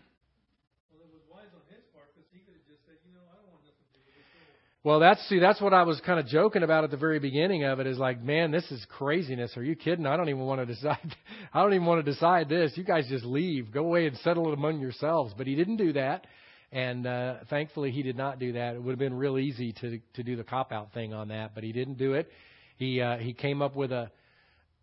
Well, 4.83 4.99
that's 4.99 5.21
see, 5.29 5.37
that's 5.37 5.61
what 5.61 5.75
I 5.75 5.83
was 5.83 6.01
kind 6.03 6.19
of 6.19 6.25
joking 6.25 6.63
about 6.63 6.83
at 6.83 6.89
the 6.89 6.97
very 6.97 7.19
beginning 7.19 7.63
of 7.65 7.79
it. 7.79 7.85
Is 7.85 7.99
like, 7.99 8.23
man, 8.23 8.49
this 8.49 8.63
is 8.71 8.83
craziness. 8.89 9.55
Are 9.55 9.63
you 9.63 9.75
kidding? 9.75 10.07
I 10.07 10.17
don't 10.17 10.29
even 10.29 10.41
want 10.41 10.59
to 10.59 10.65
decide. 10.73 11.15
I 11.53 11.61
don't 11.61 11.73
even 11.75 11.85
want 11.85 12.03
to 12.03 12.11
decide 12.11 12.49
this. 12.49 12.71
You 12.75 12.83
guys 12.83 13.05
just 13.07 13.23
leave, 13.23 13.71
go 13.71 13.81
away 13.85 14.07
and 14.07 14.17
settle 14.17 14.47
it 14.47 14.53
among 14.53 14.79
yourselves. 14.79 15.35
But 15.37 15.45
he 15.45 15.53
didn't 15.53 15.77
do 15.77 15.93
that, 15.93 16.25
and 16.71 17.05
uh, 17.05 17.35
thankfully 17.51 17.91
he 17.91 18.01
did 18.01 18.17
not 18.17 18.39
do 18.39 18.53
that. 18.53 18.73
It 18.73 18.81
would 18.81 18.91
have 18.91 18.99
been 18.99 19.13
real 19.13 19.37
easy 19.37 19.71
to 19.81 19.99
to 20.15 20.23
do 20.23 20.35
the 20.35 20.43
cop 20.43 20.71
out 20.71 20.93
thing 20.93 21.13
on 21.13 21.27
that, 21.27 21.53
but 21.53 21.63
he 21.63 21.73
didn't 21.73 21.99
do 21.99 22.15
it. 22.15 22.27
He 22.77 23.01
uh, 23.01 23.17
he 23.17 23.33
came 23.33 23.61
up 23.61 23.75
with 23.75 23.91
a 23.91 24.09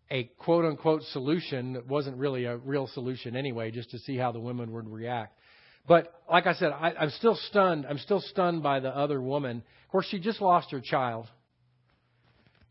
a 0.09 0.23
quote 0.39 0.63
unquote 0.63 1.03
solution 1.11 1.73
that 1.73 1.87
wasn't 1.87 2.15
really 2.15 2.45
a 2.45 2.55
real 2.55 2.87
solution 2.87 3.35
anyway, 3.35 3.69
just 3.69 3.91
to 3.91 3.99
see 3.99 4.15
how 4.15 4.31
the 4.31 4.39
women 4.39 4.71
would 4.71 4.87
react. 4.87 5.38
But 5.89 6.13
like 6.31 6.45
I 6.45 6.53
said, 6.53 6.71
I, 6.71 6.93
I'm 6.99 7.09
still 7.09 7.35
stunned. 7.35 7.87
I'm 7.89 7.97
still 7.97 8.21
stunned 8.21 8.61
by 8.61 8.79
the 8.79 8.95
other 8.95 9.19
woman. 9.19 9.57
Of 9.57 9.91
course, 9.91 10.05
she 10.09 10.19
just 10.19 10.39
lost 10.39 10.69
her 10.69 10.79
child. 10.79 11.25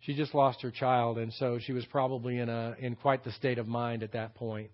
She 0.02 0.14
just 0.14 0.34
lost 0.34 0.62
her 0.62 0.70
child, 0.70 1.18
and 1.18 1.32
so 1.32 1.58
she 1.58 1.72
was 1.72 1.84
probably 1.86 2.38
in 2.38 2.48
a 2.48 2.76
in 2.78 2.94
quite 2.94 3.24
the 3.24 3.32
state 3.32 3.58
of 3.58 3.66
mind 3.66 4.04
at 4.04 4.12
that 4.12 4.36
point. 4.36 4.70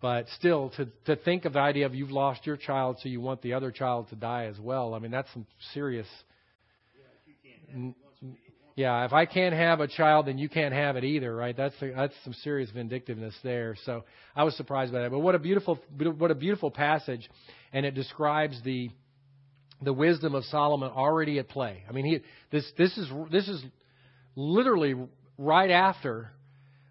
But 0.00 0.26
still, 0.36 0.70
to 0.76 0.86
to 1.06 1.16
think 1.16 1.44
of 1.44 1.54
the 1.54 1.58
idea 1.58 1.84
of 1.84 1.94
you've 1.96 2.12
lost 2.12 2.46
your 2.46 2.56
child, 2.56 2.98
so 3.02 3.08
you 3.08 3.20
want 3.20 3.42
the 3.42 3.54
other 3.54 3.72
child 3.72 4.08
to 4.10 4.14
die 4.14 4.44
as 4.44 4.60
well. 4.60 4.94
I 4.94 5.00
mean, 5.00 5.10
that's 5.10 5.30
some 5.32 5.44
serious. 5.74 6.06
Yeah, 7.74 7.90
if 9.04 9.12
I 9.12 9.26
can't 9.26 9.54
have 9.54 9.80
a 9.80 9.88
child, 9.88 10.26
then 10.26 10.38
you 10.38 10.48
can't 10.48 10.74
have 10.74 10.96
it 10.96 11.04
either, 11.04 11.34
right? 11.34 11.56
That's 11.56 11.74
that's 11.80 12.14
some 12.24 12.34
serious 12.44 12.70
vindictiveness 12.70 13.34
there. 13.42 13.76
So 13.84 14.04
I 14.34 14.44
was 14.44 14.56
surprised 14.56 14.92
by 14.92 15.02
that. 15.02 15.10
But 15.10 15.20
what 15.20 15.34
a 15.34 15.38
beautiful 15.38 15.78
what 16.18 16.30
a 16.30 16.34
beautiful 16.34 16.70
passage, 16.70 17.28
and 17.72 17.84
it 17.84 17.94
describes 17.94 18.60
the 18.62 18.90
the 19.82 19.92
wisdom 19.92 20.34
of 20.34 20.44
Solomon 20.44 20.90
already 20.90 21.38
at 21.38 21.48
play. 21.48 21.82
I 21.88 21.92
mean, 21.92 22.04
he, 22.04 22.20
this, 22.50 22.70
this, 22.76 22.96
is, 22.98 23.08
this 23.30 23.48
is 23.48 23.62
literally 24.36 24.94
right 25.38 25.70
after 25.70 26.30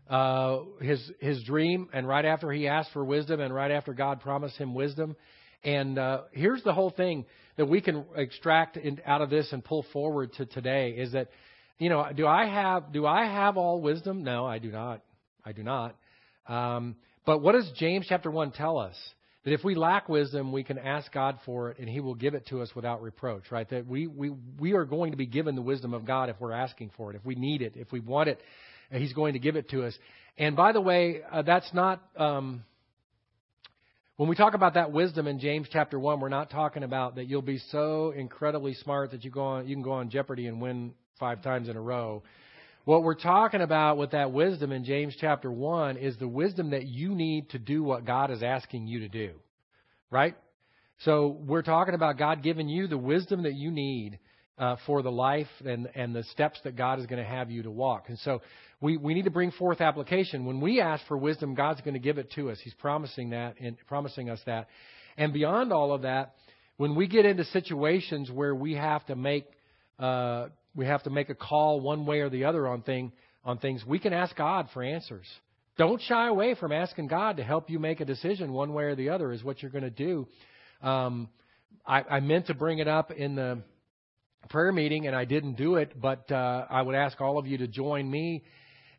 uh, 0.10 0.62
his, 0.82 1.12
his 1.20 1.44
dream 1.44 1.90
and 1.94 2.08
right 2.08 2.26
after 2.26 2.52
he 2.52 2.68
asked 2.68 2.92
for 2.92 3.06
wisdom 3.06 3.40
and 3.40 3.54
right 3.54 3.72
after 3.72 3.94
God 3.94 4.22
promised 4.22 4.58
him 4.58 4.74
wisdom. 4.74 5.16
And 5.64 6.00
uh, 6.00 6.22
here's 6.32 6.64
the 6.64 6.74
whole 6.74 6.90
thing 6.90 7.26
that 7.58 7.68
we 7.68 7.82
can 7.82 8.06
extract 8.16 8.78
in, 8.78 9.02
out 9.06 9.22
of 9.22 9.30
this 9.30 9.52
and 9.52 9.64
pull 9.64 9.86
forward 9.94 10.34
to 10.38 10.46
today 10.46 10.92
is 10.92 11.12
that, 11.12 11.28
you 11.80 11.90
know, 11.90 12.06
do 12.16 12.28
I 12.28 12.46
have 12.46 12.92
do 12.92 13.08
I 13.08 13.26
have 13.26 13.58
all 13.58 13.82
wisdom? 13.82 14.24
No, 14.24 14.46
I 14.46 14.60
do 14.60 14.70
not. 14.72 15.02
I 15.44 15.54
do 15.54 15.64
not. 15.64 15.96
Um, 16.48 16.96
but 17.26 17.40
what 17.42 17.54
does 17.54 17.70
James 17.78 18.06
chapter 18.08 18.30
one 18.30 18.52
tell 18.52 18.78
us? 18.78 18.96
That 19.46 19.54
if 19.54 19.64
we 19.64 19.74
lack 19.74 20.10
wisdom, 20.10 20.52
we 20.52 20.66
can 20.66 20.78
ask 20.78 21.12
God 21.14 21.40
for 21.46 21.72
it 21.72 21.80
and 21.80 21.88
He 21.88 22.02
will 22.02 22.16
give 22.16 22.34
it 22.34 22.48
to 22.48 22.62
us 22.62 22.70
without 22.76 23.02
reproach, 23.02 23.44
right? 23.52 23.70
That 23.70 23.88
we, 23.88 24.06
we, 24.06 24.32
we 24.60 24.74
are 24.74 24.84
going 24.84 25.12
to 25.12 25.18
be 25.18 25.26
given 25.26 25.56
the 25.56 25.62
wisdom 25.62 25.94
of 25.94 26.06
God 26.06 26.30
if 26.30 26.36
we're 26.40 26.52
asking 26.52 26.92
for 26.98 27.12
it. 27.12 27.16
If 27.16 27.26
we 27.26 27.36
need 27.36 27.62
it, 27.62 27.74
if 27.76 27.92
we 27.92 28.02
want 28.02 28.28
it, 28.28 28.40
He's 28.92 29.14
going 29.14 29.34
to 29.34 29.40
give 29.40 29.56
it 29.56 29.70
to 29.70 29.86
us. 29.86 29.98
And 30.38 30.56
by 30.56 30.74
the 30.74 30.82
way, 30.82 31.22
uh, 31.32 31.44
that's 31.44 31.74
not, 31.74 32.02
um, 32.18 32.64
when 34.18 34.28
we 34.28 34.36
talk 34.36 34.56
about 34.56 34.74
that 34.74 34.92
wisdom 34.92 35.28
in 35.28 35.40
James 35.40 35.68
chapter 35.72 35.98
1, 35.98 36.20
we're 36.20 36.28
not 36.28 36.50
talking 36.50 36.84
about 36.84 37.16
that 37.16 37.28
you'll 37.28 37.42
be 37.42 37.60
so 37.72 38.12
incredibly 38.12 38.74
smart 38.74 39.12
that 39.12 39.24
you, 39.24 39.32
go 39.32 39.44
on, 39.44 39.68
you 39.68 39.76
can 39.76 39.84
go 39.84 39.94
on 39.94 40.10
Jeopardy 40.10 40.48
and 40.48 40.62
win 40.62 40.94
five 41.20 41.44
times 41.44 41.70
in 41.70 41.76
a 41.76 41.82
row. 41.82 42.24
What 42.86 43.04
we're 43.04 43.14
talking 43.14 43.62
about 43.62 43.98
with 43.98 44.12
that 44.12 44.32
wisdom 44.32 44.72
in 44.72 44.84
James 44.84 45.16
chapter 45.20 45.52
1 45.52 45.98
is 45.98 46.18
the 46.18 46.28
wisdom 46.28 46.72
that 46.72 46.88
you 46.88 47.14
need 47.14 47.50
to 47.52 47.60
do 47.60 47.84
what 47.84 48.06
God 48.06 48.32
is 48.32 48.42
asking 48.42 48.88
you 48.88 49.02
to 49.02 49.10
do. 49.10 49.34
Right? 50.10 50.36
So 51.00 51.38
we're 51.46 51.62
talking 51.62 51.94
about 51.94 52.18
God 52.18 52.42
giving 52.42 52.68
you 52.68 52.88
the 52.88 52.98
wisdom 52.98 53.44
that 53.44 53.54
you 53.54 53.70
need 53.70 54.18
uh, 54.58 54.78
for 54.86 55.02
the 55.02 55.12
life 55.12 55.48
and, 55.66 55.88
and 55.94 56.16
the 56.16 56.24
steps 56.24 56.60
that 56.64 56.76
God 56.76 57.00
is 57.00 57.06
going 57.06 57.22
to 57.24 57.30
have 57.30 57.52
you 57.52 57.64
to 57.64 57.72
walk. 57.72 58.06
And 58.08 58.18
so 58.20 58.42
we, 58.82 58.98
we 58.98 59.14
need 59.14 59.26
to 59.26 59.30
bring 59.30 59.52
forth 59.52 59.82
application. 59.82 60.46
When 60.46 60.60
we 60.60 60.82
ask 60.82 61.06
for 61.08 61.18
wisdom, 61.18 61.56
God's 61.56 61.82
going 61.82 61.94
to 61.94 62.00
give 62.00 62.18
it 62.18 62.32
to 62.34 62.50
us. 62.50 62.60
He's 62.64 62.74
promising 62.74 63.30
that 63.32 63.56
and 63.60 63.78
promising 63.88 64.30
us 64.30 64.40
that. 64.46 64.68
And 65.18 65.32
beyond 65.32 65.72
all 65.72 65.94
of 65.94 66.02
that, 66.02 66.34
when 66.78 66.96
we 66.96 67.08
get 67.08 67.26
into 67.26 67.44
situations 67.46 68.32
where 68.32 68.56
we 68.56 68.74
have 68.74 69.06
to 69.08 69.16
make 69.16 69.46
uh, 70.00 70.48
we 70.80 70.86
have 70.86 71.04
to 71.04 71.10
make 71.10 71.30
a 71.30 71.36
call 71.36 71.82
one 71.82 72.06
way 72.06 72.22
or 72.22 72.30
the 72.30 72.46
other 72.46 72.66
on 72.66 72.84
thing 72.84 73.12
on 73.44 73.58
things, 73.58 73.84
we 73.86 74.00
can 74.00 74.14
ask 74.14 74.34
God 74.34 74.70
for 74.74 74.82
answers. 74.82 75.26
Don't 75.78 76.02
shy 76.02 76.30
away 76.30 76.56
from 76.56 76.72
asking 76.72 77.08
God 77.08 77.36
to 77.36 77.44
help 77.44 77.70
you 77.70 77.80
make 77.80 78.00
a 78.00 78.06
decision 78.06 78.54
one 78.54 78.74
way 78.74 78.86
or 78.86 78.96
the 78.96 79.10
other 79.10 79.34
is 79.34 79.44
what 79.44 79.62
you're 79.62 79.72
going 79.72 79.84
to 79.84 79.90
do. 79.90 80.26
Um, 80.82 81.28
I, 81.86 82.04
I 82.04 82.20
meant 82.22 82.48
to 82.48 82.54
bring 82.54 82.80
it 82.80 82.88
up 82.88 83.12
in 83.12 83.36
the 83.36 83.62
prayer 84.50 84.72
meeting 84.72 85.06
and 85.06 85.14
I 85.14 85.26
didn't 85.26 85.58
do 85.58 85.76
it, 85.76 86.00
but 86.00 86.32
uh, 86.32 86.66
I 86.70 86.82
would 86.82 86.96
ask 86.96 87.20
all 87.20 87.38
of 87.38 87.46
you 87.46 87.58
to 87.58 87.68
join 87.68 88.10
me 88.10 88.46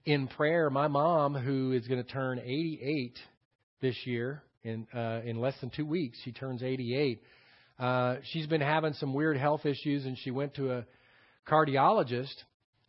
in 0.05 0.29
prayer. 0.29 0.69
My 0.69 0.87
mom, 0.87 1.35
who 1.35 1.73
is 1.73 1.89
going 1.89 2.05
to 2.05 2.11
turn 2.11 2.41
88 2.41 3.19
this 3.81 3.97
year 4.05 4.43
in 4.65 4.87
uh, 4.95 5.23
in 5.25 5.41
less 5.41 5.55
than 5.63 5.71
two 5.71 5.87
weeks, 5.87 6.19
she 6.25 6.33
turns 6.33 6.63
88. 6.63 7.23
Uh, 7.79 8.17
she's 8.33 8.47
been 8.47 8.61
having 8.61 8.93
some 8.93 9.15
weird 9.15 9.39
health 9.39 9.65
issues, 9.65 10.05
and 10.05 10.19
she 10.19 10.31
went 10.31 10.53
to 10.57 10.73
a 10.73 10.85
cardiologist, 11.51 12.35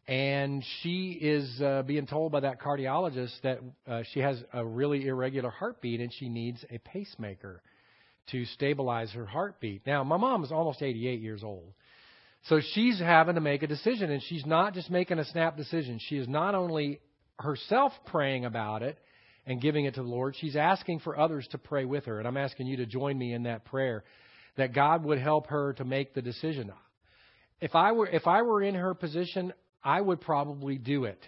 and 0.07 0.63
she 0.81 1.11
is 1.11 1.61
uh, 1.61 1.83
being 1.83 2.05
told 2.05 2.31
by 2.31 2.41
that 2.41 2.59
cardiologist 2.61 3.33
that 3.43 3.59
uh, 3.87 4.03
she 4.13 4.19
has 4.19 4.41
a 4.53 4.65
really 4.65 5.07
irregular 5.07 5.49
heartbeat 5.49 5.99
and 5.99 6.11
she 6.13 6.27
needs 6.27 6.63
a 6.69 6.77
pacemaker 6.79 7.61
to 8.31 8.45
stabilize 8.45 9.11
her 9.11 9.25
heartbeat. 9.25 9.85
Now, 9.85 10.03
my 10.03 10.17
mom 10.17 10.43
is 10.43 10.51
almost 10.51 10.81
88 10.81 11.21
years 11.21 11.43
old. 11.43 11.73
So 12.45 12.59
she's 12.73 12.99
having 12.99 13.35
to 13.35 13.41
make 13.41 13.61
a 13.61 13.67
decision, 13.67 14.09
and 14.09 14.21
she's 14.23 14.45
not 14.45 14.73
just 14.73 14.89
making 14.89 15.19
a 15.19 15.25
snap 15.25 15.57
decision. 15.57 15.99
She 16.07 16.17
is 16.17 16.27
not 16.27 16.55
only 16.55 16.99
herself 17.37 17.91
praying 18.07 18.45
about 18.45 18.81
it 18.81 18.97
and 19.45 19.61
giving 19.61 19.85
it 19.85 19.95
to 19.95 20.01
the 20.01 20.09
Lord, 20.09 20.35
she's 20.39 20.55
asking 20.55 20.99
for 20.99 21.17
others 21.17 21.47
to 21.51 21.57
pray 21.57 21.85
with 21.85 22.05
her. 22.05 22.17
And 22.17 22.27
I'm 22.27 22.37
asking 22.37 22.67
you 22.67 22.77
to 22.77 22.85
join 22.85 23.17
me 23.17 23.33
in 23.33 23.43
that 23.43 23.65
prayer 23.65 24.03
that 24.57 24.73
God 24.73 25.03
would 25.03 25.19
help 25.19 25.47
her 25.47 25.73
to 25.73 25.85
make 25.85 26.13
the 26.13 26.21
decision 26.21 26.71
if 27.61 27.75
I 27.75 27.91
were 27.91 28.07
if 28.07 28.27
I 28.27 28.41
were 28.41 28.61
in 28.61 28.75
her 28.75 28.93
position, 28.93 29.53
I 29.83 30.01
would 30.01 30.19
probably 30.19 30.77
do 30.77 31.05
it 31.05 31.19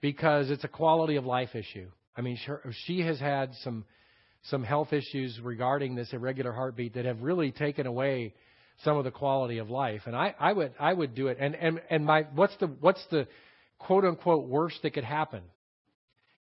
because 0.00 0.50
it's 0.50 0.64
a 0.64 0.68
quality 0.68 1.16
of 1.16 1.24
life 1.24 1.54
issue. 1.54 1.88
I 2.16 2.22
mean, 2.22 2.38
she 2.86 3.00
has 3.02 3.20
had 3.20 3.52
some 3.62 3.84
some 4.44 4.64
health 4.64 4.92
issues 4.92 5.38
regarding 5.42 5.94
this 5.94 6.12
irregular 6.12 6.52
heartbeat 6.52 6.94
that 6.94 7.04
have 7.04 7.22
really 7.22 7.52
taken 7.52 7.86
away 7.86 8.34
some 8.84 8.96
of 8.96 9.04
the 9.04 9.10
quality 9.10 9.58
of 9.58 9.70
life. 9.70 10.02
And 10.06 10.14
I, 10.14 10.34
I 10.38 10.52
would 10.52 10.72
I 10.78 10.92
would 10.92 11.14
do 11.14 11.28
it. 11.28 11.38
And 11.40 11.54
and 11.54 11.80
and 11.90 12.04
my 12.04 12.22
what's 12.34 12.56
the 12.58 12.66
what's 12.66 13.04
the 13.10 13.28
quote 13.78 14.04
unquote 14.04 14.48
worst 14.48 14.80
that 14.82 14.94
could 14.94 15.04
happen? 15.04 15.42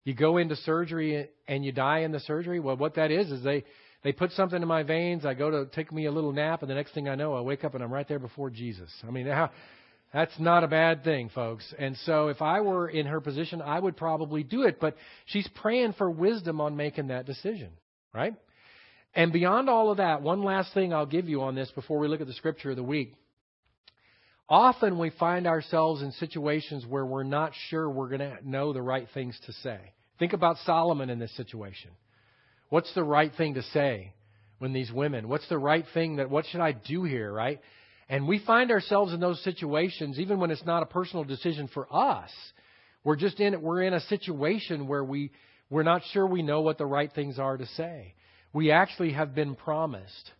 You 0.05 0.13
go 0.13 0.37
into 0.37 0.55
surgery 0.57 1.29
and 1.47 1.65
you 1.65 1.71
die 1.71 1.99
in 1.99 2.11
the 2.11 2.19
surgery. 2.21 2.59
Well, 2.59 2.77
what 2.77 2.95
that 2.95 3.11
is 3.11 3.31
is 3.31 3.43
they 3.43 3.63
they 4.05 4.11
put 4.11 4.31
something 4.33 4.61
in 4.61 4.67
my 4.67 4.83
veins. 4.83 5.25
I 5.25 5.33
go 5.33 5.49
to 5.49 5.65
take 5.65 5.91
me 5.91 6.05
a 6.05 6.11
little 6.11 6.31
nap, 6.31 6.61
and 6.61 6.69
the 6.69 6.75
next 6.75 6.93
thing 6.93 7.09
I 7.09 7.15
know, 7.15 7.33
I 7.33 7.41
wake 7.41 7.63
up 7.63 7.73
and 7.73 7.83
I'm 7.83 7.91
right 7.91 8.07
there 8.07 8.19
before 8.19 8.51
Jesus. 8.51 8.91
I 9.05 9.09
mean, 9.09 9.25
that's 10.13 10.39
not 10.39 10.63
a 10.63 10.67
bad 10.67 11.03
thing, 11.03 11.29
folks. 11.33 11.73
And 11.79 11.97
so, 12.05 12.27
if 12.27 12.39
I 12.39 12.61
were 12.61 12.87
in 12.87 13.07
her 13.07 13.19
position, 13.19 13.63
I 13.63 13.79
would 13.79 13.97
probably 13.97 14.43
do 14.43 14.61
it. 14.61 14.79
But 14.79 14.95
she's 15.25 15.49
praying 15.55 15.93
for 15.93 16.07
wisdom 16.07 16.61
on 16.61 16.77
making 16.77 17.07
that 17.07 17.25
decision, 17.25 17.71
right? 18.13 18.35
And 19.15 19.33
beyond 19.33 19.71
all 19.71 19.89
of 19.89 19.97
that, 19.97 20.21
one 20.21 20.43
last 20.43 20.71
thing 20.75 20.93
I'll 20.93 21.07
give 21.07 21.27
you 21.27 21.41
on 21.41 21.55
this 21.55 21.71
before 21.71 21.97
we 21.97 22.07
look 22.07 22.21
at 22.21 22.27
the 22.27 22.33
scripture 22.33 22.69
of 22.69 22.75
the 22.75 22.83
week. 22.83 23.15
Often 24.47 24.99
we 24.99 25.09
find 25.09 25.47
ourselves 25.47 26.03
in 26.03 26.11
situations 26.11 26.85
where 26.87 27.07
we're 27.07 27.23
not 27.23 27.53
sure 27.69 27.89
we're 27.89 28.09
going 28.09 28.19
to 28.19 28.37
know 28.47 28.71
the 28.71 28.83
right 28.83 29.07
things 29.15 29.35
to 29.47 29.53
say. 29.53 29.79
Think 30.19 30.33
about 30.33 30.57
Solomon 30.57 31.09
in 31.09 31.17
this 31.17 31.35
situation. 31.35 31.89
What's 32.75 32.93
the 32.93 33.05
right 33.05 33.31
thing 33.37 33.53
to 33.53 33.63
say 33.63 34.11
when 34.59 34.73
these 34.73 34.91
women? 34.91 35.29
What's 35.29 35.47
the 35.47 35.57
right 35.57 35.85
thing 35.93 36.17
that, 36.17 36.29
what 36.29 36.45
should 36.45 36.59
I 36.59 36.73
do 36.73 37.05
here, 37.05 37.31
right? 37.31 37.61
And 38.09 38.27
we 38.27 38.43
find 38.45 38.69
ourselves 38.69 39.13
in 39.13 39.21
those 39.21 39.41
situations, 39.45 40.19
even 40.19 40.41
when 40.41 40.51
it's 40.51 40.65
not 40.65 40.83
a 40.83 40.85
personal 40.85 41.23
decision 41.23 41.69
for 41.73 41.87
us. 41.89 42.29
We're 43.05 43.15
just 43.15 43.39
in, 43.39 43.61
we're 43.61 43.83
in 43.83 43.93
a 43.93 44.01
situation 44.01 44.89
where 44.89 45.05
we, 45.05 45.31
we're 45.69 45.83
not 45.83 46.01
sure 46.11 46.27
we 46.27 46.43
know 46.43 46.59
what 46.59 46.77
the 46.77 46.85
right 46.85 47.09
things 47.09 47.39
are 47.39 47.55
to 47.55 47.65
say. 47.65 48.13
We 48.51 48.71
actually 48.71 49.13
have 49.13 49.33
been 49.33 49.55
promised 49.55 50.31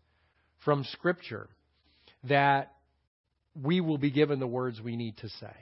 from 0.66 0.84
Scripture 0.92 1.48
that 2.26 2.74
we 3.56 3.80
will 3.80 3.98
be 3.98 4.12
given 4.12 4.42
the 4.42 4.46
words 4.46 4.82
we 4.82 4.98
need 4.98 5.16
to 5.20 5.30
say. 5.30 5.56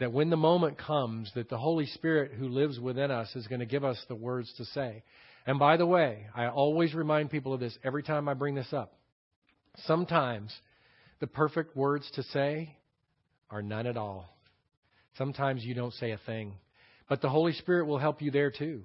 That 0.00 0.12
when 0.12 0.28
the 0.28 0.36
moment 0.36 0.76
comes, 0.76 1.32
that 1.34 1.48
the 1.48 1.56
Holy 1.56 1.86
Spirit 1.86 2.32
who 2.32 2.48
lives 2.48 2.78
within 2.78 3.10
us 3.10 3.34
is 3.34 3.46
going 3.46 3.60
to 3.60 3.64
give 3.64 3.84
us 3.84 4.04
the 4.08 4.14
words 4.14 4.52
to 4.58 4.66
say. 4.66 5.02
And 5.46 5.58
by 5.58 5.76
the 5.76 5.86
way, 5.86 6.26
I 6.34 6.48
always 6.48 6.94
remind 6.94 7.30
people 7.30 7.52
of 7.52 7.60
this 7.60 7.76
every 7.84 8.02
time 8.02 8.28
I 8.28 8.34
bring 8.34 8.54
this 8.54 8.72
up. 8.72 8.94
Sometimes 9.86 10.54
the 11.20 11.26
perfect 11.26 11.76
words 11.76 12.10
to 12.14 12.22
say 12.22 12.76
are 13.50 13.62
none 13.62 13.86
at 13.86 13.96
all. 13.96 14.28
Sometimes 15.18 15.64
you 15.64 15.74
don't 15.74 15.92
say 15.94 16.12
a 16.12 16.20
thing. 16.26 16.54
But 17.08 17.20
the 17.20 17.28
Holy 17.28 17.52
Spirit 17.52 17.86
will 17.86 17.98
help 17.98 18.22
you 18.22 18.30
there 18.30 18.50
too. 18.50 18.84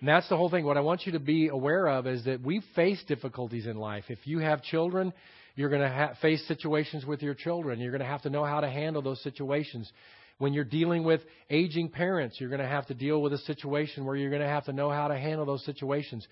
And 0.00 0.08
that's 0.08 0.28
the 0.28 0.36
whole 0.36 0.50
thing. 0.50 0.66
What 0.66 0.76
I 0.76 0.82
want 0.82 1.06
you 1.06 1.12
to 1.12 1.20
be 1.20 1.48
aware 1.48 1.88
of 1.88 2.06
is 2.06 2.24
that 2.24 2.42
we 2.42 2.62
face 2.74 3.02
difficulties 3.08 3.66
in 3.66 3.76
life. 3.76 4.04
If 4.08 4.26
you 4.26 4.40
have 4.40 4.62
children, 4.62 5.12
you're 5.56 5.70
going 5.70 5.82
to 5.82 5.88
ha- 5.88 6.14
face 6.20 6.46
situations 6.46 7.06
with 7.06 7.22
your 7.22 7.34
children. 7.34 7.80
You're 7.80 7.92
going 7.92 8.02
to 8.02 8.06
have 8.06 8.22
to 8.22 8.30
know 8.30 8.44
how 8.44 8.60
to 8.60 8.68
handle 8.68 9.02
those 9.02 9.22
situations. 9.22 9.90
When 10.38 10.52
you're 10.52 10.64
dealing 10.64 11.04
with 11.04 11.20
aging 11.48 11.90
parents, 11.90 12.36
you're 12.40 12.50
going 12.50 12.60
to 12.60 12.66
have 12.66 12.86
to 12.86 12.94
deal 12.94 13.22
with 13.22 13.32
a 13.32 13.38
situation 13.38 14.04
where 14.04 14.16
you're 14.16 14.30
going 14.30 14.42
to 14.42 14.48
have 14.48 14.64
to 14.64 14.72
know 14.72 14.90
how 14.90 15.08
to 15.08 15.16
handle 15.16 15.46
those 15.46 15.64
situations. 15.64 16.26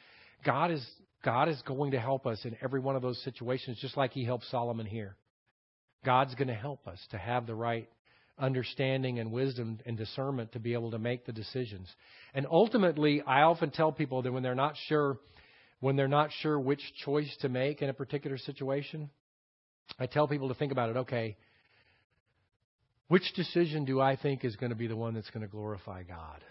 God 0.44 0.70
is 0.70 0.84
God 1.24 1.48
is 1.48 1.60
going 1.62 1.92
to 1.92 2.00
help 2.00 2.26
us 2.26 2.44
in 2.44 2.56
every 2.62 2.80
one 2.80 2.96
of 2.96 3.02
those 3.02 3.22
situations, 3.22 3.78
just 3.80 3.96
like 3.96 4.12
He 4.12 4.24
helped 4.24 4.44
Solomon 4.46 4.86
here. 4.86 5.16
God's 6.04 6.34
going 6.34 6.48
to 6.48 6.54
help 6.54 6.88
us 6.88 6.98
to 7.12 7.18
have 7.18 7.46
the 7.46 7.54
right 7.54 7.88
understanding 8.38 9.20
and 9.20 9.30
wisdom 9.30 9.78
and 9.86 9.96
discernment 9.96 10.52
to 10.52 10.58
be 10.58 10.72
able 10.72 10.90
to 10.90 10.98
make 10.98 11.24
the 11.24 11.32
decisions. 11.32 11.88
And 12.34 12.44
ultimately, 12.50 13.22
I 13.22 13.42
often 13.42 13.70
tell 13.70 13.92
people 13.92 14.22
that 14.22 14.32
when 14.32 14.42
they're 14.42 14.54
not 14.54 14.74
sure 14.88 15.18
when 15.80 15.96
they're 15.96 16.08
not 16.08 16.30
sure 16.40 16.58
which 16.60 16.80
choice 17.04 17.36
to 17.40 17.48
make 17.48 17.82
in 17.82 17.88
a 17.88 17.92
particular 17.92 18.38
situation, 18.38 19.10
I 19.98 20.06
tell 20.06 20.28
people 20.28 20.48
to 20.48 20.54
think 20.54 20.70
about 20.70 20.90
it. 20.90 20.96
Okay, 20.96 21.36
which 23.12 23.34
decision 23.34 23.84
do 23.84 24.00
I 24.00 24.16
think 24.16 24.42
is 24.42 24.56
going 24.56 24.70
to 24.70 24.76
be 24.76 24.86
the 24.86 24.96
one 24.96 25.12
that's 25.12 25.28
going 25.28 25.42
to 25.42 25.46
glorify 25.46 26.02
God? 26.02 26.42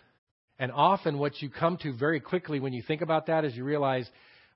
And 0.59 0.71
often, 0.71 1.17
what 1.17 1.41
you 1.41 1.49
come 1.49 1.75
to 1.77 1.91
very 1.91 2.19
quickly 2.19 2.59
when 2.59 2.71
you 2.71 2.83
think 2.83 3.01
about 3.01 3.25
that 3.25 3.45
is 3.45 3.55
you 3.55 3.63
realize 3.63 4.07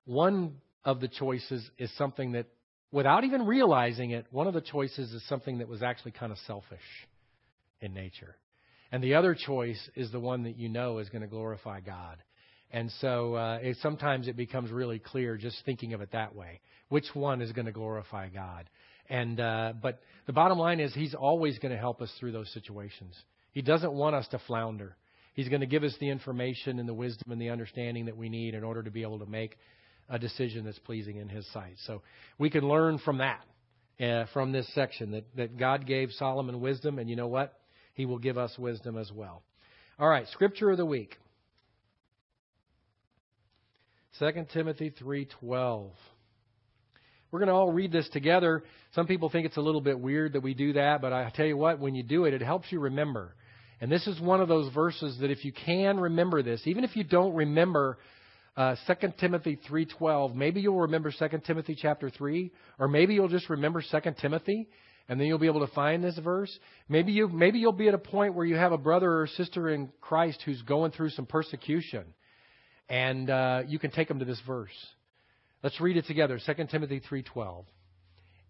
one 0.04 0.54
of 0.84 1.00
the 1.00 1.08
choices 1.08 1.68
is 1.78 1.90
something 1.98 2.30
that, 2.32 2.46
without 2.92 3.24
even 3.24 3.44
realizing 3.44 4.12
it, 4.12 4.24
one 4.30 4.46
of 4.46 4.54
the 4.54 4.60
choices 4.60 5.12
is 5.12 5.28
something 5.28 5.58
that 5.58 5.66
was 5.66 5.82
actually 5.82 6.12
kind 6.12 6.30
of 6.30 6.38
selfish 6.46 6.78
in 7.80 7.92
nature. 7.92 8.36
And 8.92 9.02
the 9.02 9.14
other 9.14 9.34
choice 9.34 9.90
is 9.96 10.12
the 10.12 10.20
one 10.20 10.44
that 10.44 10.56
you 10.56 10.68
know 10.68 10.98
is 10.98 11.08
going 11.08 11.22
to 11.22 11.26
glorify 11.26 11.80
God. 11.80 12.18
And 12.70 12.88
so 13.00 13.34
uh, 13.34 13.58
it, 13.60 13.78
sometimes 13.82 14.28
it 14.28 14.36
becomes 14.36 14.70
really 14.70 15.00
clear 15.00 15.36
just 15.36 15.56
thinking 15.64 15.92
of 15.92 16.00
it 16.02 16.12
that 16.12 16.36
way. 16.36 16.60
Which 16.88 17.06
one 17.14 17.42
is 17.42 17.50
going 17.50 17.66
to 17.66 17.72
glorify 17.72 18.28
God? 18.28 18.70
And 19.08 19.40
uh, 19.40 19.72
but 19.80 20.00
the 20.26 20.32
bottom 20.32 20.58
line 20.58 20.80
is 20.80 20.94
He's 20.94 21.14
always 21.14 21.58
going 21.58 21.72
to 21.72 21.78
help 21.78 22.00
us 22.02 22.12
through 22.18 22.32
those 22.32 22.52
situations. 22.52 23.14
He 23.52 23.62
doesn't 23.62 23.92
want 23.92 24.14
us 24.16 24.26
to 24.28 24.38
flounder. 24.46 24.96
He's 25.34 25.48
going 25.48 25.60
to 25.60 25.66
give 25.66 25.82
us 25.82 25.94
the 26.00 26.08
information 26.08 26.78
and 26.78 26.88
the 26.88 26.94
wisdom 26.94 27.30
and 27.30 27.40
the 27.40 27.50
understanding 27.50 28.06
that 28.06 28.16
we 28.16 28.28
need 28.28 28.54
in 28.54 28.64
order 28.64 28.82
to 28.82 28.90
be 28.90 29.02
able 29.02 29.18
to 29.18 29.26
make 29.26 29.56
a 30.08 30.18
decision 30.18 30.64
that's 30.64 30.78
pleasing 30.80 31.16
in 31.16 31.28
His 31.28 31.46
sight. 31.52 31.76
So 31.86 32.02
we 32.38 32.50
can 32.50 32.66
learn 32.66 32.98
from 32.98 33.18
that, 33.18 33.44
uh, 34.00 34.26
from 34.32 34.52
this 34.52 34.66
section, 34.74 35.10
that, 35.12 35.24
that 35.36 35.58
God 35.58 35.86
gave 35.86 36.10
Solomon 36.12 36.60
wisdom, 36.60 36.98
and 36.98 37.08
you 37.08 37.16
know 37.16 37.28
what? 37.28 37.58
He 37.94 38.06
will 38.06 38.18
give 38.18 38.38
us 38.38 38.56
wisdom 38.58 38.96
as 38.96 39.10
well. 39.12 39.42
All 39.98 40.08
right, 40.08 40.26
Scripture 40.28 40.70
of 40.70 40.76
the 40.76 40.86
Week. 40.86 41.16
2 44.18 44.46
Timothy 44.52 44.90
3:12. 44.90 45.90
We're 47.30 47.40
going 47.40 47.48
to 47.48 47.54
all 47.54 47.72
read 47.72 47.92
this 47.92 48.08
together. 48.10 48.62
Some 48.94 49.06
people 49.06 49.28
think 49.30 49.46
it's 49.46 49.56
a 49.56 49.60
little 49.60 49.80
bit 49.80 49.98
weird 49.98 50.34
that 50.34 50.42
we 50.42 50.54
do 50.54 50.74
that, 50.74 51.00
but 51.00 51.12
I 51.12 51.30
tell 51.34 51.46
you 51.46 51.56
what, 51.56 51.80
when 51.80 51.94
you 51.94 52.02
do 52.02 52.24
it, 52.24 52.34
it 52.34 52.42
helps 52.42 52.70
you 52.70 52.80
remember. 52.80 53.34
And 53.80 53.90
this 53.90 54.06
is 54.06 54.20
one 54.20 54.40
of 54.40 54.48
those 54.48 54.72
verses 54.72 55.18
that 55.20 55.30
if 55.30 55.44
you 55.44 55.52
can 55.52 55.98
remember 55.98 56.42
this, 56.42 56.62
even 56.64 56.84
if 56.84 56.96
you 56.96 57.04
don't 57.04 57.34
remember 57.34 57.98
uh, 58.56 58.76
2 58.86 59.12
Timothy 59.18 59.58
3:12, 59.68 60.34
maybe 60.34 60.60
you'll 60.60 60.80
remember 60.80 61.12
2 61.12 61.28
Timothy 61.46 61.76
chapter 61.80 62.08
3, 62.08 62.50
or 62.78 62.88
maybe 62.88 63.14
you'll 63.14 63.28
just 63.28 63.50
remember 63.50 63.82
2 63.82 63.98
Timothy, 64.20 64.68
and 65.08 65.20
then 65.20 65.26
you'll 65.26 65.38
be 65.38 65.46
able 65.46 65.66
to 65.66 65.74
find 65.74 66.02
this 66.02 66.16
verse. 66.18 66.58
Maybe 66.88 67.12
you 67.12 67.28
maybe 67.28 67.58
you'll 67.58 67.72
be 67.72 67.88
at 67.88 67.94
a 67.94 67.98
point 67.98 68.34
where 68.34 68.46
you 68.46 68.56
have 68.56 68.72
a 68.72 68.78
brother 68.78 69.20
or 69.20 69.26
sister 69.26 69.68
in 69.68 69.90
Christ 70.00 70.40
who's 70.46 70.62
going 70.62 70.92
through 70.92 71.10
some 71.10 71.26
persecution 71.26 72.04
and 72.88 73.28
uh, 73.30 73.62
you 73.66 73.78
can 73.78 73.90
take 73.90 74.08
them 74.08 74.18
to 74.18 74.24
this 74.24 74.40
verse. 74.46 74.70
Let's 75.66 75.80
read 75.80 75.96
it 75.96 76.06
together. 76.06 76.38
2 76.38 76.68
Timothy 76.70 77.00
3:12. 77.00 77.64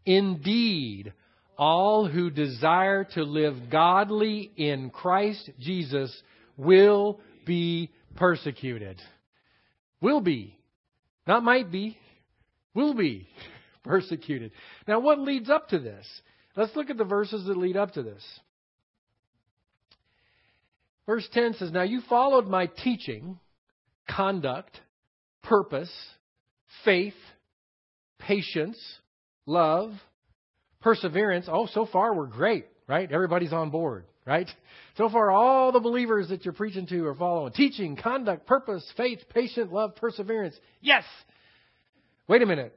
Indeed, 0.05 1.15
all 1.57 2.07
who 2.07 2.29
desire 2.29 3.05
to 3.15 3.23
live 3.23 3.71
godly 3.71 4.53
in 4.55 4.91
Christ 4.91 5.49
Jesus 5.59 6.15
will 6.59 7.19
be 7.47 7.91
persecuted. 8.17 9.01
Will 10.03 10.21
be. 10.21 10.59
Not 11.27 11.43
might 11.43 11.73
be. 11.73 11.97
Will 12.75 12.93
be 12.93 13.27
persecuted. 13.83 14.53
Now, 14.87 15.01
what 15.01 15.19
leads 15.19 15.49
up 15.49 15.71
to 15.71 15.79
this? 15.79 16.07
Let's 16.55 16.77
look 16.77 16.91
at 16.91 16.99
the 16.99 17.05
verses 17.05 17.47
that 17.47 17.57
lead 17.57 17.79
up 17.79 17.93
to 17.93 18.03
this. 18.03 18.41
Verse 21.07 21.27
10 21.33 21.55
says, 21.55 21.73
Now 21.73 21.85
you 21.85 22.03
followed 22.11 22.47
my 22.47 22.67
teaching 22.67 23.39
conduct, 24.07 24.79
purpose, 25.43 25.91
faith, 26.85 27.15
patience, 28.19 28.79
love, 29.47 29.93
perseverance. 30.81 31.47
Oh, 31.51 31.67
so 31.67 31.87
far 31.87 32.15
we're 32.15 32.27
great, 32.27 32.67
right? 32.87 33.11
Everybody's 33.11 33.53
on 33.53 33.71
board, 33.71 34.05
right? 34.27 34.49
So 34.97 35.09
far, 35.09 35.31
all 35.31 35.73
the 35.73 35.81
believers 35.81 36.29
that 36.29 36.45
you're 36.45 36.55
preaching 36.55 36.87
to 36.89 37.07
are 37.07 37.15
following. 37.15 37.53
Teaching, 37.53 37.97
conduct, 37.97 38.47
purpose, 38.47 38.85
faith, 38.97 39.21
patience, 39.33 39.71
love, 39.73 39.97
perseverance. 39.97 40.55
Yes! 40.81 41.05
Wait 42.29 42.43
a 42.43 42.47
minute. 42.47 42.75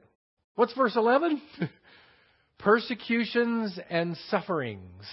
What's 0.54 0.74
verse 0.74 0.94
11? 0.96 1.40
Persecutions 2.58 3.78
and 3.88 4.16
sufferings, 4.28 5.04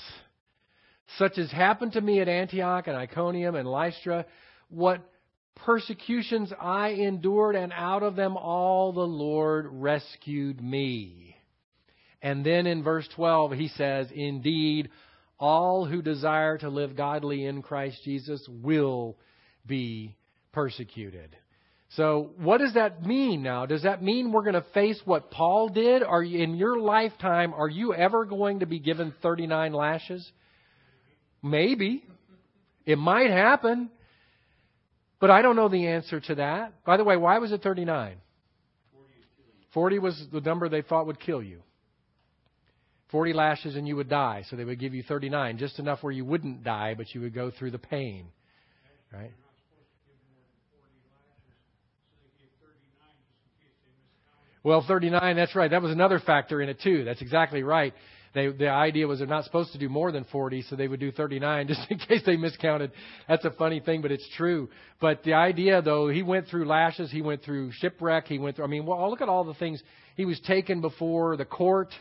such 1.17 1.37
as 1.37 1.49
happened 1.49 1.93
to 1.93 2.01
me 2.01 2.19
at 2.19 2.27
Antioch 2.27 2.87
and 2.87 2.97
Iconium 2.97 3.55
and 3.55 3.67
Lystra. 3.67 4.25
What 4.69 5.01
persecutions 5.65 6.51
I 6.59 6.89
endured, 6.89 7.55
and 7.55 7.73
out 7.73 8.03
of 8.03 8.15
them 8.15 8.37
all 8.37 8.93
the 8.93 9.01
Lord 9.01 9.67
rescued 9.69 10.61
me. 10.61 11.35
And 12.21 12.45
then 12.45 12.67
in 12.67 12.83
verse 12.83 13.07
12, 13.15 13.51
he 13.53 13.67
says, 13.69 14.07
Indeed, 14.13 14.89
all 15.39 15.85
who 15.85 16.01
desire 16.01 16.57
to 16.59 16.69
live 16.69 16.95
godly 16.95 17.45
in 17.45 17.61
Christ 17.61 18.01
Jesus 18.03 18.45
will 18.49 19.17
be 19.65 20.15
persecuted. 20.51 21.35
So, 21.91 22.31
what 22.37 22.57
does 22.57 22.73
that 22.73 23.05
mean 23.05 23.43
now? 23.43 23.65
Does 23.65 23.83
that 23.83 24.03
mean 24.03 24.31
we're 24.31 24.41
going 24.41 24.55
to 24.55 24.65
face 24.73 24.99
what 25.05 25.31
Paul 25.31 25.69
did? 25.69 26.03
Are 26.03 26.23
you, 26.23 26.43
in 26.43 26.55
your 26.55 26.79
lifetime, 26.79 27.53
are 27.53 27.69
you 27.69 27.93
ever 27.93 28.25
going 28.25 28.59
to 28.59 28.65
be 28.65 28.79
given 28.79 29.13
39 29.21 29.71
lashes? 29.71 30.29
Maybe. 31.41 32.03
It 32.85 32.97
might 32.97 33.29
happen. 33.29 33.89
But 35.19 35.31
I 35.31 35.41
don't 35.41 35.55
know 35.55 35.69
the 35.69 35.87
answer 35.87 36.19
to 36.19 36.35
that. 36.35 36.83
By 36.85 36.97
the 36.97 37.03
way, 37.03 37.17
why 37.17 37.39
was 37.39 37.51
it 37.51 37.63
39? 37.63 38.17
40 39.73 39.99
was 39.99 40.27
the 40.31 40.41
number 40.41 40.69
they 40.69 40.81
thought 40.81 41.07
would 41.07 41.19
kill 41.19 41.41
you. 41.41 41.61
40 43.11 43.33
lashes 43.33 43.75
and 43.75 43.87
you 43.87 43.95
would 43.95 44.09
die. 44.09 44.43
So 44.49 44.55
they 44.55 44.65
would 44.65 44.79
give 44.79 44.93
you 44.93 45.03
39, 45.03 45.57
just 45.57 45.79
enough 45.79 46.03
where 46.03 46.11
you 46.11 46.25
wouldn't 46.25 46.63
die, 46.63 46.93
but 46.95 47.13
you 47.13 47.21
would 47.21 47.33
go 47.33 47.51
through 47.51 47.71
the 47.71 47.79
pain. 47.79 48.27
Right? 49.11 49.31
Well, 54.63 54.83
39, 54.85 55.37
that's 55.37 55.55
right. 55.55 55.71
That 55.71 55.81
was 55.81 55.91
another 55.91 56.19
factor 56.19 56.61
in 56.61 56.67
it, 56.67 56.81
too. 56.81 57.05
That's 57.05 57.21
exactly 57.21 57.63
right. 57.63 57.93
They, 58.33 58.47
the 58.47 58.69
idea 58.69 59.07
was 59.07 59.19
they're 59.19 59.27
not 59.27 59.45
supposed 59.45 59.71
to 59.73 59.77
do 59.77 59.89
more 59.89 60.11
than 60.11 60.25
40, 60.25 60.63
so 60.63 60.75
they 60.75 60.87
would 60.87 60.99
do 60.99 61.11
39 61.11 61.67
just 61.69 61.81
in 61.89 61.97
case 61.97 62.21
they 62.25 62.37
miscounted. 62.37 62.91
That's 63.27 63.45
a 63.45 63.51
funny 63.51 63.79
thing, 63.79 64.01
but 64.01 64.11
it's 64.11 64.27
true. 64.35 64.69
But 64.99 65.23
the 65.23 65.33
idea, 65.33 65.81
though, 65.81 66.09
he 66.09 66.23
went 66.23 66.47
through 66.47 66.65
lashes, 66.65 67.11
he 67.11 67.21
went 67.21 67.43
through 67.43 67.71
shipwreck, 67.73 68.27
he 68.27 68.39
went 68.39 68.55
through, 68.55 68.65
I 68.65 68.69
mean, 68.69 68.85
well, 68.85 69.09
look 69.09 69.21
at 69.21 69.29
all 69.29 69.43
the 69.43 69.53
things. 69.55 69.81
He 70.15 70.25
was 70.25 70.39
taken 70.41 70.81
before 70.81 71.37
the 71.37 71.45
court 71.45 71.93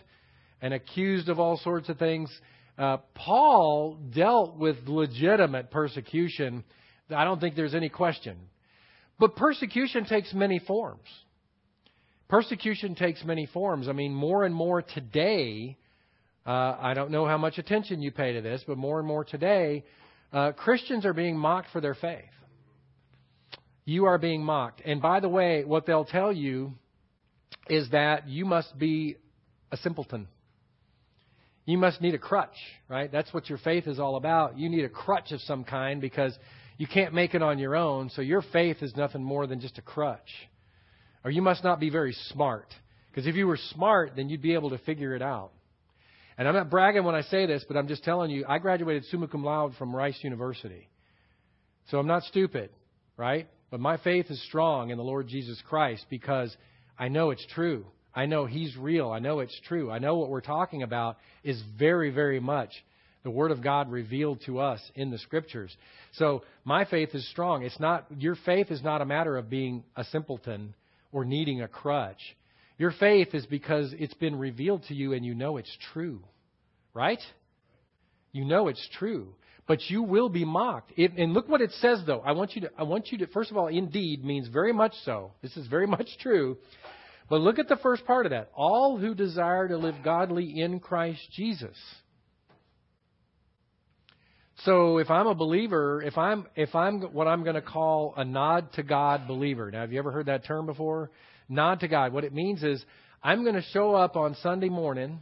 and 0.60 0.72
accused 0.72 1.28
of 1.28 1.38
all 1.38 1.58
sorts 1.58 1.88
of 1.88 1.98
things. 1.98 2.30
Uh, 2.78 2.98
Paul 3.14 3.98
dealt 4.14 4.58
with 4.58 4.76
legitimate 4.86 5.70
persecution 5.70 6.64
I 7.14 7.24
don't 7.24 7.40
think 7.40 7.54
there's 7.54 7.74
any 7.74 7.88
question. 7.88 8.36
But 9.18 9.36
persecution 9.36 10.04
takes 10.04 10.32
many 10.34 10.58
forms. 10.58 11.06
Persecution 12.28 12.94
takes 12.94 13.24
many 13.24 13.46
forms. 13.46 13.88
I 13.88 13.92
mean, 13.92 14.12
more 14.12 14.44
and 14.44 14.54
more 14.54 14.82
today, 14.82 15.76
uh, 16.46 16.76
I 16.80 16.94
don't 16.94 17.10
know 17.10 17.26
how 17.26 17.38
much 17.38 17.58
attention 17.58 18.00
you 18.00 18.12
pay 18.12 18.34
to 18.34 18.40
this, 18.40 18.62
but 18.66 18.78
more 18.78 18.98
and 18.98 19.08
more 19.08 19.24
today, 19.24 19.84
uh, 20.32 20.52
Christians 20.52 21.04
are 21.04 21.12
being 21.12 21.36
mocked 21.36 21.70
for 21.72 21.80
their 21.80 21.94
faith. 21.94 22.24
You 23.84 24.06
are 24.06 24.18
being 24.18 24.44
mocked. 24.44 24.82
And 24.84 25.02
by 25.02 25.20
the 25.20 25.28
way, 25.28 25.64
what 25.64 25.86
they'll 25.86 26.04
tell 26.04 26.32
you 26.32 26.72
is 27.68 27.90
that 27.90 28.28
you 28.28 28.44
must 28.44 28.78
be 28.78 29.16
a 29.72 29.76
simpleton. 29.76 30.28
You 31.64 31.78
must 31.78 32.00
need 32.00 32.14
a 32.14 32.18
crutch, 32.18 32.56
right? 32.88 33.10
That's 33.10 33.32
what 33.34 33.48
your 33.48 33.58
faith 33.58 33.88
is 33.88 33.98
all 33.98 34.16
about. 34.16 34.56
You 34.56 34.68
need 34.68 34.84
a 34.84 34.88
crutch 34.88 35.32
of 35.32 35.40
some 35.40 35.64
kind 35.64 36.00
because 36.00 36.36
you 36.78 36.86
can't 36.86 37.12
make 37.12 37.34
it 37.34 37.42
on 37.42 37.58
your 37.58 37.74
own, 37.74 38.10
so 38.10 38.22
your 38.22 38.42
faith 38.52 38.82
is 38.82 38.94
nothing 38.96 39.22
more 39.22 39.48
than 39.48 39.60
just 39.60 39.78
a 39.78 39.82
crutch. 39.82 40.30
Or 41.24 41.30
you 41.30 41.42
must 41.42 41.64
not 41.64 41.80
be 41.80 41.90
very 41.90 42.12
smart. 42.28 42.72
Because 43.10 43.26
if 43.26 43.34
you 43.34 43.48
were 43.48 43.58
smart, 43.70 44.12
then 44.14 44.28
you'd 44.28 44.42
be 44.42 44.54
able 44.54 44.70
to 44.70 44.78
figure 44.78 45.16
it 45.16 45.22
out. 45.22 45.50
And 46.38 46.46
I'm 46.46 46.54
not 46.54 46.70
bragging 46.70 47.04
when 47.04 47.14
I 47.14 47.22
say 47.22 47.46
this, 47.46 47.64
but 47.66 47.76
I'm 47.76 47.88
just 47.88 48.04
telling 48.04 48.30
you, 48.30 48.44
I 48.46 48.58
graduated 48.58 49.04
summa 49.06 49.28
cum 49.28 49.44
laude 49.44 49.74
from 49.76 49.94
Rice 49.94 50.18
University. 50.22 50.88
So 51.90 51.98
I'm 51.98 52.06
not 52.06 52.24
stupid, 52.24 52.70
right? 53.16 53.48
But 53.70 53.80
my 53.80 53.96
faith 53.96 54.26
is 54.30 54.42
strong 54.46 54.90
in 54.90 54.98
the 54.98 55.04
Lord 55.04 55.28
Jesus 55.28 55.60
Christ 55.68 56.04
because 56.10 56.54
I 56.98 57.08
know 57.08 57.30
it's 57.30 57.46
true. 57.54 57.86
I 58.14 58.26
know 58.26 58.46
He's 58.46 58.76
real. 58.76 59.10
I 59.10 59.18
know 59.18 59.40
it's 59.40 59.58
true. 59.66 59.90
I 59.90 59.98
know 59.98 60.16
what 60.16 60.28
we're 60.28 60.40
talking 60.40 60.82
about 60.82 61.18
is 61.42 61.62
very, 61.78 62.10
very 62.10 62.40
much 62.40 62.70
the 63.22 63.30
Word 63.30 63.50
of 63.50 63.62
God 63.62 63.90
revealed 63.90 64.40
to 64.46 64.60
us 64.60 64.80
in 64.94 65.10
the 65.10 65.18
Scriptures. 65.18 65.76
So 66.12 66.44
my 66.64 66.84
faith 66.84 67.10
is 67.14 67.28
strong. 67.30 67.64
It's 67.64 67.80
not 67.80 68.06
your 68.18 68.36
faith 68.46 68.70
is 68.70 68.82
not 68.82 69.02
a 69.02 69.04
matter 69.04 69.36
of 69.36 69.50
being 69.50 69.84
a 69.96 70.04
simpleton 70.04 70.74
or 71.12 71.24
needing 71.24 71.60
a 71.60 71.68
crutch. 71.68 72.20
Your 72.78 72.92
faith 72.92 73.34
is 73.34 73.46
because 73.46 73.94
it's 73.98 74.14
been 74.14 74.38
revealed 74.38 74.84
to 74.88 74.94
you 74.94 75.12
and 75.12 75.24
you 75.24 75.34
know 75.34 75.56
it's 75.56 75.76
true. 75.92 76.22
Right? 76.92 77.20
You 78.32 78.44
know 78.44 78.68
it's 78.68 78.88
true. 78.98 79.34
But 79.66 79.80
you 79.88 80.02
will 80.02 80.28
be 80.28 80.44
mocked. 80.44 80.92
It, 80.96 81.12
and 81.16 81.32
look 81.32 81.48
what 81.48 81.60
it 81.60 81.72
says 81.72 82.02
though. 82.06 82.20
I 82.20 82.32
want 82.32 82.54
you 82.54 82.62
to 82.62 82.70
I 82.78 82.84
want 82.84 83.10
you 83.10 83.18
to 83.18 83.26
first 83.28 83.50
of 83.50 83.56
all, 83.56 83.66
indeed 83.66 84.24
means 84.24 84.48
very 84.48 84.72
much 84.72 84.92
so. 85.04 85.32
This 85.42 85.56
is 85.56 85.66
very 85.66 85.86
much 85.96 86.08
true. 86.20 86.58
But 87.28 87.40
look 87.40 87.58
at 87.58 87.68
the 87.68 87.76
first 87.76 88.06
part 88.06 88.26
of 88.26 88.30
that. 88.30 88.50
All 88.54 88.98
who 88.98 89.14
desire 89.14 89.66
to 89.68 89.76
live 89.76 89.96
godly 90.04 90.60
in 90.60 90.78
Christ 90.78 91.20
Jesus. 91.32 91.76
So 94.64 94.98
if 94.98 95.10
I'm 95.10 95.26
a 95.26 95.34
believer, 95.34 96.02
if 96.02 96.16
I'm 96.16 96.46
if 96.54 96.74
I'm 96.74 97.00
what 97.00 97.26
I'm 97.26 97.42
going 97.42 97.56
to 97.56 97.62
call 97.62 98.14
a 98.16 98.24
nod 98.24 98.72
to 98.74 98.82
God 98.82 99.26
believer. 99.26 99.70
Now, 99.70 99.80
have 99.80 99.92
you 99.92 99.98
ever 99.98 100.12
heard 100.12 100.26
that 100.26 100.44
term 100.44 100.66
before? 100.66 101.10
Nod 101.48 101.80
to 101.80 101.88
God. 101.88 102.12
What 102.12 102.24
it 102.24 102.32
means 102.32 102.62
is 102.62 102.84
I'm 103.22 103.42
going 103.42 103.54
to 103.54 103.62
show 103.72 103.94
up 103.94 104.16
on 104.16 104.36
Sunday 104.42 104.68
morning 104.68 105.20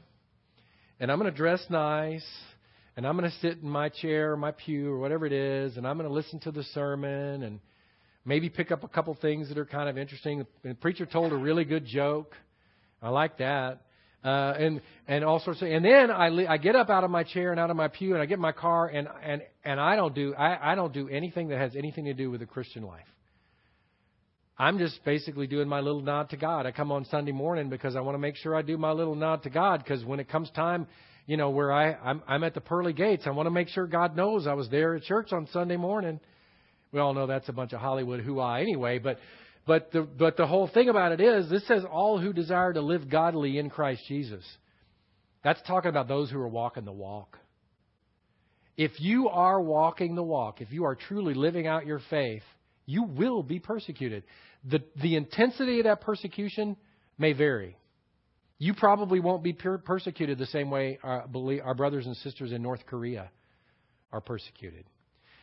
and 1.01 1.11
I'm 1.11 1.19
going 1.19 1.31
to 1.31 1.37
dress 1.37 1.65
nice 1.69 2.27
and 2.97 3.07
I'm 3.07 3.17
going 3.17 3.31
to 3.31 3.37
sit 3.39 3.59
in 3.59 3.69
my 3.69 3.89
chair 3.89 4.33
or 4.33 4.37
my 4.37 4.53
pew 4.53 4.91
or 4.91 4.99
whatever 4.99 5.27
it 5.27 5.33
is 5.33 5.77
and 5.77 5.87
I'm 5.87 5.97
going 5.97 6.09
to 6.09 6.15
listen 6.15 6.41
to 6.41 6.51
the 6.51 6.65
sermon 6.75 7.43
and 7.43 7.61
maybe 8.25 8.49
pick 8.49 8.71
up 8.71 8.85
a 8.85 8.89
couple 8.89 9.15
things 9.21 9.49
that 9.49 9.59
are 9.59 9.67
kind 9.67 9.89
of 9.89 9.99
interesting. 9.99 10.47
The 10.63 10.75
preacher 10.75 11.07
told 11.07 11.33
a 11.33 11.37
really 11.37 11.65
good 11.65 11.87
joke. 11.87 12.35
I 13.03 13.11
like 13.11 13.39
that 13.39 13.83
uh, 14.25 14.55
and 14.59 14.81
and 15.07 15.25
all 15.25 15.39
sorts 15.41 15.61
of. 15.61 15.69
And 15.69 15.85
then 15.85 16.11
I 16.11 16.47
I 16.47 16.57
get 16.57 16.75
up 16.75 16.89
out 16.89 17.05
of 17.05 17.11
my 17.11 17.23
chair 17.25 17.51
and 17.51 17.61
out 17.61 17.71
of 17.71 17.77
my 17.77 17.89
pew 17.89 18.15
and 18.15 18.23
I 18.23 18.27
get 18.27 18.35
in 18.35 18.41
my 18.41 18.53
car 18.53 18.89
and 18.89 19.07
and 19.23 19.43
and 19.65 19.79
I 19.79 19.97
don't 19.97 20.15
do 20.15 20.35
I 20.35 20.73
I 20.73 20.75
don't 20.75 20.93
do 20.93 21.09
anything 21.09 21.49
that 21.49 21.59
has 21.59 21.77
anything 21.77 22.07
to 22.07 22.15
do 22.15 22.31
with 22.31 22.41
the 22.41 22.47
Christian 22.47 22.83
life. 22.85 23.05
I'm 24.57 24.79
just 24.79 25.05
basically 25.05 25.47
doing 25.47 25.69
my 25.69 25.81
little 25.81 26.01
nod 26.01 26.31
to 26.31 26.37
God. 26.37 26.65
I 26.65 26.71
come 26.71 26.93
on 26.93 27.05
Sunday 27.07 27.33
morning 27.33 27.71
because 27.71 27.97
I 27.97 28.01
want 28.01 28.15
to 28.15 28.21
make 28.21 28.37
sure 28.37 28.55
I 28.55 28.63
do 28.63 28.79
my 28.79 28.93
little 28.93 29.17
nod 29.17 29.43
to 29.43 29.51
God 29.51 29.83
because 29.83 30.05
when 30.05 30.21
it 30.21 30.29
comes 30.29 30.49
time, 30.51 30.87
you 31.27 31.37
know, 31.37 31.51
where 31.51 31.73
I 31.73 31.93
I'm, 31.95 32.23
I'm 32.29 32.45
at 32.45 32.55
the 32.55 32.61
pearly 32.61 32.93
gates, 32.93 33.25
I 33.27 33.31
want 33.31 33.47
to 33.47 33.51
make 33.51 33.69
sure 33.69 33.87
God 33.87 34.17
knows 34.17 34.47
I 34.47 34.55
was 34.55 34.69
there 34.69 34.95
at 34.95 35.03
church 35.03 35.33
on 35.33 35.49
Sunday 35.53 35.77
morning. 35.77 36.21
We 36.93 37.01
all 37.01 37.15
know 37.15 37.27
that's 37.27 37.49
a 37.49 37.53
bunch 37.53 37.73
of 37.73 37.81
Hollywood 37.81 38.21
hoo-ah 38.21 38.55
anyway, 38.55 38.99
but 38.99 39.19
but 39.67 39.91
the, 39.93 40.03
but 40.03 40.37
the 40.37 40.47
whole 40.47 40.69
thing 40.69 40.89
about 40.89 41.13
it 41.13 41.21
is, 41.21 41.49
this 41.49 41.67
says 41.67 41.85
all 41.91 42.21
who 42.21 42.33
desire 42.33 42.73
to 42.73 42.83
live 42.83 43.09
godly 43.09 43.59
in 43.59 43.71
Christ 43.71 44.03
Jesus. 44.07 44.45
That's 45.43 45.61
talking 45.67 45.89
about 45.89 46.07
those 46.07 46.31
who 46.31 46.39
are 46.39 46.49
walking 46.49 46.85
the 46.85 46.93
walk. 46.93 47.39
If 48.77 48.93
you 49.01 49.29
are 49.29 49.61
walking 49.61 50.17
the 50.17 50.23
walk, 50.23 50.61
if 50.61 50.71
you 50.71 50.85
are 50.85 50.95
truly 50.95 51.35
living 51.35 51.67
out 51.67 51.87
your 51.87 52.01
faith, 52.11 52.43
you 52.87 53.05
will 53.05 53.43
be 53.43 53.59
persecuted. 53.59 54.25
The, 54.65 54.83
the 55.01 55.17
intensity 55.17 55.81
of 55.81 55.85
that 55.85 56.01
persecution 56.01 56.77
may 57.19 57.33
vary. 57.33 57.77
You 58.59 58.75
probably 58.75 59.21
won't 59.21 59.43
be 59.43 59.53
persecuted 59.53 60.39
the 60.39 60.47
same 60.47 60.71
way 60.71 60.99
our, 61.03 61.27
our 61.65 61.75
brothers 61.75 62.07
and 62.07 62.17
sisters 62.19 62.53
in 62.53 62.63
North 62.63 62.87
Korea 62.87 63.31
are 64.13 64.21
persecuted. 64.21 64.85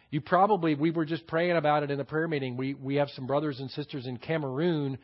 You 0.10 0.22
probably, 0.22 0.76
we 0.76 0.92
were 0.92 1.06
just 1.06 1.28
praying 1.28 1.56
about 1.56 1.84
it 1.84 1.92
in 1.92 1.98
the 1.98 2.04
prayer 2.04 2.28
meeting. 2.28 2.58
We, 2.58 2.74
we 2.74 2.96
have 2.96 3.10
some 3.16 3.28
brothers 3.28 3.60
and 3.60 3.70
sisters 3.72 4.06
in 4.06 4.18
Cameroon 4.18 4.98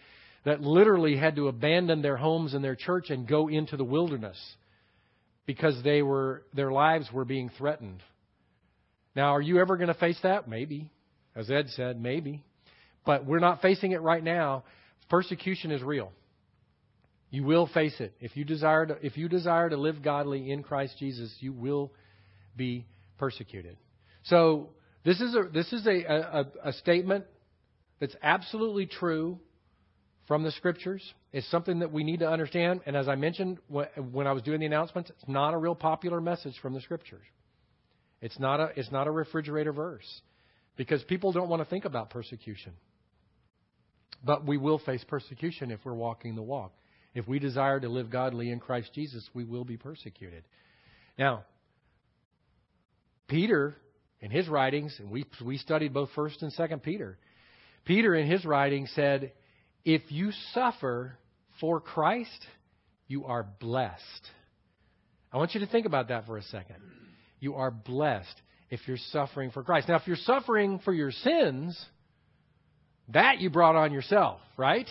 that 0.45 0.61
literally 0.61 1.17
had 1.17 1.35
to 1.35 1.47
abandon 1.47 2.01
their 2.01 2.17
homes 2.17 2.53
and 2.53 2.63
their 2.63 2.75
church 2.75 3.09
and 3.09 3.27
go 3.27 3.47
into 3.47 3.77
the 3.77 3.83
wilderness 3.83 4.37
because 5.45 5.81
they 5.83 6.01
were, 6.01 6.43
their 6.53 6.71
lives 6.71 7.07
were 7.11 7.25
being 7.25 7.49
threatened. 7.57 8.03
Now, 9.15 9.35
are 9.35 9.41
you 9.41 9.59
ever 9.59 9.77
going 9.77 9.87
to 9.87 9.93
face 9.93 10.19
that? 10.23 10.47
Maybe. 10.47 10.89
As 11.37 11.51
Ed 11.51 11.69
said, 11.69 12.01
maybe. 12.01 12.43
But 13.05 13.25
we're 13.25 13.39
not 13.39 13.61
facing 13.61 13.91
it 13.91 14.01
right 14.01 14.23
now. 14.23 14.63
Persecution 15.07 15.71
is 15.71 15.83
real. 15.83 16.11
You 17.29 17.43
will 17.43 17.67
face 17.67 17.95
it. 17.99 18.13
If 18.19 18.35
you 18.35 18.43
desire 18.43 18.87
to, 18.87 18.97
if 19.05 19.17
you 19.17 19.29
desire 19.29 19.69
to 19.69 19.77
live 19.77 20.01
godly 20.01 20.51
in 20.51 20.63
Christ 20.63 20.95
Jesus, 20.97 21.33
you 21.39 21.53
will 21.53 21.91
be 22.55 22.85
persecuted. 23.19 23.77
So 24.23 24.69
this 25.05 25.21
is 25.21 25.35
a, 25.35 25.43
this 25.53 25.71
is 25.71 25.85
a, 25.85 26.03
a, 26.03 26.45
a 26.69 26.73
statement 26.73 27.25
that's 27.99 28.15
absolutely 28.23 28.87
true 28.87 29.39
from 30.27 30.43
the 30.43 30.51
scriptures. 30.51 31.03
It's 31.31 31.49
something 31.51 31.79
that 31.79 31.91
we 31.91 32.03
need 32.03 32.19
to 32.19 32.29
understand. 32.29 32.81
And 32.85 32.95
as 32.95 33.07
I 33.07 33.15
mentioned 33.15 33.59
when 33.67 34.25
I 34.25 34.31
was 34.31 34.41
doing 34.41 34.61
the 34.61 34.65
announcements, 34.65 35.11
it's 35.11 35.27
not 35.27 35.53
a 35.53 35.57
real 35.57 35.75
popular 35.75 36.19
message 36.19 36.55
from 36.61 36.73
the 36.73 36.81
scriptures. 36.81 37.25
It's 38.21 38.39
not 38.39 38.59
a, 38.59 38.71
it's 38.75 38.91
not 38.91 39.07
a 39.07 39.11
refrigerator 39.11 39.71
verse 39.71 40.21
because 40.77 41.03
people 41.03 41.31
don't 41.31 41.49
want 41.49 41.61
to 41.61 41.69
think 41.69 41.85
about 41.85 42.09
persecution. 42.09 42.73
But 44.23 44.45
we 44.45 44.57
will 44.57 44.79
face 44.79 45.03
persecution 45.03 45.71
if 45.71 45.79
we're 45.83 45.93
walking 45.93 46.35
the 46.35 46.41
walk. 46.41 46.73
If 47.13 47.27
we 47.27 47.39
desire 47.39 47.79
to 47.79 47.89
live 47.89 48.09
godly 48.09 48.51
in 48.51 48.59
Christ 48.59 48.91
Jesus, 48.93 49.27
we 49.33 49.43
will 49.43 49.65
be 49.65 49.77
persecuted. 49.77 50.43
Now, 51.17 51.45
Peter 53.27 53.75
in 54.21 54.31
his 54.31 54.47
writings, 54.47 54.95
and 54.99 55.09
we, 55.09 55.25
we 55.43 55.57
studied 55.57 55.93
both 55.93 56.09
1st 56.15 56.41
and 56.43 56.53
2nd 56.53 56.81
Peter, 56.81 57.17
Peter 57.85 58.15
in 58.15 58.27
his 58.27 58.45
writing 58.45 58.87
said, 58.95 59.31
If 59.85 60.01
you 60.09 60.31
suffer 60.53 61.17
for 61.59 61.79
Christ, 61.79 62.45
you 63.07 63.25
are 63.25 63.47
blessed. 63.59 64.01
I 65.31 65.37
want 65.37 65.53
you 65.53 65.59
to 65.61 65.67
think 65.67 65.85
about 65.85 66.09
that 66.09 66.25
for 66.25 66.37
a 66.37 66.43
second. 66.43 66.77
You 67.39 67.55
are 67.55 67.71
blessed 67.71 68.41
if 68.69 68.81
you're 68.87 68.97
suffering 69.11 69.51
for 69.51 69.63
Christ. 69.63 69.87
Now, 69.87 69.95
if 69.95 70.07
you're 70.07 70.15
suffering 70.17 70.79
for 70.83 70.93
your 70.93 71.11
sins, 71.11 71.79
that 73.13 73.39
you 73.39 73.49
brought 73.49 73.75
on 73.75 73.93
yourself, 73.93 74.39
right? 74.57 74.87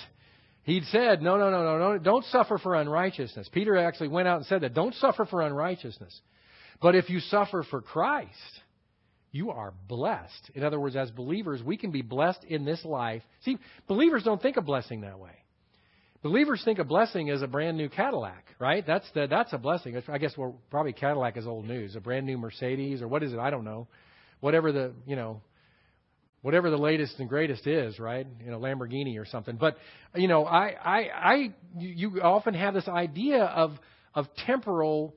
He'd 0.62 0.84
said, 0.86 1.22
no, 1.22 1.36
no, 1.36 1.50
no, 1.50 1.62
no, 1.62 1.78
no, 1.78 1.98
don't 1.98 2.24
suffer 2.26 2.58
for 2.58 2.74
unrighteousness. 2.74 3.48
Peter 3.52 3.76
actually 3.76 4.08
went 4.08 4.26
out 4.26 4.38
and 4.38 4.46
said 4.46 4.62
that. 4.62 4.74
Don't 4.74 4.94
suffer 4.94 5.24
for 5.26 5.42
unrighteousness. 5.42 6.20
But 6.80 6.94
if 6.94 7.08
you 7.08 7.20
suffer 7.20 7.64
for 7.70 7.80
Christ, 7.80 8.30
you 9.30 9.50
are 9.50 9.72
blessed. 9.86 10.50
In 10.54 10.64
other 10.64 10.80
words, 10.80 10.96
as 10.96 11.10
believers, 11.10 11.62
we 11.62 11.76
can 11.76 11.90
be 11.90 12.02
blessed 12.02 12.42
in 12.44 12.64
this 12.64 12.84
life. 12.84 13.22
See, 13.42 13.58
believers 13.86 14.24
don't 14.24 14.42
think 14.42 14.56
of 14.56 14.64
blessing 14.64 15.02
that 15.02 15.18
way. 15.18 15.32
Believers 16.26 16.60
think 16.64 16.80
a 16.80 16.84
blessing 16.84 17.30
as 17.30 17.42
a 17.42 17.46
brand 17.46 17.76
new 17.76 17.88
Cadillac, 17.88 18.46
right? 18.58 18.84
That's 18.84 19.08
the, 19.14 19.28
that's 19.28 19.52
a 19.52 19.58
blessing. 19.58 19.96
I 20.08 20.18
guess 20.18 20.36
well, 20.36 20.56
probably 20.70 20.92
Cadillac 20.92 21.36
is 21.36 21.46
old 21.46 21.66
news. 21.66 21.94
A 21.94 22.00
brand 22.00 22.26
new 22.26 22.36
Mercedes 22.36 23.00
or 23.00 23.06
what 23.06 23.22
is 23.22 23.32
it? 23.32 23.38
I 23.38 23.50
don't 23.50 23.62
know. 23.62 23.86
Whatever 24.40 24.72
the 24.72 24.92
you 25.06 25.14
know, 25.14 25.40
whatever 26.42 26.68
the 26.68 26.78
latest 26.78 27.20
and 27.20 27.28
greatest 27.28 27.68
is, 27.68 28.00
right? 28.00 28.26
You 28.44 28.50
know, 28.50 28.58
Lamborghini 28.58 29.20
or 29.20 29.24
something. 29.24 29.54
But 29.54 29.76
you 30.16 30.26
know, 30.26 30.44
I 30.44 30.74
I 30.84 30.98
I 31.14 31.54
you 31.78 32.20
often 32.20 32.54
have 32.54 32.74
this 32.74 32.88
idea 32.88 33.44
of 33.44 33.78
of 34.12 34.26
temporal 34.46 35.14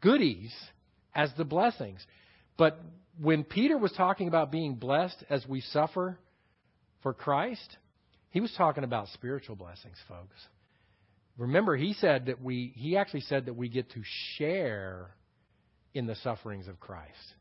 goodies 0.00 0.52
as 1.14 1.30
the 1.38 1.44
blessings. 1.44 2.04
But 2.56 2.80
when 3.20 3.44
Peter 3.44 3.78
was 3.78 3.92
talking 3.92 4.26
about 4.26 4.50
being 4.50 4.74
blessed 4.74 5.22
as 5.30 5.46
we 5.46 5.60
suffer 5.60 6.18
for 7.04 7.14
Christ, 7.14 7.76
he 8.32 8.40
was 8.40 8.52
talking 8.56 8.82
about 8.82 9.08
spiritual 9.08 9.56
blessings, 9.56 9.96
folks. 10.08 10.36
Remember, 11.36 11.76
he 11.76 11.92
said 11.92 12.26
that 12.26 12.42
we, 12.42 12.72
he 12.74 12.96
actually 12.96 13.20
said 13.20 13.46
that 13.46 13.54
we 13.54 13.68
get 13.68 13.90
to 13.90 14.00
share 14.36 15.10
in 15.94 16.06
the 16.06 16.16
sufferings 16.16 16.66
of 16.66 16.80
Christ. 16.80 17.34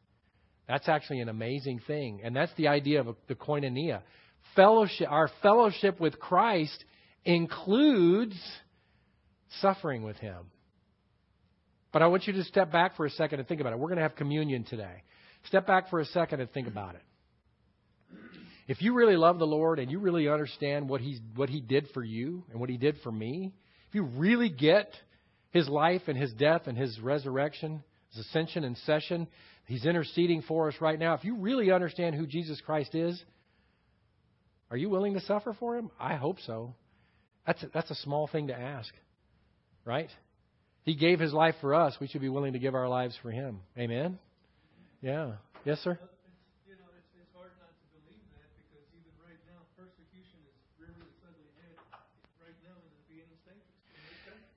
That's 0.67 0.89
actually 0.89 1.21
an 1.21 1.29
amazing 1.29 1.81
thing. 1.87 2.21
And 2.23 2.35
that's 2.35 2.51
the 2.57 2.67
idea 2.67 3.01
of 3.01 3.15
the 3.27 3.35
koinonia. 3.35 4.01
Fellowship, 4.55 5.07
our 5.09 5.29
fellowship 5.41 5.99
with 5.99 6.19
Christ 6.19 6.83
includes 7.23 8.35
suffering 9.61 10.03
with 10.03 10.17
Him. 10.17 10.51
But 11.93 12.01
I 12.01 12.07
want 12.07 12.27
you 12.27 12.33
to 12.33 12.43
step 12.43 12.71
back 12.71 12.97
for 12.97 13.05
a 13.05 13.09
second 13.11 13.39
and 13.39 13.47
think 13.47 13.61
about 13.61 13.71
it. 13.71 13.79
We're 13.79 13.87
going 13.87 13.97
to 13.97 14.03
have 14.03 14.15
communion 14.15 14.65
today. 14.65 15.03
Step 15.47 15.67
back 15.67 15.89
for 15.89 16.01
a 16.01 16.05
second 16.05 16.41
and 16.41 16.51
think 16.51 16.67
about 16.67 16.95
it. 16.95 17.01
If 18.72 18.82
you 18.82 18.93
really 18.93 19.17
love 19.17 19.38
the 19.38 19.45
Lord 19.45 19.80
and 19.80 19.91
you 19.91 19.99
really 19.99 20.30
understand 20.30 20.88
what, 20.88 21.01
he's, 21.01 21.19
what 21.36 21.49
He 21.49 21.59
did 21.59 21.89
for 21.93 22.01
you 22.01 22.45
and 22.49 22.57
what 22.57 22.69
He 22.69 22.78
did 22.78 22.95
for 23.03 23.11
me, 23.11 23.51
if 23.89 23.95
you 23.95 24.03
really 24.03 24.47
get 24.47 24.89
His 25.49 25.67
life 25.67 26.03
and 26.07 26.17
His 26.17 26.32
death 26.32 26.67
and 26.67 26.78
His 26.78 26.97
resurrection, 27.01 27.84
His 28.13 28.26
ascension 28.28 28.63
and 28.63 28.78
session, 28.86 29.28
He's 29.65 29.86
interceding 29.86 30.41
for 30.41 30.69
us 30.69 30.76
right 30.80 30.97
now. 30.97 31.15
If 31.15 31.26
you 31.26 31.36
really 31.36 31.69
understand 31.69 32.15
who 32.15 32.26
Jesus 32.26 32.61
Christ 32.65 32.95
is, 32.95 33.22
are 34.69 34.78
you 34.78 34.89
willing 34.89 35.15
to 35.15 35.22
suffer 35.22 35.53
for 35.59 35.76
Him? 35.76 35.91
I 35.99 36.15
hope 36.15 36.38
so. 36.47 36.74
That's 37.45 37.61
a, 37.63 37.67
that's 37.74 37.91
a 37.91 37.95
small 37.95 38.28
thing 38.28 38.47
to 38.47 38.57
ask, 38.57 38.93
right? 39.84 40.09
He 40.84 40.95
gave 40.95 41.19
His 41.19 41.34
life 41.34 41.55
for 41.59 41.76
us. 41.76 41.97
We 41.99 42.07
should 42.07 42.22
be 42.22 42.30
willing 42.30 42.53
to 42.53 42.59
give 42.59 42.74
our 42.74 42.88
lives 42.88 43.17
for 43.22 43.32
Him. 43.32 43.59
Amen? 43.78 44.17
Yeah. 45.01 45.34
Yes, 45.65 45.80
sir? 45.80 45.99
You 46.67 46.76
know, 46.80 46.88
it's, 46.95 47.11
it's 47.19 47.34
hard 47.36 47.51
not 47.59 47.69
to 47.69 47.86
believe 47.99 48.24
that 48.34 48.47
because 48.57 48.86
even 48.97 49.13
right 49.22 49.41
now, 49.49 49.61
persecution 49.78 50.39
is 50.45 50.55
really 50.82 51.03
its 51.05 51.22
ugly 51.22 51.51
head 51.61 51.78
right 52.41 52.57
now 52.65 52.74
in 52.78 52.89
the 52.89 53.03
beginning 53.09 53.38
stages. 53.45 53.69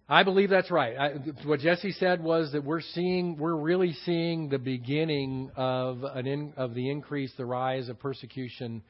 I 0.08 0.22
believe 0.22 0.50
that's 0.50 0.70
right. 0.70 0.96
I, 0.98 1.08
what 1.46 1.60
Jesse 1.60 1.92
said 1.92 2.22
was 2.22 2.52
that 2.52 2.62
we're 2.62 2.82
seeing, 2.82 3.38
we're 3.38 3.56
really 3.56 3.94
seeing 4.04 4.50
the 4.50 4.58
beginning 4.58 5.50
of 5.56 6.04
an 6.04 6.26
in, 6.26 6.52
of 6.58 6.74
the 6.74 6.90
increase, 6.90 7.32
the 7.38 7.46
rise 7.46 7.88
of 7.88 7.98
persecution 7.98 8.82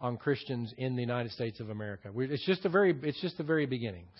on 0.00 0.16
Christians 0.16 0.72
in 0.78 0.94
the 0.94 1.02
United 1.02 1.32
States 1.32 1.58
of 1.58 1.70
America. 1.70 2.10
We're, 2.12 2.30
it's 2.32 2.46
just 2.46 2.62
the 2.62 2.68
very, 2.68 2.94
it's 3.02 3.20
just 3.20 3.36
the 3.36 3.42
very 3.42 3.66
beginnings, 3.66 4.14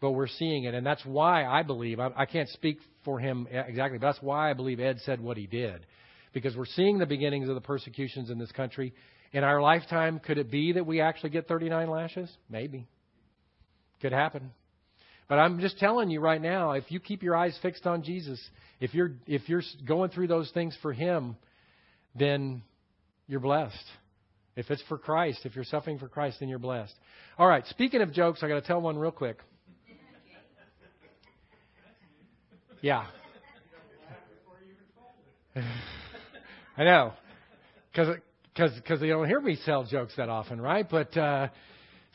but 0.00 0.12
we're 0.12 0.26
seeing 0.26 0.64
it, 0.64 0.74
and 0.74 0.84
that's 0.84 1.04
why 1.04 1.46
I 1.46 1.62
believe 1.62 2.00
I, 2.00 2.10
I 2.16 2.26
can't 2.26 2.48
speak 2.48 2.78
for 3.04 3.20
him 3.20 3.46
exactly, 3.48 3.98
but 3.98 4.06
that's 4.08 4.22
why 4.22 4.50
I 4.50 4.54
believe 4.54 4.80
Ed 4.80 4.98
said 5.04 5.20
what 5.20 5.36
he 5.36 5.46
did, 5.46 5.86
because 6.32 6.56
we're 6.56 6.66
seeing 6.66 6.98
the 6.98 7.06
beginnings 7.06 7.48
of 7.48 7.54
the 7.54 7.60
persecutions 7.60 8.30
in 8.30 8.38
this 8.38 8.50
country. 8.50 8.92
In 9.32 9.44
our 9.44 9.62
lifetime, 9.62 10.18
could 10.18 10.38
it 10.38 10.50
be 10.50 10.72
that 10.72 10.86
we 10.86 11.00
actually 11.00 11.30
get 11.30 11.46
39 11.46 11.88
lashes? 11.88 12.30
Maybe. 12.50 12.88
Could 14.00 14.12
happen. 14.12 14.50
But 15.28 15.38
I'm 15.38 15.60
just 15.60 15.78
telling 15.78 16.10
you 16.10 16.20
right 16.20 16.40
now, 16.40 16.72
if 16.72 16.90
you 16.90 17.00
keep 17.00 17.22
your 17.22 17.36
eyes 17.36 17.56
fixed 17.60 17.86
on 17.86 18.02
Jesus, 18.02 18.40
if 18.80 18.94
you're 18.94 19.12
if 19.26 19.48
you're 19.48 19.62
going 19.86 20.10
through 20.10 20.28
those 20.28 20.50
things 20.52 20.76
for 20.80 20.92
him, 20.92 21.36
then 22.14 22.62
you're 23.26 23.40
blessed. 23.40 23.76
If 24.56 24.70
it's 24.70 24.82
for 24.88 24.98
Christ, 24.98 25.40
if 25.44 25.54
you're 25.54 25.64
suffering 25.64 25.98
for 25.98 26.08
Christ, 26.08 26.38
then 26.40 26.48
you're 26.48 26.58
blessed. 26.58 26.94
All 27.38 27.46
right, 27.46 27.64
speaking 27.66 28.00
of 28.00 28.12
jokes, 28.12 28.42
I 28.42 28.48
got 28.48 28.54
to 28.54 28.62
tell 28.62 28.80
one 28.80 28.98
real 28.98 29.12
quick. 29.12 29.38
Yeah. 32.80 33.06
I 36.76 36.84
know. 36.84 37.12
Cuz 37.92 38.06
cuz 38.56 38.70
cuz 38.86 39.00
they 39.00 39.08
don't 39.08 39.26
hear 39.26 39.40
me 39.40 39.58
tell 39.64 39.82
jokes 39.82 40.14
that 40.16 40.28
often, 40.28 40.60
right? 40.60 40.88
But 40.88 41.16
uh 41.16 41.48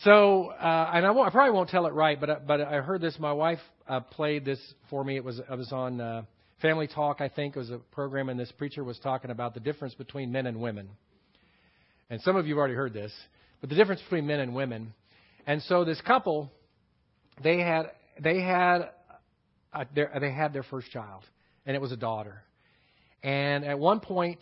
so, 0.04 0.48
uh, 0.48 0.92
and 0.94 1.06
I, 1.06 1.12
won't, 1.12 1.28
I 1.28 1.32
probably 1.32 1.54
won't 1.54 1.70
tell 1.70 1.86
it 1.86 1.94
right, 1.94 2.20
but 2.20 2.46
but 2.46 2.62
I 2.62 2.82
heard 2.82 3.02
this. 3.02 3.18
My 3.20 3.34
wife 3.34 3.60
uh, 3.88 4.02
played 4.02 4.46
this 4.46 4.60
for 4.90 5.04
me. 5.04 5.16
It 5.16 5.24
was 5.24 5.40
it 5.40 5.58
was 5.58 5.72
on 5.72 6.02
uh, 6.02 6.24
Family 6.62 6.88
Talk, 6.88 7.22
I 7.22 7.30
think. 7.30 7.56
It 7.56 7.60
was 7.60 7.70
a 7.70 7.78
program, 7.78 8.30
and 8.30 8.40
this 8.40 8.52
preacher 8.52 8.84
was 8.84 9.00
talking 9.00 9.32
about 9.32 9.54
the 9.54 9.60
difference 9.60 9.94
between 9.94 10.32
men 10.32 10.46
and 10.46 10.60
women. 10.60 10.90
And 12.10 12.22
some 12.22 12.36
of 12.36 12.48
you 12.48 12.56
have 12.56 12.60
already 12.60 12.74
heard 12.74 12.94
this, 12.94 13.12
but 13.62 13.70
the 13.70 13.76
difference 13.76 14.02
between 14.02 14.28
men 14.28 14.40
and 14.40 14.54
women. 14.54 14.94
And 15.48 15.62
so 15.64 15.84
this 15.86 16.00
couple, 16.02 16.52
they 17.44 17.60
had 17.60 17.92
they 18.20 18.42
had 18.42 18.90
a, 19.74 19.86
their, 19.94 20.12
they 20.20 20.32
had 20.32 20.54
their 20.54 20.64
first 20.64 20.92
child, 20.92 21.24
and 21.66 21.76
it 21.76 21.82
was 21.82 21.92
a 21.92 21.98
daughter. 21.98 22.44
And 23.24 23.64
at 23.64 23.80
one 23.80 24.02
point, 24.02 24.40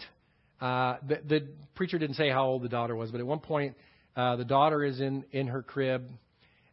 uh, 0.59 0.97
the, 1.07 1.22
the 1.28 1.47
preacher 1.76 1.99
didn't 1.99 2.16
say 2.16 2.30
how 2.30 2.45
old 2.45 2.64
the 2.64 2.70
daughter 2.70 2.95
was, 2.95 3.12
but 3.12 3.20
at 3.20 3.28
one 3.28 3.39
point, 3.39 3.76
uh, 4.16 4.36
the 4.36 4.45
daughter 4.45 4.84
is 4.84 4.99
in 4.99 5.24
in 5.32 5.47
her 5.47 5.62
crib, 5.62 6.03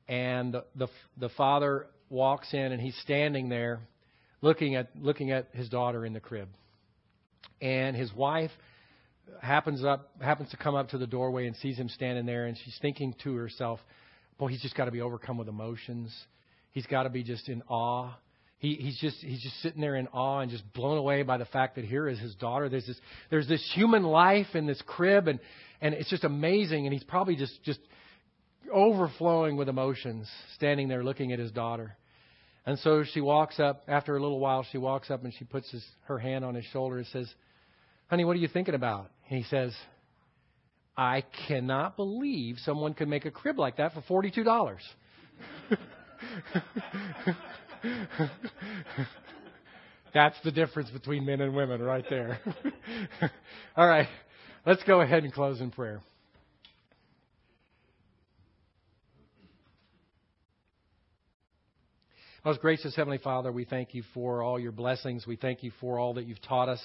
and 0.09 0.55
the, 0.55 0.65
the 0.77 0.89
the 1.19 1.29
father 1.31 1.87
walks 2.11 2.53
in, 2.53 2.73
and 2.73 2.81
he's 2.81 2.97
standing 3.03 3.49
there, 3.49 3.81
looking 4.41 4.75
at 4.75 4.91
looking 4.97 5.31
at 5.31 5.49
his 5.53 5.69
daughter 5.69 6.05
in 6.05 6.13
the 6.13 6.21
crib, 6.21 6.49
and 7.61 7.97
his 7.97 8.13
wife 8.15 8.51
happens 9.43 9.85
up 9.85 10.11
happens 10.21 10.51
to 10.51 10.57
come 10.57 10.75
up 10.75 10.89
to 10.89 10.99
the 10.99 11.07
doorway 11.07 11.47
and 11.47 11.55
sees 11.57 11.77
him 11.77 11.89
standing 11.89 12.25
there 12.25 12.47
and 12.47 12.57
she's 12.65 12.79
thinking 12.81 13.15
to 13.23 13.35
herself 13.35 13.79
boy 14.39 14.47
he's 14.47 14.63
just 14.63 14.77
got 14.77 14.87
to 14.87 14.91
be 14.91 15.01
overcome 15.01 15.37
with 15.37 15.49
emotions. 15.49 16.15
He's 16.71 16.87
got 16.87 17.03
to 17.03 17.11
be 17.11 17.23
just 17.23 17.49
in 17.49 17.63
awe. 17.69 18.15
He, 18.59 18.75
he's 18.75 18.99
just 18.99 19.17
he's 19.19 19.43
just 19.43 19.61
sitting 19.63 19.81
there 19.81 19.97
in 19.97 20.09
awe 20.09 20.41
and 20.41 20.51
just 20.51 20.73
blown 20.73 20.99
away 20.99 21.23
by 21.23 21.39
the 21.39 21.45
fact 21.45 21.77
that 21.77 21.85
here 21.85 22.09
is 22.09 22.19
his 22.19 22.35
daughter. 22.37 22.69
There's 22.69 22.87
this 22.87 22.99
there's 23.31 23.49
this 23.49 23.69
human 23.75 24.03
life 24.03 24.55
in 24.55 24.67
this 24.67 24.83
crib 24.87 25.29
and 25.29 25.39
and 25.81 25.95
it's 25.95 26.11
just 26.11 26.25
amazing 26.25 26.87
and 26.87 26.93
he's 26.93 27.05
probably 27.05 27.37
just 27.37 27.63
just 27.65 27.81
overflowing 28.73 29.57
with 29.57 29.69
emotions 29.69 30.29
standing 30.55 30.89
there 30.89 31.03
looking 31.03 31.33
at 31.33 31.39
his 31.39 31.51
daughter 31.53 31.97
and 32.67 32.79
so 32.81 33.03
she 33.15 33.21
walks 33.21 33.59
up 33.59 33.85
after 33.89 34.17
a 34.17 34.21
little 34.21 34.41
while 34.41 34.67
she 34.71 34.79
walks 34.79 35.11
up 35.11 35.25
and 35.25 35.33
she 35.39 35.45
puts 35.45 35.71
his, 35.71 35.85
her 36.05 36.19
hand 36.19 36.45
on 36.45 36.55
his 36.55 36.65
shoulder 36.67 36.99
and 36.99 37.07
says 37.07 37.33
honey 38.09 38.25
what 38.25 38.37
are 38.37 38.41
you 38.41 38.49
thinking 38.49 38.75
about 38.75 39.11
and 39.29 39.39
he 39.39 39.45
says, 39.49 39.75
I 40.97 41.23
cannot 41.47 41.97
believe 41.97 42.57
someone 42.65 42.95
could 42.95 43.09
make 43.09 43.27
a 43.27 43.31
crib 43.31 43.59
like 43.59 43.77
that 43.77 43.93
for 43.93 44.01
$42. 44.23 44.77
That's 50.15 50.37
the 50.43 50.51
difference 50.51 50.91
between 50.91 51.27
men 51.27 51.43
and 51.43 51.55
women 51.55 51.83
right 51.83 52.05
there. 52.09 52.41
All 53.77 53.87
right, 53.87 54.09
let's 54.67 54.83
go 54.85 55.01
ahead 55.01 55.25
and 55.25 55.33
close 55.33 55.61
in 55.61 55.71
prayer. 55.71 56.01
Most 62.45 62.61
gracious 62.61 62.95
Heavenly 62.95 63.19
Father, 63.19 63.53
we 63.53 63.65
thank 63.65 63.95
you 63.95 64.03
for 64.15 64.43
all 64.43 64.59
your 64.59 64.73
blessings. 64.73 65.27
We 65.27 65.37
thank 65.37 65.63
you 65.63 65.73
for 65.81 65.99
all 65.99 66.15
that 66.15 66.25
you've 66.25 66.41
taught 66.41 66.69
us 66.69 66.81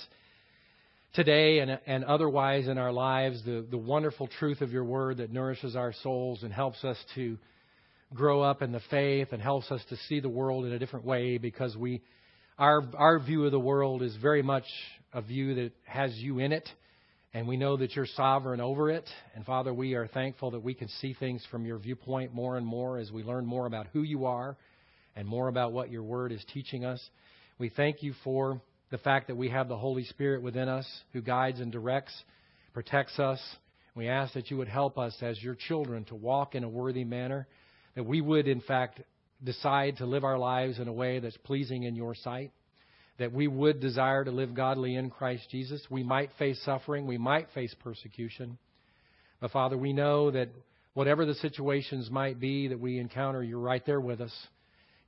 today 1.13 1.59
and, 1.59 1.79
and 1.85 2.03
otherwise 2.03 2.67
in 2.67 2.77
our 2.77 2.91
lives, 2.91 3.43
the, 3.45 3.65
the 3.69 3.77
wonderful 3.77 4.27
truth 4.39 4.61
of 4.61 4.71
your 4.71 4.83
word 4.83 5.17
that 5.17 5.31
nourishes 5.31 5.75
our 5.75 5.93
souls 6.01 6.43
and 6.43 6.51
helps 6.51 6.83
us 6.83 6.97
to 7.15 7.37
grow 8.13 8.41
up 8.41 8.61
in 8.61 8.71
the 8.71 8.81
faith 8.89 9.29
and 9.31 9.41
helps 9.41 9.71
us 9.71 9.81
to 9.89 9.95
see 10.07 10.19
the 10.19 10.29
world 10.29 10.65
in 10.65 10.73
a 10.73 10.79
different 10.79 11.05
way 11.05 11.37
because 11.37 11.77
we 11.77 12.01
our 12.59 12.83
our 12.95 13.19
view 13.19 13.45
of 13.45 13.51
the 13.51 13.59
world 13.59 14.03
is 14.03 14.15
very 14.17 14.43
much 14.43 14.65
a 15.13 15.21
view 15.21 15.55
that 15.55 15.71
has 15.85 16.13
you 16.17 16.39
in 16.39 16.51
it 16.51 16.67
and 17.33 17.47
we 17.47 17.57
know 17.57 17.75
that 17.77 17.95
you're 17.95 18.05
sovereign 18.05 18.61
over 18.61 18.91
it. 18.91 19.09
And 19.35 19.45
father 19.45 19.73
we 19.73 19.95
are 19.95 20.07
thankful 20.07 20.51
that 20.51 20.63
we 20.63 20.73
can 20.73 20.87
see 20.87 21.13
things 21.13 21.45
from 21.49 21.65
your 21.65 21.77
viewpoint 21.77 22.33
more 22.33 22.57
and 22.57 22.65
more 22.65 22.97
as 22.97 23.11
we 23.11 23.23
learn 23.23 23.45
more 23.45 23.65
about 23.65 23.87
who 23.93 24.03
you 24.03 24.25
are 24.25 24.55
and 25.15 25.27
more 25.27 25.47
about 25.47 25.71
what 25.71 25.91
your 25.91 26.03
word 26.03 26.31
is 26.31 26.43
teaching 26.53 26.85
us. 26.85 27.01
We 27.57 27.69
thank 27.69 28.03
you 28.03 28.13
for 28.23 28.61
the 28.91 28.97
fact 28.99 29.27
that 29.27 29.35
we 29.35 29.49
have 29.49 29.67
the 29.67 29.77
Holy 29.77 30.03
Spirit 30.03 30.41
within 30.43 30.69
us 30.69 30.87
who 31.13 31.21
guides 31.21 31.59
and 31.59 31.71
directs, 31.71 32.13
protects 32.73 33.19
us. 33.19 33.39
We 33.95 34.07
ask 34.07 34.33
that 34.33 34.51
you 34.51 34.57
would 34.57 34.67
help 34.67 34.97
us 34.97 35.15
as 35.21 35.41
your 35.41 35.55
children 35.55 36.05
to 36.05 36.15
walk 36.15 36.55
in 36.55 36.63
a 36.63 36.69
worthy 36.69 37.03
manner, 37.03 37.47
that 37.95 38.05
we 38.05 38.21
would, 38.21 38.47
in 38.47 38.61
fact, 38.61 39.01
decide 39.43 39.97
to 39.97 40.05
live 40.05 40.23
our 40.23 40.37
lives 40.37 40.79
in 40.79 40.87
a 40.87 40.93
way 40.93 41.19
that's 41.19 41.37
pleasing 41.37 41.83
in 41.83 41.95
your 41.95 42.15
sight, 42.15 42.51
that 43.19 43.31
we 43.31 43.47
would 43.47 43.79
desire 43.79 44.23
to 44.23 44.31
live 44.31 44.53
godly 44.53 44.95
in 44.95 45.09
Christ 45.09 45.49
Jesus. 45.49 45.81
We 45.89 46.03
might 46.03 46.31
face 46.39 46.59
suffering, 46.63 47.05
we 47.05 47.17
might 47.17 47.47
face 47.53 47.73
persecution. 47.83 48.57
But 49.39 49.51
Father, 49.51 49.77
we 49.77 49.93
know 49.93 50.31
that 50.31 50.49
whatever 50.93 51.25
the 51.25 51.35
situations 51.35 52.09
might 52.09 52.39
be 52.39 52.69
that 52.69 52.79
we 52.79 52.99
encounter, 52.99 53.43
you're 53.43 53.59
right 53.59 53.85
there 53.85 54.01
with 54.01 54.21
us. 54.21 54.33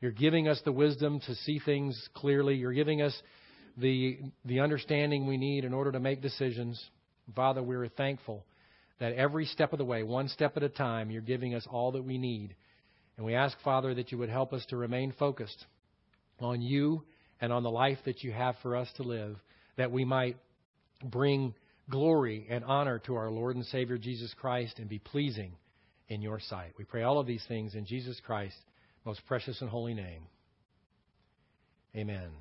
You're 0.02 0.12
giving 0.12 0.48
us 0.48 0.62
the 0.66 0.72
wisdom 0.72 1.20
to 1.22 1.36
see 1.36 1.60
things 1.60 2.10
clearly. 2.14 2.56
You're 2.56 2.74
giving 2.74 3.02
us 3.02 3.16
the, 3.78 4.20
the 4.44 4.60
understanding 4.60 5.26
we 5.26 5.38
need 5.38 5.64
in 5.64 5.74
order 5.74 5.92
to 5.92 6.00
make 6.00 6.22
decisions. 6.22 6.84
Father, 7.36 7.64
we're 7.64 7.88
thankful 7.88 8.46
that 9.00 9.14
every 9.14 9.46
step 9.46 9.74
of 9.74 9.80
the 9.80 9.86
way, 9.86 10.04
one 10.04 10.28
step 10.28 10.58
at 10.58 10.64
a 10.64 10.70
time, 10.70 11.10
you're 11.10 11.22
giving 11.22 11.56
us 11.56 11.66
all 11.70 11.92
that 11.94 12.04
we 12.04 12.18
need. 12.18 12.56
And 13.18 13.26
we 13.26 13.36
ask, 13.36 13.58
Father, 13.64 13.94
that 13.96 14.12
you 14.12 14.18
would 14.18 14.30
help 14.30 14.54
us 14.54 14.66
to 14.68 14.78
remain 14.78 15.14
focused 15.18 15.66
on 16.40 16.62
you 16.62 17.04
and 17.46 17.54
on 17.54 17.62
the 17.62 17.70
life 17.70 18.00
that 18.06 18.24
you 18.24 18.32
have 18.32 18.56
for 18.64 18.76
us 18.76 18.88
to 18.98 19.04
live, 19.04 19.38
that 19.78 19.92
we 19.92 20.04
might 20.04 20.36
bring 21.04 21.54
glory 21.92 22.48
and 22.50 22.64
honor 22.64 22.98
to 22.98 23.14
our 23.14 23.30
Lord 23.30 23.56
and 23.56 23.64
Savior 23.68 24.00
Jesus 24.00 24.34
Christ 24.34 24.80
and 24.80 24.90
be 24.90 24.98
pleasing 24.98 25.52
in 26.10 26.24
your 26.24 26.40
sight. 26.40 26.74
We 26.80 26.86
pray 26.86 27.04
all 27.04 27.20
of 27.20 27.28
these 27.28 27.46
things 27.48 27.76
in 27.76 27.86
Jesus 27.86 28.20
Christ's 28.26 28.58
most 29.06 29.22
precious 29.28 29.62
and 29.62 29.70
holy 29.70 29.94
name. 29.94 30.24
Amen. 31.96 32.32